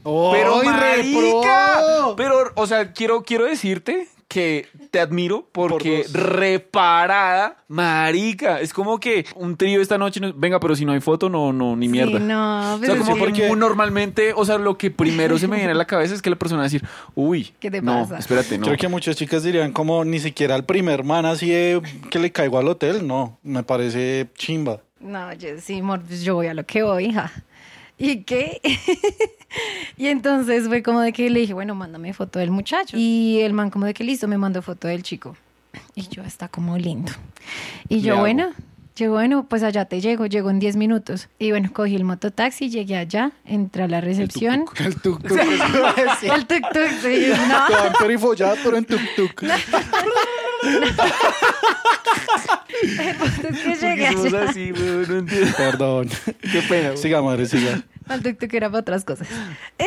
Pero 0.05 0.61
¡Ay, 0.61 0.67
marica, 0.69 2.15
pero 2.17 2.53
o 2.55 2.67
sea, 2.67 2.93
quiero 2.93 3.23
quiero 3.25 3.45
decirte 3.47 4.07
que 4.29 4.67
te 4.91 5.01
admiro 5.01 5.49
porque 5.53 6.05
reparada, 6.13 7.57
marica, 7.69 8.61
es 8.61 8.73
como 8.75 9.01
que 9.01 9.25
un 9.37 9.57
trío 9.57 9.81
esta 9.81 9.97
noche, 9.97 10.21
no- 10.21 10.35
venga, 10.35 10.61
pero 10.61 10.77
si 10.77 10.85
no 10.85 10.93
hay 10.93 11.01
foto 11.01 11.29
no 11.31 11.53
no 11.53 11.75
ni 11.77 11.89
mierda. 11.89 12.19
Sí, 12.19 12.25
no, 12.25 12.75
O 12.75 12.79
pero 12.81 12.93
sea, 12.95 13.03
como 13.03 13.15
sí. 13.15 13.19
que 13.21 13.27
porque- 13.27 13.49
muy 13.49 13.59
normalmente, 13.59 14.33
o 14.35 14.45
sea, 14.45 14.59
lo 14.59 14.77
que 14.77 14.91
primero 14.91 15.39
se 15.39 15.49
me 15.49 15.57
viene 15.57 15.73
a 15.73 15.75
la 15.75 15.87
cabeza 15.87 16.15
es 16.15 16.21
que 16.23 16.31
la 16.31 16.37
persona 16.37 16.59
va 16.59 16.65
a 16.65 16.69
decir, 16.71 16.85
uy, 17.15 17.53
¿Qué 17.59 17.71
te 17.71 17.81
no, 17.81 18.03
pasa? 18.03 18.19
espérate, 18.19 18.59
no. 18.59 18.67
Creo 18.67 18.77
que 18.77 18.89
muchas 18.89 19.17
chicas 19.17 19.43
dirían 19.43 19.73
como 19.73 20.05
ni 20.05 20.19
siquiera 20.19 20.55
al 20.55 20.65
primer 20.65 21.05
man 21.05 21.25
así 21.25 21.49
de 21.49 21.81
que 22.11 22.19
le 22.19 22.31
caigo 22.31 22.59
al 22.59 22.69
hotel. 22.69 23.07
No, 23.07 23.39
me 23.43 23.63
parece 23.63 24.29
chimba. 24.37 24.81
No, 25.01 25.33
yo 25.35 25.51
sí, 25.61 25.79
amor, 25.79 26.01
pues 26.07 26.23
yo 26.23 26.35
voy 26.35 26.49
a 26.49 26.55
lo 26.55 26.67
que 26.67 26.83
voy, 26.83 27.07
hija. 27.07 27.31
¿Y 27.99 28.23
qué? 28.23 28.61
y 29.97 30.07
entonces 30.07 30.69
fue 30.69 30.83
como 30.83 31.01
de 31.01 31.13
que 31.13 31.29
le 31.31 31.41
dije, 31.41 31.53
bueno, 31.53 31.75
mándame 31.75 32.13
foto 32.13 32.39
del 32.39 32.51
muchacho. 32.51 32.97
Y 32.97 33.41
el 33.41 33.53
man 33.53 33.71
como 33.71 33.87
de 33.87 33.95
que 33.95 34.05
listo, 34.05 34.29
me 34.29 34.39
mandó 34.39 34.63
foto 34.63 34.89
del 34.89 35.03
chico. 35.03 35.37
Y 35.95 36.09
yo, 36.09 36.23
está 36.23 36.49
como 36.49 36.79
lindo. 36.79 37.13
Y 37.89 38.01
yo, 38.01 38.19
bueno, 38.19 38.51
yo, 38.95 39.13
bueno, 39.13 39.47
pues 39.49 39.63
allá 39.63 39.85
te 39.85 40.01
llego, 40.01 40.27
llego 40.27 40.51
en 40.51 40.59
10 40.59 40.77
minutos. 40.77 41.29
Y 41.39 41.51
bueno, 41.51 41.71
cogí 41.73 41.97
el 41.97 42.05
mototaxi, 42.05 42.71
llegué 42.71 42.97
allá, 42.97 43.33
entré 43.45 43.85
a 43.85 43.89
la 43.89 44.01
recepción. 44.01 44.65
El 44.77 45.01
tuk 45.01 45.23
tuk. 45.23 45.31
eso 45.31 45.77
iba 45.77 45.91
a 45.91 45.95
decir. 45.95 46.33
El 46.33 46.47
tuk-tuk, 46.47 46.89
sí, 47.03 47.33
no. 47.49 47.65
Pero 47.99 48.11
en 48.77 48.87
Es 52.83 53.61
que 53.61 53.75
llegué 53.87 54.07
allá. 54.09 54.49
así, 54.49 54.73
weón, 54.73 55.07
no 55.09 55.19
entiendo. 55.19 55.57
Perdón. 55.57 56.09
Qué 56.53 56.63
pena. 56.69 56.89
weón. 56.89 56.99
Siga, 56.99 57.23
madre, 57.23 57.47
siga. 57.47 57.83
El 58.11 58.23
tuk-tuk 58.23 58.55
era 58.55 58.69
para 58.71 58.81
otras 58.81 59.05
cosas. 59.05 59.29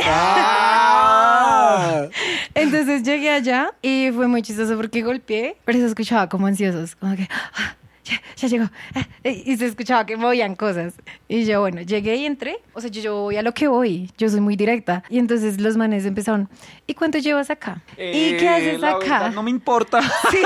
Ah. 0.03 2.07
Entonces 2.53 3.03
llegué 3.03 3.29
allá 3.31 3.71
y 3.81 4.09
fue 4.13 4.27
muy 4.27 4.41
chistoso 4.41 4.75
porque 4.75 5.01
golpeé, 5.01 5.57
pero 5.65 5.79
se 5.79 5.85
escuchaba 5.87 6.29
como 6.29 6.47
ansiosos, 6.47 6.95
como 6.95 7.15
que 7.15 7.27
"Ah, 7.55 7.75
ya, 8.03 8.21
ya 8.37 8.47
llegó. 8.47 8.69
ah", 8.95 9.05
Y 9.29 9.55
se 9.57 9.65
escuchaba 9.67 10.05
que 10.05 10.17
movían 10.17 10.55
cosas. 10.55 10.93
Y 11.27 11.45
yo, 11.45 11.61
bueno, 11.61 11.81
llegué 11.81 12.15
y 12.17 12.25
entré. 12.25 12.57
O 12.73 12.81
sea, 12.81 12.89
yo, 12.89 13.01
yo 13.01 13.21
voy 13.21 13.37
a 13.37 13.41
lo 13.41 13.53
que 13.53 13.67
voy. 13.67 14.09
Yo 14.17 14.29
soy 14.29 14.41
muy 14.41 14.55
directa. 14.55 15.03
Y 15.09 15.19
entonces 15.19 15.59
los 15.61 15.77
manes 15.77 16.05
empezaron, 16.05 16.49
¿y 16.87 16.93
cuánto 16.93 17.17
llevas 17.19 17.49
acá? 17.49 17.81
¿Y 17.93 18.37
qué 18.37 18.39
Eh, 18.45 18.49
haces 18.49 18.79
la 18.79 18.91
acá? 18.91 18.99
verdad, 19.19 19.31
no 19.33 19.43
me 19.43 19.51
importa. 19.51 19.99
Sí, 20.31 20.37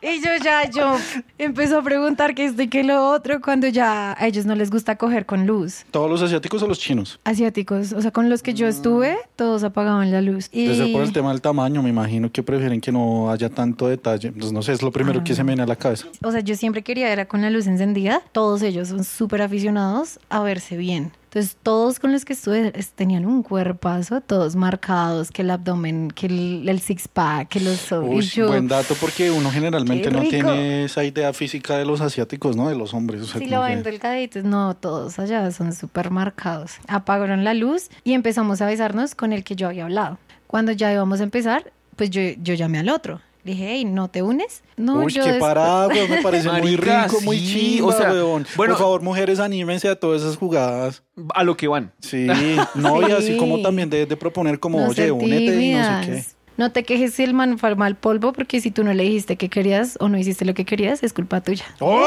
y 0.00 0.20
yo 0.24 0.30
ya, 0.42 0.70
yo 0.70 0.96
empezó 1.38 1.78
a 1.78 1.82
preguntar 1.82 2.34
qué 2.34 2.46
esto 2.46 2.62
y 2.62 2.68
qué 2.68 2.82
lo 2.84 3.10
otro 3.10 3.40
cuando 3.40 3.66
ya 3.68 4.14
a 4.18 4.26
ellos 4.26 4.46
no 4.46 4.54
les 4.54 4.70
gusta 4.70 4.96
coger 4.96 5.26
con 5.26 5.46
luz. 5.46 5.84
¿Todos 5.90 6.08
los 6.10 6.22
asiáticos 6.22 6.62
o 6.62 6.66
los 6.68 6.78
chinos? 6.78 7.18
Asiáticos, 7.24 7.92
o 7.92 8.00
sea, 8.00 8.10
con 8.10 8.28
los 8.30 8.42
que 8.42 8.54
yo 8.54 8.66
estuve, 8.68 9.16
todos 9.36 9.64
apagaban 9.64 10.10
la 10.10 10.20
luz. 10.20 10.48
Y... 10.52 10.66
Desde 10.66 10.92
por 10.92 11.02
el 11.02 11.12
tema 11.12 11.30
del 11.30 11.40
tamaño, 11.40 11.82
me 11.82 11.90
imagino 11.90 12.30
que 12.30 12.42
prefieren 12.42 12.80
que 12.80 12.90
no 12.92 13.30
haya 13.30 13.48
tanto 13.48 13.86
detalle. 13.88 14.32
Pues 14.32 14.52
no 14.52 14.62
sé, 14.62 14.72
es 14.72 14.82
lo 14.82 14.90
primero 14.92 15.22
que 15.24 15.34
se 15.34 15.42
me 15.44 15.48
viene 15.52 15.62
a 15.62 15.66
la 15.66 15.76
cabeza. 15.76 16.06
O 16.22 16.30
sea, 16.32 16.40
yo 16.40 16.54
siempre 16.54 16.82
quería 16.82 16.97
era 17.06 17.26
con 17.28 17.40
la 17.42 17.50
luz 17.50 17.66
encendida. 17.68 18.22
Todos 18.32 18.62
ellos 18.62 18.88
son 18.88 19.04
súper 19.04 19.42
aficionados 19.42 20.18
a 20.28 20.40
verse 20.40 20.76
bien. 20.76 21.12
Entonces, 21.24 21.56
todos 21.62 22.00
con 22.00 22.10
los 22.10 22.24
que 22.24 22.32
estuve 22.32 22.72
es- 22.74 22.92
tenían 22.92 23.26
un 23.26 23.42
cuerpazo, 23.42 24.22
todos 24.22 24.56
marcados, 24.56 25.30
que 25.30 25.42
el 25.42 25.50
abdomen, 25.50 26.10
que 26.10 26.24
el, 26.26 26.66
el 26.68 26.80
six-pack, 26.80 27.48
que 27.48 27.60
los... 27.60 27.90
yo- 28.32 28.48
buen 28.48 28.66
dato 28.66 28.94
porque 28.98 29.30
uno 29.30 29.50
generalmente 29.50 30.10
no 30.10 30.22
tiene 30.22 30.84
esa 30.84 31.04
idea 31.04 31.32
física 31.34 31.76
de 31.76 31.84
los 31.84 32.00
asiáticos, 32.00 32.56
¿no? 32.56 32.68
De 32.70 32.74
los 32.74 32.94
hombres. 32.94 33.20
O 33.22 33.24
sea, 33.26 33.40
Si 33.40 33.46
lo 33.46 33.62
que- 33.62 33.68
ven 33.68 33.82
delgaditos, 33.82 34.44
no, 34.44 34.74
todos 34.74 35.18
allá 35.18 35.50
son 35.50 35.74
súper 35.74 36.10
marcados. 36.10 36.72
Apagaron 36.88 37.44
la 37.44 37.52
luz 37.52 37.88
y 38.04 38.14
empezamos 38.14 38.62
a 38.62 38.66
besarnos 38.66 39.14
con 39.14 39.32
el 39.34 39.44
que 39.44 39.54
yo 39.54 39.68
había 39.68 39.84
hablado. 39.84 40.18
Cuando 40.46 40.72
ya 40.72 40.90
íbamos 40.90 41.20
a 41.20 41.24
empezar, 41.24 41.72
pues 41.96 42.08
yo, 42.08 42.22
yo 42.42 42.54
llamé 42.54 42.78
al 42.78 42.88
otro. 42.88 43.20
Dije, 43.48 43.66
hey, 43.66 43.84
¿no 43.86 44.08
te 44.08 44.20
unes? 44.22 44.62
No, 44.76 44.96
Uy, 45.04 45.10
yo 45.12 45.24
qué 45.24 45.32
parada, 45.40 45.88
weón, 45.88 46.10
me 46.10 46.20
parece 46.22 46.50
muy 46.50 46.76
rico, 46.76 47.18
muy 47.22 47.38
sí, 47.38 47.46
chido, 47.46 47.86
o 47.86 47.92
sea, 47.92 48.10
weón. 48.12 48.46
bueno- 48.56 48.74
Por 48.74 48.78
favor, 48.78 49.00
mujeres, 49.00 49.40
anímense 49.40 49.88
a 49.88 49.98
todas 49.98 50.20
esas 50.20 50.36
jugadas. 50.36 51.02
A 51.34 51.44
lo 51.44 51.56
que 51.56 51.66
van. 51.66 51.90
Sí, 52.00 52.26
no, 52.74 53.00
y 53.08 53.10
así 53.12 53.28
Sí. 53.32 53.36
como 53.38 53.62
también 53.62 53.88
de, 53.88 54.04
de 54.04 54.16
proponer 54.18 54.60
como, 54.60 54.80
No 54.80 54.88
oye, 54.88 55.10
únete 55.10 55.62
y 55.62 55.72
no 55.72 55.84
sé 56.04 56.06
qué. 56.10 56.24
No 56.58 56.72
te 56.72 56.82
quejes 56.82 57.14
si 57.14 57.22
el 57.22 57.34
man 57.34 57.56
fue 57.56 57.76
mal 57.76 57.94
polvo, 57.94 58.32
porque 58.32 58.60
si 58.60 58.72
tú 58.72 58.82
no 58.82 58.92
le 58.92 59.04
dijiste 59.04 59.36
que 59.36 59.48
querías 59.48 59.96
o 60.00 60.08
no 60.08 60.18
hiciste 60.18 60.44
lo 60.44 60.54
que 60.54 60.64
querías, 60.64 61.04
es 61.04 61.12
culpa 61.12 61.40
tuya. 61.40 61.64
¡Oh! 61.78 62.04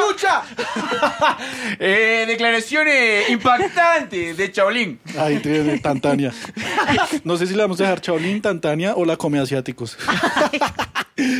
¡Escucha! 0.00 0.42
eh, 1.78 2.24
declaraciones 2.26 3.30
impactantes 3.30 4.36
de 4.36 4.50
Chaolín. 4.50 4.98
Ahí 5.16 5.38
tiene 5.38 5.78
Tantania. 5.78 6.32
No 7.22 7.36
sé 7.36 7.46
si 7.46 7.54
le 7.54 7.62
vamos 7.62 7.78
a 7.80 7.84
dejar 7.84 8.00
Shaolin, 8.00 8.42
Tantania 8.42 8.94
o 8.96 9.04
la 9.04 9.16
come 9.16 9.38
asiáticos. 9.38 9.96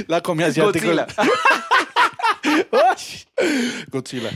la 0.06 0.20
come 0.20 0.44
asiáticos. 0.44 0.96
Godzilla. 3.90 4.30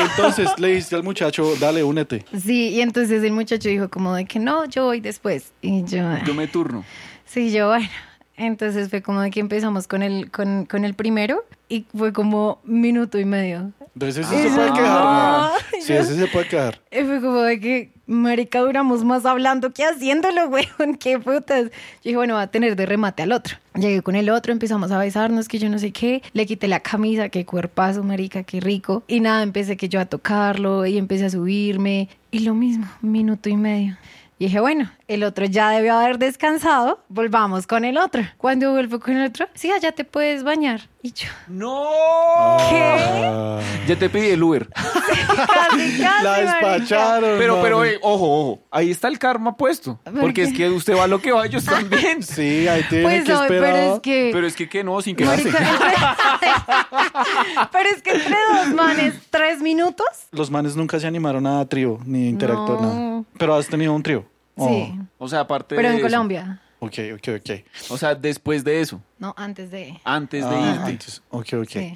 Entonces 0.00 0.48
le 0.58 0.68
dijiste 0.68 0.94
al 0.96 1.02
muchacho, 1.02 1.54
dale, 1.60 1.82
únete. 1.82 2.24
Sí, 2.40 2.70
y 2.70 2.80
entonces 2.80 3.22
el 3.22 3.32
muchacho 3.32 3.68
dijo 3.68 3.88
como 3.88 4.14
de 4.14 4.24
que 4.24 4.38
no, 4.38 4.64
yo 4.66 4.84
voy 4.84 5.00
después. 5.00 5.52
Y 5.62 5.84
yo, 5.84 6.02
Yo 6.26 6.34
me 6.34 6.46
turno. 6.48 6.84
sí, 7.24 7.50
yo, 7.52 7.68
bueno. 7.68 7.88
Entonces 8.36 8.88
fue 8.90 9.00
como 9.00 9.20
de 9.20 9.30
que 9.30 9.38
empezamos 9.38 9.86
con 9.86 10.02
el, 10.02 10.30
con, 10.32 10.66
con 10.66 10.84
el 10.84 10.94
primero 10.94 11.44
y 11.68 11.86
fue 11.96 12.12
como 12.12 12.60
minuto 12.64 13.18
y 13.20 13.24
medio. 13.24 13.70
Entonces 13.94 14.26
ese 14.26 14.36
sí 14.36 14.48
se 14.48 14.54
puede 14.54 14.72
quedar. 14.72 15.04
¿no? 15.04 15.50
Sí, 15.80 15.92
ese 15.92 16.16
se 16.16 16.26
puede 16.26 16.48
quedar. 16.48 16.80
Y 16.90 17.04
fue 17.04 17.20
como 17.20 17.40
de 17.42 17.60
que, 17.60 17.92
marica, 18.06 18.60
duramos 18.60 19.04
más 19.04 19.24
hablando 19.24 19.72
que 19.72 19.84
haciéndolo, 19.84 20.46
weón, 20.48 20.96
qué 20.98 21.18
putas. 21.18 21.64
Yo 21.64 21.70
dije, 22.02 22.16
bueno, 22.16 22.34
va 22.34 22.42
a 22.42 22.46
tener 22.50 22.74
de 22.74 22.86
remate 22.86 23.22
al 23.22 23.32
otro. 23.32 23.56
Llegué 23.74 24.02
con 24.02 24.16
el 24.16 24.30
otro, 24.30 24.52
empezamos 24.52 24.90
a 24.90 24.98
besarnos, 24.98 25.48
que 25.48 25.58
yo 25.58 25.68
no 25.68 25.78
sé 25.78 25.92
qué. 25.92 26.22
Le 26.32 26.46
quité 26.46 26.66
la 26.66 26.80
camisa, 26.80 27.28
qué 27.28 27.44
cuerpazo, 27.44 28.02
marica, 28.02 28.42
qué 28.42 28.60
rico. 28.60 29.04
Y 29.06 29.20
nada, 29.20 29.42
empecé 29.42 29.76
que 29.76 29.88
yo 29.88 30.00
a 30.00 30.06
tocarlo 30.06 30.86
y 30.86 30.98
empecé 30.98 31.26
a 31.26 31.30
subirme. 31.30 32.08
Y 32.32 32.40
lo 32.40 32.54
mismo, 32.54 32.86
minuto 33.00 33.48
y 33.48 33.56
medio. 33.56 33.96
Y 34.38 34.46
dije, 34.46 34.58
bueno, 34.58 34.90
el 35.08 35.22
otro 35.24 35.44
ya 35.46 35.70
debió 35.70 35.94
haber 35.98 36.18
descansado, 36.18 37.00
volvamos 37.08 37.66
con 37.66 37.84
el 37.84 37.98
otro. 37.98 38.22
Cuando 38.38 38.72
vuelvo 38.72 39.00
con 39.00 39.16
el 39.16 39.26
otro, 39.28 39.46
sí, 39.54 39.70
ya 39.82 39.92
te 39.92 40.04
puedes 40.04 40.42
bañar. 40.44 40.88
Y 41.02 41.12
yo, 41.12 41.28
¡No! 41.48 42.56
¿qué? 42.70 42.96
Ah, 42.98 43.60
Ya 43.86 43.96
te 43.98 44.08
pedí 44.08 44.30
el 44.30 44.42
Uber. 44.42 44.68
Casi, 44.70 44.86
casi, 45.98 45.98
la 45.98 46.22
marica. 46.22 46.40
despacharon. 46.40 47.38
Pero, 47.38 47.60
pero, 47.62 47.78
mami. 47.78 47.90
eh, 47.90 47.98
ojo, 48.00 48.24
ojo. 48.40 48.62
Ahí 48.70 48.90
está 48.90 49.08
el 49.08 49.18
karma 49.18 49.56
puesto. 49.56 50.00
Porque 50.20 50.44
es 50.44 50.52
que 50.54 50.68
usted 50.70 50.96
va 50.96 51.04
a 51.04 51.06
lo 51.06 51.20
que 51.20 51.32
va, 51.32 51.44
ellos 51.44 51.64
también. 51.64 52.22
Sí, 52.22 52.66
ahí 52.68 52.82
tiene 52.88 53.04
Pues 53.04 53.24
que 53.24 53.32
no, 53.32 53.42
esperar. 53.42 53.72
pero 53.74 53.94
es 53.94 54.00
que... 54.00 54.30
Pero 54.32 54.46
es 54.46 54.56
que, 54.56 54.68
que 54.68 54.82
no, 54.84 55.00
sin 55.02 55.14
quedarse. 55.16 55.50
Marica, 55.50 55.72
entre- 55.74 57.68
Pero 57.72 57.88
es 57.94 58.02
que 58.02 58.10
entre 58.12 58.34
dos 58.54 58.68
manes, 58.74 59.14
tres 59.30 59.60
minutos. 59.60 60.06
Los 60.32 60.50
manes 60.50 60.74
nunca 60.76 60.98
se 60.98 61.06
animaron 61.06 61.46
a 61.46 61.64
trío, 61.66 61.98
ni 62.06 62.28
interactuar, 62.28 62.80
No. 62.80 62.94
nada. 62.94 63.22
Pero 63.38 63.54
has 63.56 63.66
tenido 63.68 63.92
un 63.92 64.02
trío. 64.02 64.24
Oh, 64.56 64.68
Sí, 64.68 64.94
O 65.18 65.28
sea, 65.28 65.40
aparte 65.40 65.74
pero 65.76 65.88
de 65.88 65.94
en 65.94 66.00
eso. 66.00 66.06
Colombia. 66.08 66.60
Ok, 66.80 66.94
ok, 67.14 67.28
ok. 67.40 67.50
O 67.90 67.96
sea, 67.96 68.14
después 68.14 68.62
de 68.62 68.80
eso. 68.80 69.00
No, 69.18 69.34
antes 69.38 69.70
de. 69.70 69.98
Antes 70.04 70.48
de 70.48 70.54
Ah, 70.54 70.74
irte. 70.76 70.90
antes. 70.90 71.22
Ok, 71.30 71.48
ok. 71.62 71.68
Sí. 71.70 71.94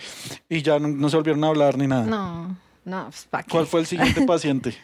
Y 0.48 0.62
ya 0.62 0.78
no, 0.78 0.88
no 0.88 1.08
se 1.10 1.16
volvieron 1.16 1.44
a 1.44 1.48
hablar 1.48 1.76
ni 1.76 1.86
nada. 1.86 2.04
No, 2.06 2.56
no, 2.84 3.04
pues 3.04 3.26
¿pa' 3.30 3.42
qué? 3.42 3.50
¿Cuál 3.50 3.66
fue 3.66 3.80
el 3.80 3.86
siguiente 3.86 4.22
paciente? 4.26 4.74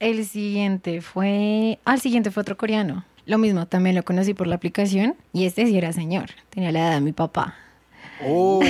El 0.00 0.26
siguiente 0.26 1.00
fue. 1.00 1.78
Ah, 1.84 1.94
el 1.94 2.00
siguiente 2.00 2.30
fue 2.30 2.42
otro 2.42 2.56
coreano. 2.58 3.04
Lo 3.26 3.38
mismo, 3.38 3.64
también 3.66 3.96
lo 3.96 4.02
conocí 4.04 4.34
por 4.34 4.46
la 4.46 4.56
aplicación. 4.56 5.16
Y 5.32 5.46
este 5.46 5.64
sí 5.66 5.78
era 5.78 5.92
señor. 5.94 6.26
Tenía 6.50 6.70
la 6.72 6.80
edad 6.80 6.92
de 6.96 7.00
mi 7.00 7.12
papá. 7.12 7.54
Oh, 8.22 8.60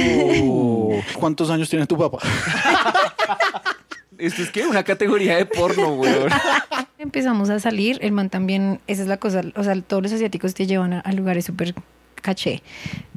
¿cuántos 1.18 1.50
años 1.50 1.68
tiene 1.68 1.86
tu 1.86 1.98
papá? 1.98 2.18
Esto 4.26 4.42
es 4.42 4.50
que 4.50 4.66
una 4.66 4.82
categoría 4.82 5.36
de 5.36 5.46
porno, 5.46 5.94
weón. 5.94 6.30
Empezamos 6.98 7.50
a 7.50 7.60
salir. 7.60 7.98
El 8.00 8.12
man 8.12 8.30
también. 8.30 8.80
Esa 8.86 9.02
es 9.02 9.08
la 9.08 9.18
cosa. 9.18 9.42
O 9.54 9.64
sea, 9.64 9.80
todos 9.82 10.02
los 10.02 10.12
asiáticos 10.12 10.54
te 10.54 10.66
llevan 10.66 10.94
a, 10.94 11.00
a 11.00 11.12
lugares 11.12 11.44
súper 11.44 11.74
caché. 12.14 12.62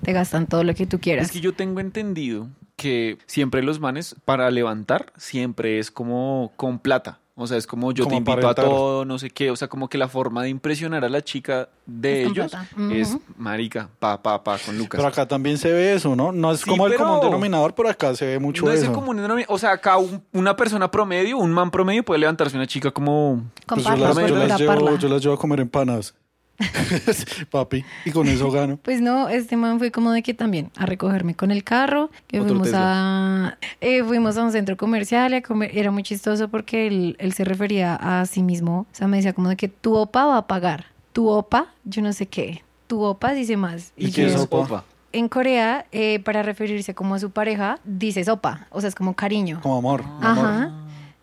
Te 0.04 0.14
gastan 0.14 0.48
todo 0.48 0.64
lo 0.64 0.76
que 0.76 0.86
tú 0.86 1.00
quieras. 1.00 1.28
Es 1.28 1.32
que 1.32 1.40
yo 1.40 1.54
tengo 1.54 1.80
entendido 1.80 2.50
que 2.76 3.18
siempre 3.26 3.64
los 3.64 3.80
manes 3.80 4.16
para 4.26 4.52
levantar 4.52 5.12
siempre 5.18 5.80
es 5.80 5.92
como 5.92 6.54
con 6.56 6.80
plata. 6.80 7.20
O 7.40 7.46
sea, 7.46 7.56
es 7.58 7.68
como 7.68 7.92
yo 7.92 8.06
Como 8.06 8.16
te 8.16 8.32
invito 8.32 8.50
a 8.50 8.56
todo, 8.56 9.06
no 9.06 9.20
sé 9.20 9.30
qué. 9.30 9.52
O 9.52 9.56
sea, 9.56 9.68
como 9.68 9.88
que 9.90 10.00
la 10.00 10.08
forma 10.08 10.42
de 10.42 10.50
impresionar 10.50 11.06
a 11.06 11.10
la 11.10 11.22
chica 11.24 11.70
de 11.86 12.24
Es 12.24 12.30
ellos 12.32 12.52
es 12.92 13.16
marica, 13.38 13.90
pa, 14.00 14.24
pa, 14.24 14.44
pa, 14.44 14.58
con 14.58 14.76
Lucas. 14.76 14.98
Pero 14.98 15.08
acá 15.08 15.28
también 15.28 15.60
se 15.60 15.72
ve 15.72 15.94
eso, 15.94 16.16
¿no? 16.16 16.32
No 16.32 16.52
es 16.52 16.62
Sí, 16.62 16.70
como 16.72 16.88
el 16.88 16.96
común 16.96 17.20
denominador, 17.22 17.76
pero 17.76 17.90
acá 17.90 18.16
se 18.16 18.26
ve 18.26 18.40
mucho 18.40 18.66
no 18.66 18.72
es 18.72 18.80
eso. 18.80 18.88
el 18.88 18.92
común 18.96 19.18
denominador. 19.18 19.54
O 19.54 19.60
sea, 19.60 19.72
acá 19.74 19.98
un- 19.98 20.24
una 20.34 20.56
persona 20.56 20.90
promedio, 20.90 21.38
un 21.38 21.52
man 21.54 21.70
promedio 21.70 22.04
puede 22.04 22.20
levantarse 22.22 22.56
una 22.58 22.66
chica 22.66 22.90
como... 22.90 23.44
Con 23.68 23.82
Pues 23.82 23.86
yo, 23.86 23.96
las, 23.98 24.16
yo 24.18 24.58
llevo, 24.58 24.98
yo 24.98 25.08
las 25.08 25.22
llevo 25.22 25.36
a 25.36 25.38
comer 25.40 25.60
empanadas. 25.60 26.16
Papi, 27.52 27.86
y 28.06 28.12
con 28.12 28.28
eso 28.28 28.50
gano. 28.52 28.78
Pues 28.78 29.02
no, 29.02 29.30
este 29.30 29.58
man 29.58 29.78
fue 29.78 29.92
como 29.92 30.12
de 30.12 30.24
que 30.24 30.34
también 30.34 30.72
a 30.76 30.86
recogerme 30.86 31.36
con 31.36 31.52
el 31.52 31.64
carro, 31.64 32.10
que 32.28 32.40
Otro 32.40 32.56
fuimos 32.56 32.72
a 32.74 33.58
eh, 33.82 34.04
fuimos 34.04 34.38
a 34.38 34.44
un 34.44 34.52
centro 34.52 34.76
comercial 34.76 35.34
a 35.34 35.42
comer, 35.42 35.72
era 35.78 35.92
muy 35.92 36.04
chistoso 36.04 36.48
porque 36.50 36.88
él, 36.88 37.16
él 37.20 37.34
se 37.34 37.44
refería 37.44 37.96
a 37.96 38.26
sí 38.26 38.42
mismo, 38.42 38.82
o 38.92 38.96
sea, 38.96 39.08
me 39.08 39.18
decía 39.18 39.34
como 39.34 39.50
de 39.50 39.56
que 39.56 39.68
tu 39.68 39.96
opa 39.96 40.26
va 40.26 40.38
a 40.38 40.48
pagar, 40.48 40.86
tu 41.14 41.30
opa, 41.30 41.74
yo 41.84 42.02
no 42.02 42.12
sé 42.14 42.26
qué, 42.26 42.64
tu 42.88 43.04
opa 43.04 43.34
dice 43.34 43.56
más. 43.58 43.94
¿Y 43.96 44.08
Y 44.08 44.12
qué 44.12 44.26
es 44.26 44.36
opa? 44.36 44.58
Opa. 44.58 44.84
En 45.14 45.30
Corea, 45.30 45.86
eh, 45.92 46.20
para 46.20 46.44
referirse 46.44 46.94
como 46.94 47.16
a 47.16 47.20
su 47.20 47.32
pareja, 47.32 47.80
dice 47.86 48.24
sopa, 48.24 48.68
o 48.72 48.82
sea, 48.82 48.90
es 48.90 48.96
como 48.96 49.16
cariño. 49.16 49.60
Como 49.62 49.78
amor. 49.78 50.04
amor. 50.22 50.46
Ajá. 50.46 50.72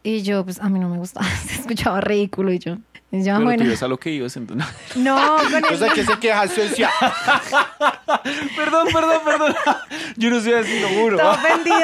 Y 0.03 0.23
yo, 0.23 0.45
pues 0.45 0.61
a 0.61 0.69
mí 0.69 0.79
no 0.79 0.89
me 0.89 0.99
gustaba, 0.99 1.27
se 1.47 1.61
escuchaba 1.61 2.01
ridículo 2.01 2.53
y 2.53 2.59
yo. 2.59 2.77
Y 3.17 3.25
yo, 3.25 3.35
Pero 3.35 3.45
bueno, 3.45 3.63
tú 3.63 3.69
ibas 3.69 3.83
a 3.83 3.89
lo 3.89 3.99
que 3.99 4.11
ibas, 4.11 4.37
entonces. 4.37 4.67
no, 4.97 5.17
con 5.51 5.75
O 5.75 5.77
sea, 5.79 5.89
que 5.93 6.05
se 6.05 6.19
queja 6.19 6.49
Suecia. 6.49 6.91
perdón, 8.57 8.89
perdón, 8.93 9.21
perdón. 9.25 9.55
Yo 10.17 10.31
no 10.31 10.41
soy 10.41 10.53
así, 10.55 10.81
lo 10.81 10.89
juro. 10.89 11.19
todo 11.19 11.31
ofendido. 11.33 11.77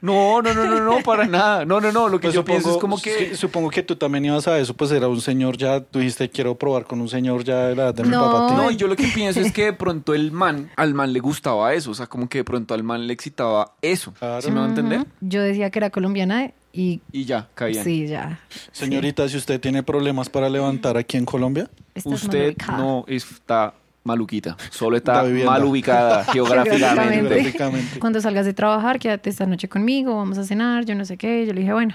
No, 0.00 0.42
no, 0.42 0.52
no, 0.54 0.64
no, 0.66 0.80
no, 0.80 1.02
para 1.02 1.26
nada. 1.26 1.64
No, 1.64 1.80
no, 1.80 1.92
no. 1.92 2.08
Lo 2.08 2.18
que 2.18 2.28
Pues 2.28 2.34
yo 2.34 2.40
supongo, 2.40 2.58
pienso 2.60 2.70
es 2.76 2.80
como 2.80 3.00
que. 3.00 3.30
sí, 3.30 3.36
supongo 3.36 3.70
que 3.70 3.82
tú 3.82 3.96
también 3.96 4.24
ibas 4.24 4.46
a 4.48 4.58
eso, 4.58 4.74
pues 4.74 4.90
era 4.92 5.08
un 5.08 5.20
señor 5.20 5.56
ya, 5.56 5.80
tú 5.80 5.98
dijiste 6.00 6.28
quiero 6.30 6.56
probar 6.56 6.84
con 6.84 7.00
un 7.00 7.08
señor 7.08 7.44
ya 7.44 7.66
de 7.68 7.76
la 7.76 7.82
edad 7.84 7.94
de 7.94 8.02
mi 8.04 8.08
No. 8.10 8.30
papá. 8.30 8.46
tío. 8.48 8.56
No, 8.56 8.70
y 8.70 8.76
yo 8.76 8.88
lo 8.88 8.96
que 8.96 9.06
pienso 9.08 9.40
es 9.40 9.52
que 9.52 9.64
de 9.66 9.72
pronto 9.72 10.14
el 10.14 10.32
man, 10.32 10.70
al 10.76 10.94
man 10.94 11.12
le 11.12 11.20
gustaba 11.20 11.72
eso. 11.74 11.90
O 11.90 11.94
sea, 11.94 12.06
como 12.06 12.28
que 12.28 12.38
de 12.38 12.44
pronto 12.44 12.74
al 12.74 12.82
man 12.82 13.06
le 13.06 13.12
excitaba 13.12 13.72
eso. 13.82 14.12
Claro. 14.18 14.42
¿Sí 14.42 14.50
me 14.50 14.58
va 14.60 14.66
a 14.66 14.68
entender? 14.68 15.06
Yo 15.20 15.40
decía 15.42 15.70
que 15.70 15.78
era 15.78 15.90
colombiana 15.90 16.50
y 16.72 17.00
Y 17.12 17.24
ya, 17.24 17.48
caían. 17.54 17.84
sí, 17.84 18.06
ya. 18.06 18.40
Señorita, 18.72 19.28
si 19.28 19.36
usted 19.36 19.60
tiene 19.60 19.82
problemas 19.82 20.28
para 20.28 20.48
levantar 20.48 20.96
aquí 20.96 21.16
en 21.16 21.24
Colombia, 21.24 21.68
Estás 21.94 22.24
Usted 22.24 22.56
no 22.78 23.04
está 23.06 23.74
maluquita. 24.04 24.56
Solo 24.70 24.96
está 24.96 25.24
mal 25.44 25.64
ubicada 25.64 26.24
geográficamente. 26.32 27.14
geográficamente. 27.14 28.00
Cuando 28.00 28.20
salgas 28.20 28.46
de 28.46 28.54
trabajar, 28.54 28.98
quédate 28.98 29.30
esta 29.30 29.46
noche 29.46 29.68
conmigo, 29.68 30.16
vamos 30.16 30.38
a 30.38 30.44
cenar, 30.44 30.84
yo 30.84 30.94
no 30.94 31.04
sé 31.04 31.16
qué. 31.16 31.46
Yo 31.46 31.52
le 31.52 31.60
dije, 31.60 31.72
bueno, 31.72 31.94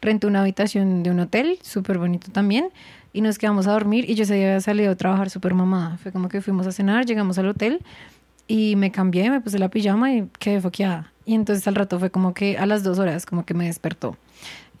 renté 0.00 0.26
una 0.26 0.40
habitación 0.42 1.02
de 1.02 1.10
un 1.10 1.20
hotel, 1.20 1.58
súper 1.62 1.98
bonito 1.98 2.30
también, 2.30 2.68
y 3.12 3.20
nos 3.20 3.38
quedamos 3.38 3.66
a 3.66 3.72
dormir. 3.72 4.08
Y 4.10 4.14
yo 4.14 4.24
ese 4.24 4.34
día 4.34 4.48
había 4.48 4.60
salido 4.60 4.90
a 4.92 4.96
trabajar 4.96 5.30
súper 5.30 5.54
mamada. 5.54 5.96
Fue 5.98 6.12
como 6.12 6.28
que 6.28 6.40
fuimos 6.42 6.66
a 6.66 6.72
cenar, 6.72 7.06
llegamos 7.06 7.38
al 7.38 7.48
hotel 7.48 7.80
y 8.48 8.76
me 8.76 8.90
cambié, 8.90 9.30
me 9.30 9.40
puse 9.40 9.58
la 9.58 9.68
pijama 9.70 10.12
y 10.12 10.28
quedé 10.38 10.60
foqueada. 10.60 11.12
Y 11.26 11.34
entonces 11.34 11.66
al 11.68 11.74
rato 11.74 11.98
fue 11.98 12.10
como 12.10 12.32
que 12.32 12.56
a 12.56 12.64
las 12.66 12.82
dos 12.84 12.98
horas, 12.98 13.26
como 13.26 13.44
que 13.44 13.52
me 13.52 13.66
despertó. 13.66 14.16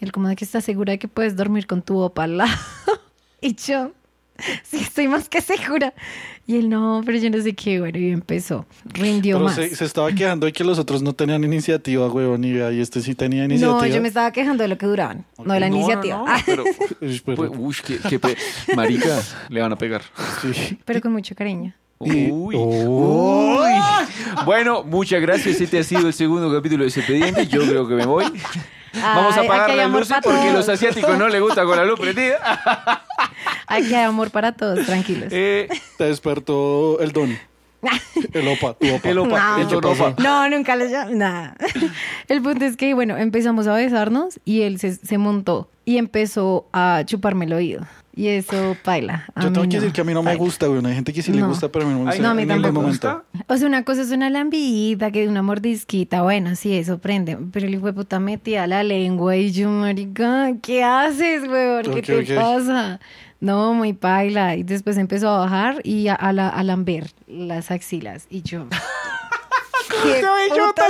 Y 0.00 0.04
él 0.04 0.12
como 0.12 0.28
de 0.28 0.36
que 0.36 0.44
estás 0.44 0.64
segura 0.64 0.92
de 0.92 0.98
que 0.98 1.08
puedes 1.08 1.36
dormir 1.36 1.66
con 1.66 1.82
tu 1.82 1.98
opa 1.98 2.24
al 2.24 2.36
lado. 2.38 2.56
y 3.40 3.54
yo, 3.56 3.90
sí, 4.62 4.76
estoy 4.78 5.08
más 5.08 5.28
que 5.28 5.40
segura. 5.40 5.92
Y 6.46 6.56
él, 6.58 6.68
no, 6.68 7.02
pero 7.04 7.18
yo 7.18 7.28
no 7.30 7.42
sé 7.42 7.54
qué, 7.54 7.80
bueno, 7.80 7.98
y 7.98 8.10
empezó. 8.10 8.64
Rindió 8.84 9.36
Pero 9.38 9.46
más. 9.46 9.56
se, 9.56 9.74
se 9.74 9.84
estaba 9.84 10.12
quejando 10.12 10.46
de 10.46 10.52
que 10.52 10.62
los 10.62 10.78
otros 10.78 11.02
no 11.02 11.12
tenían 11.14 11.42
iniciativa, 11.42 12.06
huevón, 12.08 12.44
y 12.44 12.50
y 12.52 12.80
este 12.80 13.00
sí 13.00 13.16
tenía 13.16 13.44
iniciativa. 13.46 13.80
No, 13.80 13.86
yo 13.86 14.00
me 14.00 14.06
estaba 14.06 14.30
quejando 14.30 14.62
de 14.62 14.68
lo 14.68 14.78
que 14.78 14.86
duraban, 14.86 15.24
no 15.44 15.54
de 15.54 15.58
la 15.60 15.68
No, 15.68 15.74
no, 15.74 15.80
iniciativa. 15.80 16.18
no, 16.18 16.24
Ah, 16.28 16.40
pero, 16.46 16.62
Uy, 17.00 17.22
pero- 17.26 17.50
uy, 17.50 17.74
qué, 17.84 17.98
qué 18.08 18.18
pe- 18.20 18.36
marica, 18.76 19.20
le 19.48 19.60
van 19.60 19.72
a 19.72 19.76
pegar. 19.78 20.02
sí. 20.40 20.78
pero 20.84 21.00
con 21.00 21.10
mucho 21.12 21.34
cariño. 21.34 21.74
Uy. 21.98 22.30
Uy. 22.30 23.70
Bueno, 24.44 24.82
muchas 24.84 25.20
gracias. 25.20 25.60
Este 25.60 25.78
ha 25.78 25.82
sido 25.84 26.06
el 26.08 26.12
segundo 26.12 26.52
capítulo 26.54 26.82
de 26.84 26.88
ese 26.88 27.00
expediente. 27.00 27.46
Yo 27.46 27.62
creo 27.66 27.88
que 27.88 27.94
me 27.94 28.06
voy. 28.06 28.24
Vamos 28.94 29.36
a 29.36 29.40
Ay, 29.40 29.46
apagar 29.46 29.62
aquí 29.64 29.70
hay 29.72 29.76
las 29.78 29.86
amor 29.86 30.00
luces 30.00 30.10
para 30.16 30.22
porque 30.22 30.40
todos. 30.40 30.54
los 30.54 30.68
asiáticos 30.68 31.18
no 31.18 31.28
les 31.28 31.40
gusta 31.40 31.64
con 31.64 31.76
la 31.76 31.84
luz 31.84 31.98
prendida. 32.00 32.38
Aquí 33.68 33.94
hay 33.94 34.04
amor 34.04 34.30
para 34.30 34.52
todos, 34.52 34.86
tranquilos. 34.86 35.28
Eh, 35.32 35.68
Te 35.98 36.04
despertó 36.04 37.00
el 37.00 37.12
don. 37.12 37.36
El 38.32 38.48
opa, 38.48 38.74
tu 38.74 38.94
opa. 38.94 39.08
el 39.10 39.18
opa, 39.18 39.56
No. 39.56 39.62
el 39.62 39.68
don 39.68 39.84
opa. 39.84 40.14
No, 40.22 40.48
nunca 40.48 40.76
les 40.76 40.90
llamé 40.90 41.14
nada. 41.16 41.56
El 42.28 42.42
punto 42.42 42.64
es 42.64 42.76
que, 42.76 42.94
bueno, 42.94 43.16
empezamos 43.16 43.66
a 43.66 43.74
besarnos 43.74 44.40
y 44.44 44.62
él 44.62 44.78
se, 44.80 44.94
se 44.94 45.18
montó 45.18 45.68
y 45.84 45.98
empezó 45.98 46.66
a 46.72 47.02
chuparme 47.04 47.44
el 47.44 47.52
oído. 47.52 47.86
Y 48.18 48.28
eso, 48.28 48.74
baila. 48.82 49.26
Yo 49.42 49.52
tengo 49.52 49.68
que 49.68 49.76
decir 49.76 49.92
que 49.92 50.00
a 50.00 50.04
mí 50.04 50.14
no 50.14 50.22
me 50.22 50.34
gusta, 50.36 50.66
güey. 50.68 50.84
Hay 50.86 50.94
gente 50.94 51.12
que 51.12 51.20
sí 51.20 51.32
le 51.32 51.40
No. 51.42 51.48
gusta, 51.48 51.68
pero 51.70 51.84
a 51.84 51.88
mí 51.88 51.92
no 51.94 52.00
me 52.00 52.06
gusta 52.06 52.22
no, 52.22 52.30
a 52.30 52.34
mí 52.34 52.42
en 52.42 52.48
ningún 52.48 52.62
tampoco. 52.62 52.82
momento. 52.82 53.24
O 53.46 53.56
sea, 53.58 53.66
una 53.68 53.84
cosa 53.84 54.00
es 54.00 54.10
una 54.10 54.30
lambida, 54.30 55.10
que 55.10 55.28
una 55.28 55.42
mordisquita, 55.42 56.22
bueno, 56.22 56.56
sí, 56.56 56.72
eso 56.74 56.98
prende. 56.98 57.36
Pero 57.52 57.66
el 57.66 57.74
hijo 57.74 57.84
de 57.86 57.92
puta 57.92 58.18
metía 58.18 58.66
la 58.66 58.82
lengua 58.82 59.36
y 59.36 59.52
yo, 59.52 59.68
marica, 59.68 60.50
¿qué 60.62 60.82
haces, 60.82 61.46
weón? 61.46 61.82
¿Qué 61.84 61.90
Ok, 62.00 62.04
te 62.24 62.34
ok. 62.34 62.40
pasa? 62.40 63.00
No, 63.38 63.74
muy 63.74 63.92
paila. 63.92 64.56
Y 64.56 64.62
después 64.62 64.96
empezó 64.96 65.28
a 65.28 65.40
bajar 65.40 65.82
y 65.84 66.08
a, 66.08 66.14
a, 66.14 66.32
la, 66.32 66.48
a 66.48 66.64
lamber 66.64 67.10
las 67.28 67.70
axilas. 67.70 68.26
Y 68.30 68.40
yo... 68.40 68.66
¿Qué 70.02 70.22
putas? 70.60 70.86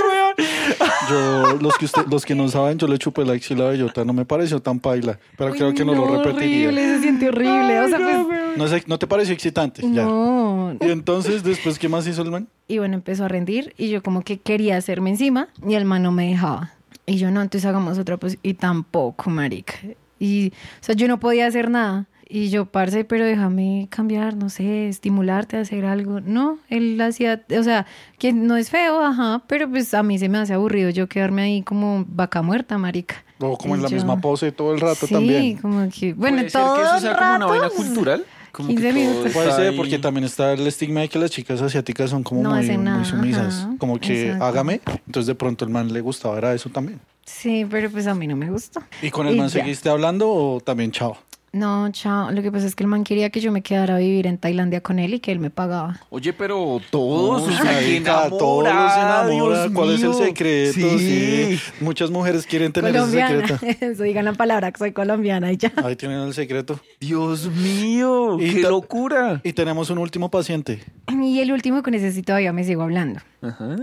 Yo, 1.09 1.57
los 1.61 1.77
que 1.77 1.85
usted, 1.85 2.05
los 2.07 2.25
que 2.25 2.35
no 2.35 2.47
saben, 2.49 2.77
yo 2.77 2.87
le 2.87 2.97
chupé 2.97 3.25
la 3.25 3.33
axila 3.33 3.65
de 3.65 3.71
bellota. 3.71 4.03
No 4.05 4.13
me 4.13 4.25
pareció 4.25 4.61
tan 4.61 4.79
paila, 4.79 5.19
pero 5.37 5.51
creo 5.53 5.73
que 5.73 5.85
no, 5.85 5.93
lo 5.93 6.23
repetiría. 6.23 6.67
Horrible, 6.67 6.95
se 6.95 7.01
siente 7.01 7.29
horrible. 7.29 7.79
o 7.81 7.87
sea, 7.87 7.97
pues... 7.97 8.57
No, 8.57 8.65
¿No 8.87 8.99
te 8.99 9.07
pareció 9.07 9.33
excitante? 9.33 9.81
Ya. 9.81 10.03
No. 10.03 10.75
Y 10.81 10.89
entonces, 10.89 11.43
después, 11.43 11.79
¿qué 11.79 11.89
más 11.89 12.07
hizo 12.07 12.21
el 12.21 12.31
man? 12.31 12.47
Y 12.67 12.79
bueno, 12.79 12.95
empezó 12.95 13.25
a 13.25 13.27
rendir 13.27 13.73
y 13.77 13.89
yo 13.89 14.03
como 14.03 14.21
que 14.21 14.39
quería 14.39 14.77
hacerme 14.77 15.09
encima 15.11 15.47
y 15.65 15.75
el 15.75 15.85
man 15.85 16.03
no 16.03 16.11
me 16.11 16.27
dejaba. 16.27 16.73
Y 17.05 17.17
yo, 17.17 17.31
no, 17.31 17.41
entonces 17.41 17.65
hagamos 17.67 17.97
otra 17.97 18.17
pues 18.17 18.37
Y 18.43 18.55
tampoco, 18.55 19.29
marica. 19.29 19.75
Y, 20.19 20.49
o 20.49 20.83
sea, 20.83 20.95
yo 20.95 21.07
no 21.07 21.19
podía 21.19 21.47
hacer 21.47 21.69
nada. 21.69 22.07
Y 22.29 22.49
yo, 22.49 22.65
parce, 22.65 23.05
pero 23.05 23.25
déjame 23.25 23.87
cambiar, 23.89 24.35
no 24.35 24.49
sé, 24.49 24.89
estimularte 24.89 25.55
a 25.57 25.61
hacer 25.61 25.85
algo. 25.85 26.19
No, 26.19 26.59
él 26.69 26.99
hacía, 26.99 27.43
o 27.57 27.63
sea, 27.63 27.85
que 28.19 28.33
no 28.33 28.57
es 28.57 28.69
feo, 28.69 29.01
ajá, 29.01 29.43
pero 29.47 29.69
pues 29.69 29.93
a 29.93 30.03
mí 30.03 30.19
se 30.19 30.27
me 30.27 30.37
hace 30.37 30.53
aburrido 30.53 30.89
yo 30.89 31.07
quedarme 31.07 31.43
ahí 31.43 31.61
como 31.61 32.03
vaca 32.07 32.41
muerta, 32.41 32.77
marica. 32.77 33.23
O 33.39 33.57
como 33.57 33.75
en 33.75 33.81
Y 33.81 33.83
la 33.83 33.89
yo- 33.89 33.95
misma 33.95 34.19
pose 34.19 34.51
todo 34.51 34.73
el 34.73 34.81
rato 34.81 35.07
sí, 35.07 35.13
también. 35.13 35.57
como 35.57 35.87
que, 35.89 36.13
bueno, 36.13 36.37
Puede 36.37 36.49
ser 36.49 36.61
todo 36.61 36.75
que 36.75 36.81
eso 36.81 36.95
el 36.95 37.01
sea 37.01 37.15
como 37.15 37.29
una 37.29 37.37
rato, 37.39 37.47
vaina 37.49 37.69
cultural. 37.69 38.25
Como 38.51 38.69
15 38.69 38.83
que 38.83 38.89
todo 38.91 38.99
minutos. 38.99 39.31
Puede 39.33 39.51
ser, 39.51 39.75
porque 39.75 39.99
también 39.99 40.23
está 40.23 40.51
el 40.53 40.65
estigma 40.65 41.01
de 41.01 41.09
que 41.09 41.19
las 41.19 41.29
chicas 41.29 41.61
asiáticas 41.61 42.09
son 42.09 42.23
como 42.23 42.41
No 42.41 42.55
muy, 42.55 42.77
muy 42.77 43.05
sumisas. 43.05 43.59
ajá, 43.65 43.75
Como 43.77 43.99
que 43.99 44.23
exacto. 44.25 44.45
hágame. 44.45 44.81
Entonces, 45.05 45.27
de 45.27 45.35
pronto 45.35 45.63
el 45.63 45.69
man 45.71 45.93
le 45.93 46.01
gustaba 46.01 46.37
era 46.39 46.53
eso 46.55 46.67
también. 46.69 46.99
Sí, 47.23 47.65
pero 47.69 47.91
pues 47.91 48.07
a 48.07 48.15
mí 48.15 48.25
no 48.25 48.35
me 48.35 48.49
gustó. 48.49 48.81
¿Y 49.01 49.11
con 49.11 49.27
el 49.27 49.35
Y 49.35 49.37
man 49.37 49.47
ya. 49.49 49.59
seguiste 49.61 49.89
hablando 49.89 50.29
o 50.31 50.59
también 50.59 50.91
chao? 50.91 51.15
No, 51.53 51.89
chao. 51.91 52.31
Lo 52.31 52.41
que 52.41 52.51
pasa 52.51 52.67
es 52.67 52.75
que 52.75 52.83
el 52.83 52.87
man 52.89 53.03
quería 53.03 53.29
que 53.29 53.39
yo 53.39 53.51
me 53.51 53.61
quedara 53.61 53.95
a 53.95 53.99
vivir 53.99 54.27
en 54.27 54.37
Tailandia 54.37 54.81
con 54.81 54.99
él 54.99 55.13
y 55.15 55.19
que 55.19 55.31
él 55.31 55.39
me 55.39 55.49
pagaba. 55.49 55.99
Oye, 56.09 56.33
pero 56.33 56.79
todos, 56.91 57.43
o 57.43 57.51
sea, 57.51 57.79
que 57.79 58.01
todos 58.01 58.63
los 58.63 58.73
enamora, 58.73 59.25
enamora. 59.31 59.61
Dios 59.63 59.71
¿Cuál 59.73 59.93
es 59.93 60.03
el 60.03 60.13
secreto? 60.13 60.97
Sí. 60.97 61.57
Sí. 61.57 61.59
Muchas 61.79 62.11
mujeres 62.11 62.45
quieren 62.45 62.71
tener 62.73 62.91
ese 62.91 62.99
colombiana. 62.99 63.47
secreto. 63.47 63.85
Eso 63.85 64.03
digan 64.03 64.25
la 64.25 64.33
palabra 64.33 64.71
que 64.71 64.77
soy 64.77 64.91
colombiana 64.91 65.51
y 65.51 65.57
ya. 65.57 65.71
Ahí 65.83 65.95
tienen 65.95 66.19
el 66.19 66.33
secreto. 66.33 66.79
Dios 66.99 67.49
mío, 67.49 68.37
Y 68.39 68.55
qué 68.55 68.61
locura. 68.61 69.41
Y 69.43 69.53
tenemos 69.53 69.89
un 69.89 69.99
último 69.99 70.29
paciente. 70.29 70.83
Y 71.09 71.39
el 71.39 71.51
último 71.51 71.81
con 71.81 71.93
ese 71.93 72.11
sí 72.11 72.21
todavía 72.23 72.51
me 72.53 72.65
sigo 72.65 72.83
hablando. 72.83 73.21
Ajá. 73.41 73.75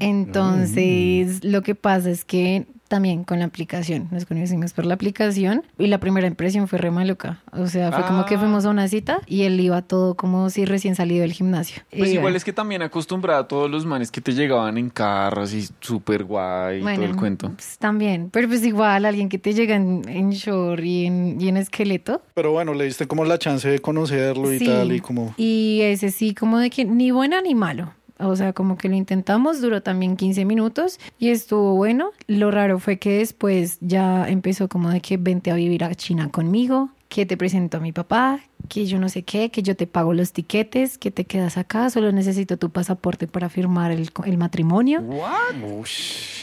Entonces, 0.00 1.44
lo 1.44 1.62
que 1.62 1.74
pasa 1.74 2.10
es 2.10 2.24
que 2.24 2.66
también 2.88 3.22
con 3.24 3.38
la 3.38 3.44
aplicación, 3.44 4.08
nos 4.10 4.24
conocimos 4.24 4.72
por 4.72 4.86
la 4.86 4.94
aplicación 4.94 5.62
y 5.78 5.86
la 5.88 5.98
primera 5.98 6.26
impresión 6.26 6.66
fue 6.68 6.78
re 6.78 6.90
maluca. 6.90 7.40
O 7.52 7.66
sea, 7.66 7.92
fue 7.92 8.04
como 8.06 8.24
que 8.24 8.34
Ah. 8.36 8.38
fuimos 8.40 8.64
a 8.64 8.70
una 8.70 8.88
cita 8.88 9.20
y 9.26 9.42
él 9.42 9.60
iba 9.60 9.82
todo 9.82 10.14
como 10.14 10.50
si 10.50 10.64
recién 10.64 10.94
salido 10.94 11.22
del 11.22 11.32
gimnasio. 11.32 11.82
Pues 11.90 12.08
Y 12.08 12.12
igual 12.12 12.22
bueno. 12.22 12.36
es 12.38 12.44
que 12.44 12.52
también 12.52 12.82
acostumbrada 12.82 13.40
a 13.40 13.48
todos 13.48 13.70
los 13.70 13.84
manes 13.86 14.10
que 14.10 14.20
te 14.20 14.32
llegaban 14.32 14.78
en 14.78 14.90
carros 14.90 15.52
y 15.54 15.68
súper 15.80 16.24
guay 16.24 16.78
y 16.80 16.82
todo 16.82 17.04
el 17.04 17.16
cuento. 17.16 17.50
pues, 17.54 17.76
también, 17.78 18.30
pero 18.32 18.48
pues 18.48 18.64
igual 18.64 19.04
alguien 19.04 19.28
que 19.28 19.38
te 19.38 19.52
llega 19.52 19.76
en, 19.76 20.02
en 20.08 20.30
short 20.30 20.82
y 20.82 21.06
en, 21.06 21.40
y 21.40 21.48
en 21.48 21.56
esqueleto. 21.58 22.22
Pero 22.34 22.52
bueno, 22.52 22.74
le 22.74 22.84
diste 22.84 23.06
como 23.06 23.24
la 23.24 23.38
chance 23.38 23.68
de 23.68 23.78
conocerlo 23.80 24.52
y 24.52 24.58
Sí. 24.60 24.64
tal. 24.66 24.92
Y 24.92 25.00
como. 25.00 25.34
Y 25.36 25.80
ese 25.82 26.10
sí, 26.10 26.34
como 26.34 26.58
de 26.58 26.70
que 26.70 26.84
ni 26.84 27.10
buena 27.10 27.40
ni 27.42 27.54
malo. 27.54 27.92
O 28.18 28.34
sea, 28.36 28.52
como 28.52 28.76
que 28.76 28.88
lo 28.88 28.96
intentamos, 28.96 29.60
duró 29.60 29.82
también 29.82 30.16
15 30.16 30.44
minutos 30.44 30.98
y 31.18 31.30
estuvo 31.30 31.74
bueno. 31.74 32.10
Lo 32.26 32.50
raro 32.50 32.78
fue 32.78 32.98
que 32.98 33.18
después 33.18 33.78
ya 33.80 34.28
empezó 34.28 34.68
como 34.68 34.90
de 34.90 35.00
que 35.00 35.16
vente 35.16 35.50
a 35.50 35.54
vivir 35.54 35.84
a 35.84 35.94
China 35.94 36.28
conmigo, 36.30 36.90
que 37.08 37.24
te 37.24 37.36
presento 37.36 37.78
a 37.78 37.80
mi 37.80 37.92
papá, 37.92 38.40
que 38.68 38.84
yo 38.84 38.98
no 38.98 39.08
sé 39.08 39.22
qué, 39.22 39.50
que 39.50 39.62
yo 39.62 39.74
te 39.74 39.86
pago 39.86 40.12
los 40.12 40.32
tiquetes, 40.32 40.98
que 40.98 41.10
te 41.10 41.24
quedas 41.24 41.56
acá, 41.56 41.88
solo 41.88 42.12
necesito 42.12 42.58
tu 42.58 42.70
pasaporte 42.70 43.26
para 43.26 43.48
firmar 43.48 43.90
el, 43.92 44.10
el 44.26 44.36
matrimonio. 44.36 45.02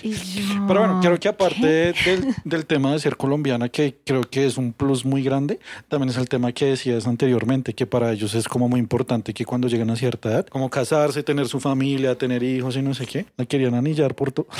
Y 0.01 0.11
yo, 0.11 0.65
Pero 0.67 0.79
bueno, 0.79 0.99
creo 1.01 1.19
que 1.19 1.27
aparte 1.27 1.93
del, 1.93 2.35
del 2.43 2.65
tema 2.65 2.93
de 2.93 2.99
ser 2.99 3.15
colombiana, 3.15 3.69
que 3.69 3.97
creo 4.03 4.21
que 4.23 4.47
es 4.47 4.57
un 4.57 4.73
plus 4.73 5.05
muy 5.05 5.23
grande, 5.23 5.59
también 5.87 6.09
es 6.09 6.17
el 6.17 6.27
tema 6.27 6.51
que 6.51 6.65
decías 6.65 7.05
anteriormente, 7.05 7.73
que 7.73 7.85
para 7.85 8.11
ellos 8.11 8.33
es 8.33 8.47
como 8.47 8.67
muy 8.67 8.79
importante 8.79 9.33
que 9.33 9.45
cuando 9.45 9.67
llegan 9.67 9.91
a 9.91 9.95
cierta 9.95 10.29
edad, 10.29 10.47
como 10.47 10.71
casarse, 10.71 11.21
tener 11.21 11.47
su 11.47 11.59
familia, 11.59 12.17
tener 12.17 12.41
hijos 12.41 12.75
y 12.75 12.81
no 12.81 12.95
sé 12.95 13.05
qué, 13.05 13.27
la 13.37 13.45
querían 13.45 13.75
anillar 13.75 14.15
por 14.15 14.31
todo. 14.31 14.47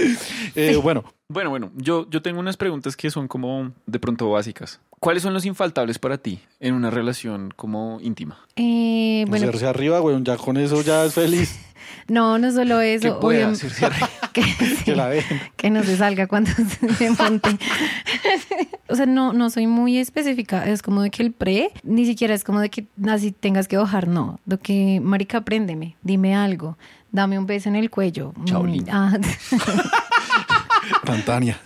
Eh, 0.56 0.76
Bueno, 0.82 1.04
Bueno, 1.28 1.50
bueno, 1.50 1.70
yo, 1.76 2.08
yo 2.10 2.22
tengo 2.22 2.40
unas 2.40 2.56
preguntas 2.56 2.96
que 2.96 3.10
son 3.10 3.28
como 3.28 3.72
de 3.86 3.98
pronto 4.00 4.30
básicas. 4.30 4.80
¿Cuáles 4.98 5.22
son 5.22 5.32
los 5.32 5.46
infaltables 5.46 5.98
para 5.98 6.18
ti 6.18 6.40
en 6.58 6.74
una 6.74 6.90
relación 6.90 7.52
como 7.56 7.98
íntima? 8.02 8.38
Eh, 8.56 9.24
bueno, 9.28 9.46
hacerse 9.48 9.66
arriba, 9.66 10.00
güey, 10.00 10.16
ya 10.22 10.36
con 10.36 10.56
eso 10.56 10.82
ya 10.82 11.04
es 11.04 11.14
feliz. 11.14 11.58
no, 12.08 12.38
no 12.38 12.50
solo 12.52 12.80
eso. 12.80 13.18
obvio- 13.20 13.48
hacerse 13.48 13.86
arriba. 13.86 14.08
que, 14.32 14.42
Que 14.84 14.94
la 14.94 15.10
que 15.56 15.70
no 15.70 15.82
se 15.82 15.96
salga 15.96 16.26
cuando 16.26 16.50
se 16.98 17.10
monte. 17.18 17.58
o 18.88 18.94
sea, 18.94 19.06
no, 19.06 19.32
no 19.32 19.50
soy 19.50 19.66
muy 19.66 19.98
específica. 19.98 20.66
Es 20.66 20.82
como 20.82 21.02
de 21.02 21.10
que 21.10 21.22
el 21.22 21.32
pre, 21.32 21.70
ni 21.82 22.06
siquiera 22.06 22.34
es 22.34 22.44
como 22.44 22.60
de 22.60 22.70
que 22.70 22.86
así 23.08 23.32
tengas 23.32 23.68
que 23.68 23.76
bajar, 23.76 24.08
no. 24.08 24.40
Lo 24.46 24.58
que, 24.58 25.00
marica, 25.02 25.38
apréndeme, 25.38 25.96
dime 26.02 26.34
algo, 26.34 26.76
dame 27.12 27.38
un 27.38 27.46
beso 27.46 27.68
en 27.68 27.76
el 27.76 27.90
cuello. 27.90 28.32
Shaolin. 28.44 28.84
Mm, 28.84 28.90
ah, 28.90 29.18
Tantania. 31.04 31.58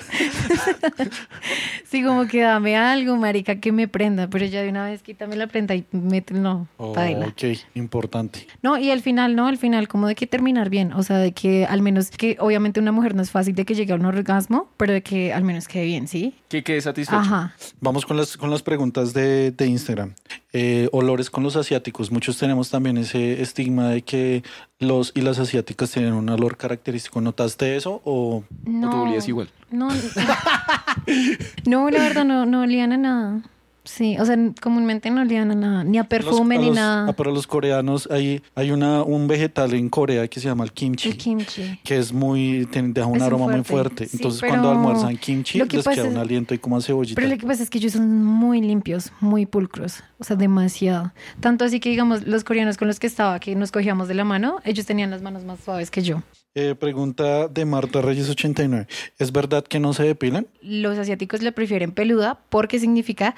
Sí, 1.84 2.02
como 2.02 2.26
que 2.26 2.40
dame 2.40 2.76
algo, 2.76 3.16
marica, 3.16 3.56
que 3.56 3.70
me 3.70 3.86
prenda, 3.86 4.28
pero 4.28 4.44
ya 4.46 4.62
de 4.62 4.68
una 4.68 4.86
vez 4.86 5.02
quítame 5.02 5.36
la 5.36 5.46
prenda 5.46 5.74
y 5.74 5.84
mételo, 5.92 6.40
no, 6.40 6.92
paila. 6.92 7.26
ok, 7.28 7.58
importante. 7.74 8.46
No, 8.62 8.78
y 8.78 8.90
al 8.90 9.00
final, 9.00 9.36
no, 9.36 9.46
al 9.46 9.58
final, 9.58 9.86
como 9.86 10.08
de 10.08 10.14
que 10.14 10.26
terminar 10.26 10.70
bien, 10.70 10.92
o 10.92 11.02
sea, 11.02 11.18
de 11.18 11.32
que 11.32 11.66
al 11.66 11.82
menos 11.82 12.10
que 12.10 12.36
obviamente 12.40 12.80
una 12.80 12.92
mujer 12.92 13.14
no 13.14 13.22
es 13.22 13.30
fácil 13.30 13.54
de 13.54 13.64
que 13.64 13.74
llegue 13.74 13.92
a 13.92 13.96
un 13.96 14.04
orgasmo, 14.06 14.68
pero 14.76 14.92
de 14.92 15.02
que 15.02 15.32
al 15.32 15.44
menos 15.44 15.68
quede 15.68 15.84
bien, 15.84 16.08
¿sí? 16.08 16.34
Que 16.48 16.64
quede 16.64 16.80
satisfecho. 16.80 17.18
Ajá. 17.20 17.54
Vamos 17.80 18.06
con 18.06 18.16
las, 18.16 18.36
con 18.36 18.50
las 18.50 18.62
preguntas 18.62 19.12
de, 19.12 19.52
de 19.52 19.66
Instagram. 19.66 20.14
Eh, 20.57 20.88
olores 20.92 21.30
con 21.30 21.42
los 21.42 21.57
asiáticos. 21.57 22.12
Muchos 22.12 22.38
tenemos 22.38 22.70
también 22.70 22.96
ese 22.96 23.42
estigma 23.42 23.88
de 23.88 24.02
que 24.02 24.44
los 24.78 25.11
y 25.12 25.22
las 25.22 25.40
asiáticas 25.40 25.90
tienen 25.90 26.12
un 26.12 26.28
olor 26.28 26.57
característico. 26.57 27.20
¿Notaste 27.20 27.74
eso 27.74 28.00
o 28.05 28.44
No, 28.64 28.88
tú 28.88 28.96
olías 28.98 29.26
igual? 29.26 29.50
No, 29.72 29.88
no, 31.66 31.90
la 31.90 31.98
verdad 31.98 32.24
no, 32.24 32.46
no 32.46 32.61
olían 32.61 32.92
a 32.92 32.96
nada. 32.96 33.42
Sí, 33.85 34.16
o 34.18 34.24
sea, 34.24 34.35
comúnmente 34.62 35.11
no 35.11 35.20
olían 35.20 35.51
a 35.51 35.55
nada, 35.55 35.85
ni 35.85 35.99
a 35.99 36.05
perfume 36.05 36.55
Los- 36.55 36.59
a 36.59 36.62
ni 36.62 36.66
los- 36.68 36.76
nada. 36.76 37.07
ah, 37.11 37.12
para 37.12 37.30
los 37.30 37.47
coreanos 37.47 38.09
hay, 38.11 38.41
hay 38.55 38.70
una, 38.70 39.03
un 39.03 39.28
vegetal 39.28 39.74
en 39.74 39.91
Corea 39.91 40.26
que 40.26 40.41
se 40.41 40.49
llama 40.49 40.64
el 40.64 40.72
kimchi. 40.72 41.11
El 41.11 41.18
kimchi. 41.18 41.78
que 41.85 41.99
es 41.99 42.11
muy, 42.12 42.66
tiene- 42.72 42.95
deja 42.95 43.07
un 43.07 43.16
Es 43.16 43.22
aroma 43.22 43.47
muy 43.49 43.62
fuerte. 43.62 44.07
Sí, 44.07 44.16
Entonces, 44.16 44.41
cuando 44.41 44.70
almuerzan 44.70 45.16
kimchi, 45.18 45.61
que 45.68 45.76
les 45.76 45.85
queda 45.87 46.07
es- 46.07 46.11
un 46.12 46.16
aliento 46.16 46.55
y 46.55 46.59
como 46.59 46.78
a 46.78 46.80
cebollita. 46.80 47.14
Pero 47.20 47.28
lo 47.28 47.37
que 47.39 47.47
pasa 47.47 47.62
es 47.62 47.68
que 47.68 47.76
ellos 47.76 47.93
son 47.93 48.24
muy 48.24 48.62
limpios, 48.62 49.12
muy 49.20 49.45
pulcros, 49.45 50.03
o 50.18 50.24
sea, 50.24 50.37
demasiado. 50.37 51.12
Tanto 51.41 51.66
así 51.66 51.78
que, 51.78 51.91
digamos, 51.91 52.26
los 52.26 52.43
coreanos 52.43 52.78
con 52.78 52.89
los 52.89 52.99
que 52.99 53.07
estaba, 53.07 53.39
que 53.39 53.55
nos 53.55 53.70
cogíamos 53.70 54.09
de 54.09 54.14
la 54.14 54.24
mano, 54.24 54.61
ellos 54.64 54.87
tenían 54.87 55.11
las 55.11 55.20
manos 55.20 55.45
más 55.45 55.61
suaves 55.61 55.91
que 55.91 56.01
yo. 56.01 56.22
Eh, 56.55 56.74
pregunta 56.74 57.49
de 57.49 57.64
Marta 57.66 58.01
Reyes 58.01 58.30
89. 58.30 58.87
¿Es 59.18 59.30
verdad 59.32 59.62
que 59.64 59.78
no 59.80 59.93
se 59.93 60.05
depilan? 60.05 60.47
Los 60.62 60.97
asiáticos 60.97 61.43
le 61.43 61.53
prefieren 61.53 61.91
peluda 61.93 62.39
porque 62.49 62.78
significa 62.78 63.35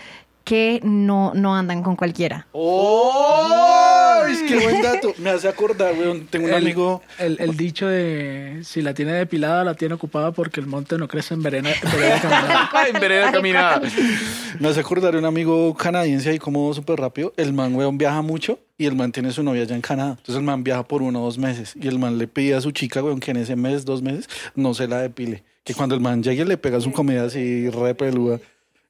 que 0.47 0.78
no, 0.84 1.32
no 1.34 1.57
andan 1.57 1.82
con 1.82 1.97
cualquiera. 1.97 2.47
¡Oh! 2.53 4.22
¡Qué 4.47 4.61
buen 4.61 4.80
dato! 4.80 5.12
Me 5.18 5.30
hace 5.30 5.49
acordar, 5.49 5.92
weón. 5.99 6.28
Tengo 6.28 6.47
un 6.47 6.53
el, 6.53 6.59
amigo... 6.59 7.03
El, 7.18 7.36
el 7.40 7.57
dicho 7.57 7.88
de 7.88 8.61
si 8.62 8.80
la 8.80 8.94
tiene 8.94 9.12
depilada, 9.12 9.64
la 9.64 9.74
tiene 9.74 9.94
ocupada 9.94 10.30
porque 10.30 10.61
el 10.61 10.66
monte 10.66 10.99
no 10.99 11.09
crece 11.09 11.34
en 11.34 11.42
verena, 11.42 11.70
en 11.70 11.90
vereda 11.90 12.20
caminada. 12.20 12.70
en 12.94 13.01
vereda 13.01 13.32
caminada. 13.32 13.82
Me 14.61 14.68
hace 14.68 14.78
acordar 14.78 15.14
de 15.14 15.18
un 15.18 15.24
amigo 15.24 15.74
canadiense 15.74 16.30
ahí 16.30 16.38
como 16.38 16.72
súper 16.74 17.01
rápido. 17.01 17.32
El 17.36 17.53
man, 17.53 17.74
weón, 17.74 17.99
viaja 17.99 18.22
mucho 18.22 18.61
y 18.78 18.86
el 18.86 18.94
man 18.94 19.11
tiene 19.11 19.32
su 19.32 19.42
novia 19.42 19.62
allá 19.62 19.74
en 19.74 19.82
Canadá. 19.82 20.11
Entonces 20.11 20.36
el 20.36 20.44
man 20.44 20.62
viaja 20.62 20.84
por 20.84 21.03
uno 21.03 21.22
o 21.22 21.24
dos 21.24 21.38
meses 21.38 21.74
y 21.74 21.88
el 21.88 21.99
man 21.99 22.18
le 22.18 22.28
pide 22.28 22.55
a 22.55 22.61
su 22.61 22.70
chica, 22.70 23.03
weón, 23.03 23.18
que 23.18 23.32
en 23.32 23.38
ese 23.38 23.57
mes, 23.57 23.84
dos 23.84 24.01
meses, 24.01 24.28
no 24.55 24.74
se 24.74 24.86
la 24.86 25.01
depile. 25.01 25.42
Que 25.64 25.74
cuando 25.74 25.97
el 25.97 26.01
man 26.01 26.22
llegue 26.22 26.44
le 26.44 26.57
pega 26.57 26.80
su 26.80 26.92
comida 26.92 27.24
así 27.24 27.68
re 27.68 27.97
peluda, 27.97 28.38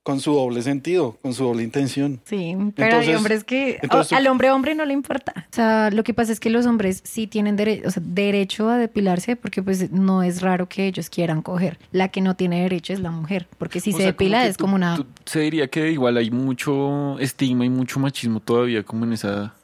con 0.07 0.21
su 0.21 0.33
doble 0.35 0.63
sentido, 0.63 1.19
con 1.21 1.35
su 1.35 1.43
doble 1.43 1.65
intención. 1.65 2.21
Sí, 2.23 2.57
pero 2.77 2.87
hay 2.87 2.93
Entonces- 2.93 3.17
hombres 3.17 3.43
que 3.43 3.79
entonces 3.83 4.13
al 4.17 4.25
hombre 4.29 4.53
hombre 4.53 4.77
no 4.77 4.85
le 4.85 4.93
importa. 4.93 5.33
O 5.51 5.55
sea, 5.57 5.91
lo 5.91 6.05
que 6.05 6.15
pasa 6.15 6.31
es 6.31 6.39
que 6.39 6.49
los 6.49 6.65
hombres 6.65 7.01
sí 7.03 7.27
tienen 7.27 7.59
dere- 7.59 7.85
o 7.85 7.91
sea, 7.91 8.01
derecho 8.07 8.69
a 8.69 8.79
depilarse 8.79 9.35
porque 9.35 9.65
pues 9.65 9.91
no 9.91 10.23
es 10.23 10.43
raro 10.43 10.69
que 10.69 10.87
ellos 10.87 11.11
quieran 11.11 11.43
coger. 11.43 11.81
La 11.91 12.07
que 12.07 12.21
no 12.21 12.37
tiene 12.37 12.63
derecho 12.63 12.93
es 12.93 13.01
la 13.01 13.11
mujer, 13.11 13.49
porque 13.59 13.81
si 13.81 13.91
se 13.91 13.99
sea, 13.99 14.07
depila 14.07 14.47
es 14.47 14.57
tú- 14.57 14.63
como 14.63 14.77
una 14.77 15.05
se 15.25 15.41
diría 15.41 15.67
que 15.67 15.91
igual 15.91 16.17
hay 16.19 16.31
mucho 16.31 17.19
estigma 17.19 17.65
y 17.65 17.69
mucho 17.71 17.99
machismo 17.99 18.39
todavía 18.39 18.85
como 18.85 19.07
en 19.07 19.13
esa... 19.13 19.55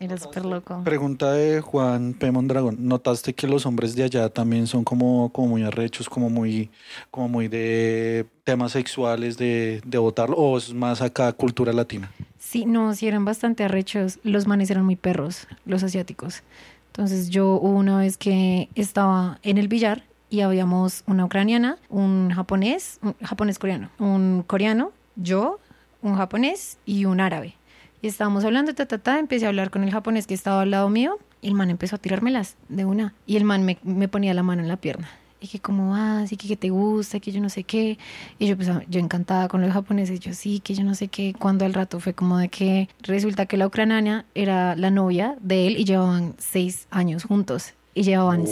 Era 0.00 0.16
súper 0.18 0.44
loco. 0.44 0.82
Pregunta 0.84 1.32
de 1.32 1.60
Juan 1.60 2.14
P. 2.14 2.30
Mondragón. 2.30 2.76
¿Notaste 2.80 3.34
que 3.34 3.46
los 3.46 3.66
hombres 3.66 3.94
de 3.94 4.04
allá 4.04 4.28
también 4.28 4.66
son 4.66 4.84
como, 4.84 5.30
como 5.32 5.48
muy 5.48 5.62
arrechos, 5.62 6.08
como 6.08 6.30
muy, 6.30 6.70
como 7.10 7.28
muy 7.28 7.48
de 7.48 8.26
temas 8.44 8.72
sexuales, 8.72 9.38
de, 9.38 9.80
de 9.84 9.98
votarlo? 9.98 10.36
¿O 10.36 10.58
es 10.58 10.72
más 10.72 11.02
acá 11.02 11.32
cultura 11.32 11.72
latina? 11.72 12.10
Sí, 12.38 12.64
no, 12.66 12.94
sí 12.94 13.06
eran 13.06 13.24
bastante 13.24 13.64
arrechos. 13.64 14.18
Los 14.22 14.46
manes 14.46 14.70
eran 14.70 14.84
muy 14.84 14.96
perros, 14.96 15.46
los 15.64 15.82
asiáticos. 15.82 16.42
Entonces 16.88 17.30
yo 17.30 17.54
hubo 17.54 17.78
una 17.78 17.98
vez 17.98 18.18
que 18.18 18.68
estaba 18.74 19.38
en 19.42 19.56
el 19.56 19.68
billar 19.68 20.04
y 20.28 20.40
habíamos 20.40 21.04
una 21.06 21.24
ucraniana, 21.24 21.78
un 21.88 22.30
japonés, 22.34 22.98
un 23.02 23.14
japonés 23.22 23.58
coreano, 23.58 23.90
un 23.98 24.42
coreano, 24.46 24.92
yo, 25.16 25.58
un 26.02 26.16
japonés 26.16 26.78
y 26.84 27.04
un 27.04 27.20
árabe. 27.20 27.54
Y 28.02 28.08
estábamos 28.08 28.44
hablando, 28.44 28.74
ta, 28.74 28.84
ta, 28.84 28.98
ta, 28.98 29.20
empecé 29.20 29.46
a 29.46 29.48
hablar 29.48 29.70
con 29.70 29.84
el 29.84 29.92
japonés 29.92 30.26
que 30.26 30.34
estaba 30.34 30.62
al 30.62 30.72
lado 30.72 30.90
mío 30.90 31.20
y 31.40 31.46
el 31.46 31.54
man 31.54 31.70
empezó 31.70 31.94
a 31.94 31.98
tirármelas 32.00 32.56
de 32.68 32.84
una. 32.84 33.14
Y 33.26 33.36
el 33.36 33.44
man 33.44 33.64
me, 33.64 33.78
me 33.84 34.08
ponía 34.08 34.34
la 34.34 34.42
mano 34.42 34.60
en 34.60 34.66
la 34.66 34.76
pierna. 34.76 35.08
Y 35.40 35.46
que 35.46 35.60
cómo 35.60 35.90
vas, 35.90 36.32
y 36.32 36.36
que, 36.36 36.48
que 36.48 36.56
te 36.56 36.70
gusta, 36.70 37.20
que 37.20 37.30
yo 37.30 37.40
no 37.40 37.48
sé 37.48 37.62
qué. 37.62 37.98
Y 38.40 38.48
yo 38.48 38.56
pues 38.56 38.68
ah, 38.68 38.82
yo 38.88 38.98
encantada 38.98 39.46
con 39.46 39.60
los 39.60 39.72
japoneses, 39.72 40.18
yo 40.18 40.34
sí, 40.34 40.58
que 40.58 40.74
yo 40.74 40.82
no 40.82 40.96
sé 40.96 41.06
qué. 41.06 41.32
Cuando 41.38 41.64
al 41.64 41.74
rato 41.74 42.00
fue 42.00 42.12
como 42.12 42.38
de 42.38 42.48
que 42.48 42.88
resulta 43.02 43.46
que 43.46 43.56
la 43.56 43.68
ucraniana 43.68 44.24
era 44.34 44.74
la 44.74 44.90
novia 44.90 45.36
de 45.40 45.68
él 45.68 45.76
y 45.76 45.84
llevaban 45.84 46.34
seis 46.38 46.88
años 46.90 47.22
juntos. 47.22 47.74
Y 47.94 48.04
llevaban 48.04 48.44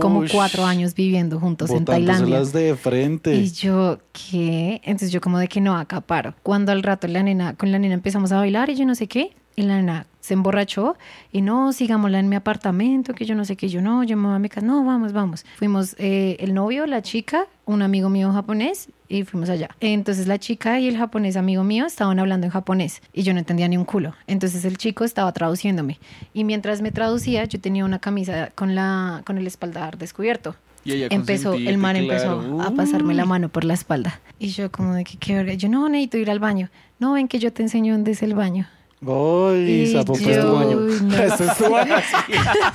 como 0.00 0.24
cuatro 0.30 0.64
años 0.64 0.94
viviendo 0.94 1.40
juntos 1.40 1.70
en 1.70 1.84
Tailandia. 1.84 2.44
De 2.44 2.76
frente. 2.76 3.34
Y 3.34 3.50
yo, 3.50 3.98
¿qué? 4.12 4.80
Entonces 4.84 5.10
yo 5.10 5.20
como 5.20 5.38
de 5.38 5.48
que 5.48 5.60
no, 5.60 5.76
acá 5.76 6.00
paro. 6.00 6.34
Cuando 6.42 6.70
al 6.70 6.82
rato 6.82 7.08
la 7.08 7.22
nena, 7.22 7.54
con 7.54 7.72
la 7.72 7.78
nena 7.78 7.94
empezamos 7.94 8.30
a 8.30 8.36
bailar 8.36 8.70
y 8.70 8.76
yo 8.76 8.86
no 8.86 8.94
sé 8.94 9.08
qué, 9.08 9.34
y 9.56 9.62
la 9.62 9.76
nena 9.76 10.06
se 10.24 10.32
emborrachó 10.32 10.96
y 11.30 11.42
no, 11.42 11.74
sigámosla 11.74 12.18
en 12.18 12.30
mi 12.30 12.36
apartamento, 12.36 13.12
que 13.12 13.26
yo 13.26 13.34
no 13.34 13.44
sé 13.44 13.56
qué, 13.56 13.68
yo 13.68 13.82
no, 13.82 14.04
yo 14.04 14.16
me 14.16 14.28
voy 14.28 14.36
a 14.36 14.38
mi 14.38 14.48
casa, 14.48 14.66
no, 14.66 14.82
vamos, 14.82 15.12
vamos. 15.12 15.44
Fuimos 15.58 15.94
eh, 15.98 16.38
el 16.40 16.54
novio, 16.54 16.86
la 16.86 17.02
chica, 17.02 17.44
un 17.66 17.82
amigo 17.82 18.08
mío 18.08 18.32
japonés 18.32 18.88
y 19.06 19.24
fuimos 19.24 19.50
allá. 19.50 19.68
Entonces 19.80 20.26
la 20.26 20.38
chica 20.38 20.80
y 20.80 20.88
el 20.88 20.96
japonés 20.96 21.36
amigo 21.36 21.62
mío 21.62 21.84
estaban 21.84 22.18
hablando 22.18 22.46
en 22.46 22.52
japonés 22.52 23.02
y 23.12 23.22
yo 23.22 23.34
no 23.34 23.38
entendía 23.38 23.68
ni 23.68 23.76
un 23.76 23.84
culo. 23.84 24.14
Entonces 24.26 24.64
el 24.64 24.78
chico 24.78 25.04
estaba 25.04 25.30
traduciéndome 25.32 25.98
y 26.32 26.44
mientras 26.44 26.80
me 26.80 26.90
traducía 26.90 27.44
yo 27.44 27.60
tenía 27.60 27.84
una 27.84 27.98
camisa 27.98 28.50
con, 28.54 28.74
la, 28.74 29.20
con 29.26 29.36
el 29.36 29.46
espaldar 29.46 29.98
descubierto 29.98 30.56
Y 30.86 30.92
ella 30.92 31.08
empezó, 31.10 31.52
el 31.52 31.76
man 31.76 32.02
claro. 32.02 32.40
empezó 32.40 32.62
a 32.62 32.70
pasarme 32.70 33.12
la 33.12 33.26
mano 33.26 33.50
por 33.50 33.64
la 33.64 33.74
espalda. 33.74 34.22
Y 34.38 34.48
yo 34.48 34.72
como 34.72 34.94
de 34.94 35.04
que 35.04 35.18
qué 35.18 35.34
verga. 35.34 35.52
Yo 35.52 35.68
no 35.68 35.86
necesito 35.90 36.16
ir 36.16 36.30
al 36.30 36.38
baño. 36.38 36.70
No, 36.98 37.12
ven 37.12 37.28
que 37.28 37.38
yo 37.38 37.52
te 37.52 37.60
enseño 37.60 37.92
dónde 37.92 38.12
es 38.12 38.22
el 38.22 38.34
baño. 38.34 38.66
¡Ay, 39.06 39.82
Y 39.82 39.92
sapo, 39.92 40.14
yo, 40.18 40.86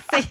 pues 0.09 0.27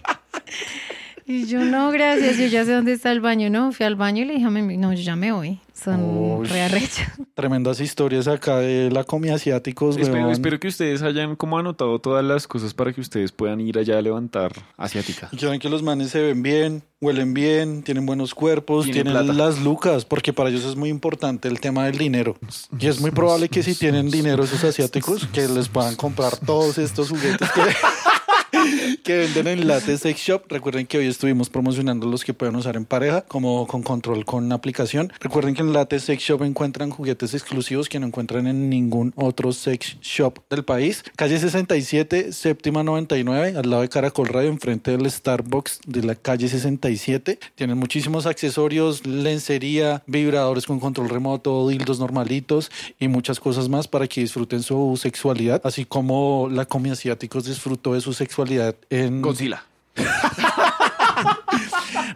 Y 1.31 1.45
yo 1.45 1.63
no, 1.63 1.91
gracias, 1.91 2.37
yo 2.39 2.47
ya 2.47 2.65
sé 2.65 2.73
dónde 2.73 2.93
está 2.93 3.11
el 3.11 3.21
baño. 3.21 3.51
No, 3.51 3.71
fui 3.71 3.85
al 3.85 3.95
baño 3.95 4.23
y 4.23 4.25
le 4.25 4.33
dije 4.33 4.47
a 4.47 4.49
mi 4.49 4.77
no, 4.77 4.91
yo 4.93 5.03
ya 5.03 5.15
me 5.15 5.31
voy. 5.31 5.59
Son 5.75 6.03
Uy. 6.03 6.49
Tremendas 7.35 7.79
historias 7.79 8.27
acá 8.27 8.57
de 8.57 8.89
la 8.89 9.03
comida 9.03 9.35
asiáticos, 9.35 9.95
Espero, 9.95 10.31
espero 10.31 10.59
que 10.59 10.67
ustedes 10.69 11.03
hayan 11.03 11.35
como 11.35 11.59
anotado 11.59 11.99
todas 11.99 12.25
las 12.25 12.47
cosas 12.47 12.73
para 12.73 12.93
que 12.93 13.01
ustedes 13.01 13.31
puedan 13.31 13.61
ir 13.61 13.77
allá 13.77 13.99
a 13.99 14.01
levantar 14.01 14.53
asiática. 14.75 15.29
Y 15.31 15.37
que 15.37 15.45
ven 15.45 15.59
que 15.59 15.69
los 15.69 15.83
manes 15.83 16.09
se 16.09 16.19
ven 16.19 16.41
bien, 16.41 16.81
huelen 16.99 17.35
bien, 17.35 17.83
tienen 17.83 18.07
buenos 18.07 18.33
cuerpos, 18.33 18.85
Tienen 18.85 19.13
tienen, 19.13 19.37
las 19.37 19.59
lucas, 19.59 20.05
porque 20.05 20.33
para 20.33 20.49
ellos 20.49 20.65
es 20.65 20.75
muy 20.75 20.89
importante 20.89 21.47
el 21.47 21.59
tema 21.59 21.85
del 21.85 21.99
dinero. 21.99 22.37
Y 22.79 22.87
es 22.87 22.99
muy 22.99 23.11
probable 23.11 23.49
que 23.49 23.61
si 23.61 23.75
tienen 23.75 24.09
dinero 24.09 24.43
esos 24.43 24.63
asiáticos, 24.63 25.27
que 25.27 25.47
les 25.47 25.69
puedan 25.69 25.95
comprar 25.95 26.35
todos 26.37 26.79
estos 26.79 27.09
juguetes 27.09 27.47
que, 27.51 27.61
que 28.97 29.17
venden 29.17 29.47
en 29.47 29.67
Late 29.67 29.97
Sex 29.97 30.19
Shop. 30.19 30.43
Recuerden 30.49 30.87
que 30.87 30.97
hoy 30.97 31.07
estuvimos 31.07 31.49
promocionando 31.49 32.07
los 32.07 32.23
que 32.23 32.33
pueden 32.33 32.55
usar 32.55 32.75
en 32.75 32.85
pareja, 32.85 33.21
como 33.21 33.67
con 33.67 33.83
control 33.83 34.25
con 34.25 34.51
aplicación. 34.51 35.11
Recuerden 35.19 35.55
que 35.55 35.61
en 35.61 35.73
Late 35.73 35.99
Sex 35.99 36.21
Shop 36.21 36.43
encuentran 36.43 36.89
juguetes 36.89 37.33
exclusivos 37.33 37.89
que 37.89 37.99
no 37.99 38.07
encuentran 38.07 38.47
en 38.47 38.69
ningún 38.69 39.13
otro 39.15 39.51
sex 39.51 39.97
shop 40.01 40.39
del 40.49 40.63
país. 40.63 41.03
Calle 41.15 41.39
67, 41.39 42.33
séptima 42.33 42.83
99, 42.83 43.55
al 43.57 43.69
lado 43.69 43.81
de 43.81 43.89
Caracol 43.89 44.27
Radio, 44.27 44.49
enfrente 44.49 44.91
del 44.91 45.09
Starbucks 45.09 45.81
de 45.85 46.03
la 46.03 46.15
calle 46.15 46.47
67. 46.47 47.39
Tienen 47.55 47.77
muchísimos 47.77 48.25
accesorios, 48.25 49.05
lencería, 49.05 50.03
vibradores 50.07 50.65
con 50.65 50.79
control 50.79 51.09
remoto, 51.09 51.67
dildos 51.67 51.99
normalitos 51.99 52.71
y 52.99 53.07
muchas 53.07 53.39
cosas 53.39 53.69
más 53.69 53.87
para 53.87 54.07
que 54.07 54.21
disfruten 54.21 54.63
su 54.63 54.97
sexualidad, 55.01 55.61
así 55.63 55.85
como 55.85 56.49
la 56.51 56.65
comida 56.65 56.93
asiáticos 56.93 57.45
disfrutó 57.45 57.93
de 57.93 58.01
su 58.01 58.13
sexualidad 58.13 58.75
en 58.89 59.21
Godzilla. 59.21 59.63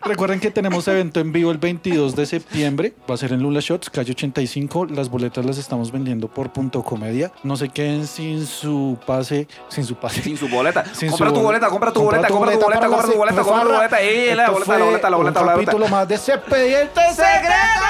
Recuerden 0.06 0.40
que 0.42 0.52
tenemos 0.52 0.88
evento 0.88 1.20
en 1.22 1.32
vivo 1.32 1.52
el 1.52 1.58
22 1.58 2.16
de 2.16 2.26
septiembre. 2.26 2.94
Va 3.10 3.16
a 3.16 3.18
ser 3.18 3.32
en 3.34 3.42
Lula 3.42 3.60
Shots, 3.62 3.90
calle 3.90 4.12
85. 4.12 4.88
Las 4.88 5.10
boletas 5.10 5.46
las 5.46 5.58
estamos 5.58 5.92
vendiendo 5.92 6.28
por 6.28 6.52
punto 6.52 6.84
comedia. 6.84 7.32
No 7.44 7.56
se 7.56 7.70
queden 7.70 8.06
sin 8.08 8.46
su 8.46 8.98
pase, 9.06 9.48
sin 9.70 9.86
su 9.86 9.96
pase. 9.96 10.22
Sin 10.22 10.38
su 10.38 10.48
boleta. 10.50 10.84
Sin 10.94 11.10
compra 11.10 11.30
su 11.30 11.34
tu 11.34 11.40
bol- 11.40 11.46
boleta, 11.46 11.70
compra 11.70 11.94
tu 11.94 12.02
boleta, 12.04 12.28
compra 12.28 12.52
tu 12.54 12.60
boleta, 12.60 12.88
compra 12.88 13.08
tu 13.12 13.18
boleta, 13.18 13.42
compra 13.44 13.64
tu 13.64 13.70
boleta. 13.74 14.02
¡Eh, 14.02 14.36
la 14.36 14.50
boleta, 14.50 14.78
la 14.78 14.86
boleta, 14.86 15.10
la 15.10 15.18
boleta, 15.18 15.40
la 15.40 15.46
boleta! 15.54 15.72
capítulo 15.72 15.88
más 15.88 16.08
de 16.08 16.16
Expediente 16.16 17.02
¡Secreto! 17.12 17.84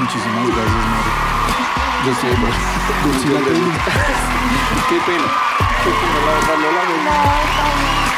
Muchísimas 0.00 0.46
gracias, 0.48 0.86
Mari. 0.90 1.09
Yo 2.06 2.14
soy. 2.14 2.30
¡Qué 4.88 5.00
pena! 5.06 5.28
¡Qué 5.84 5.90
pena, 5.90 6.18
la 6.24 6.32
verdad, 6.32 6.56
no 6.56 6.72
la 6.72 6.82
veo. 6.88 8.09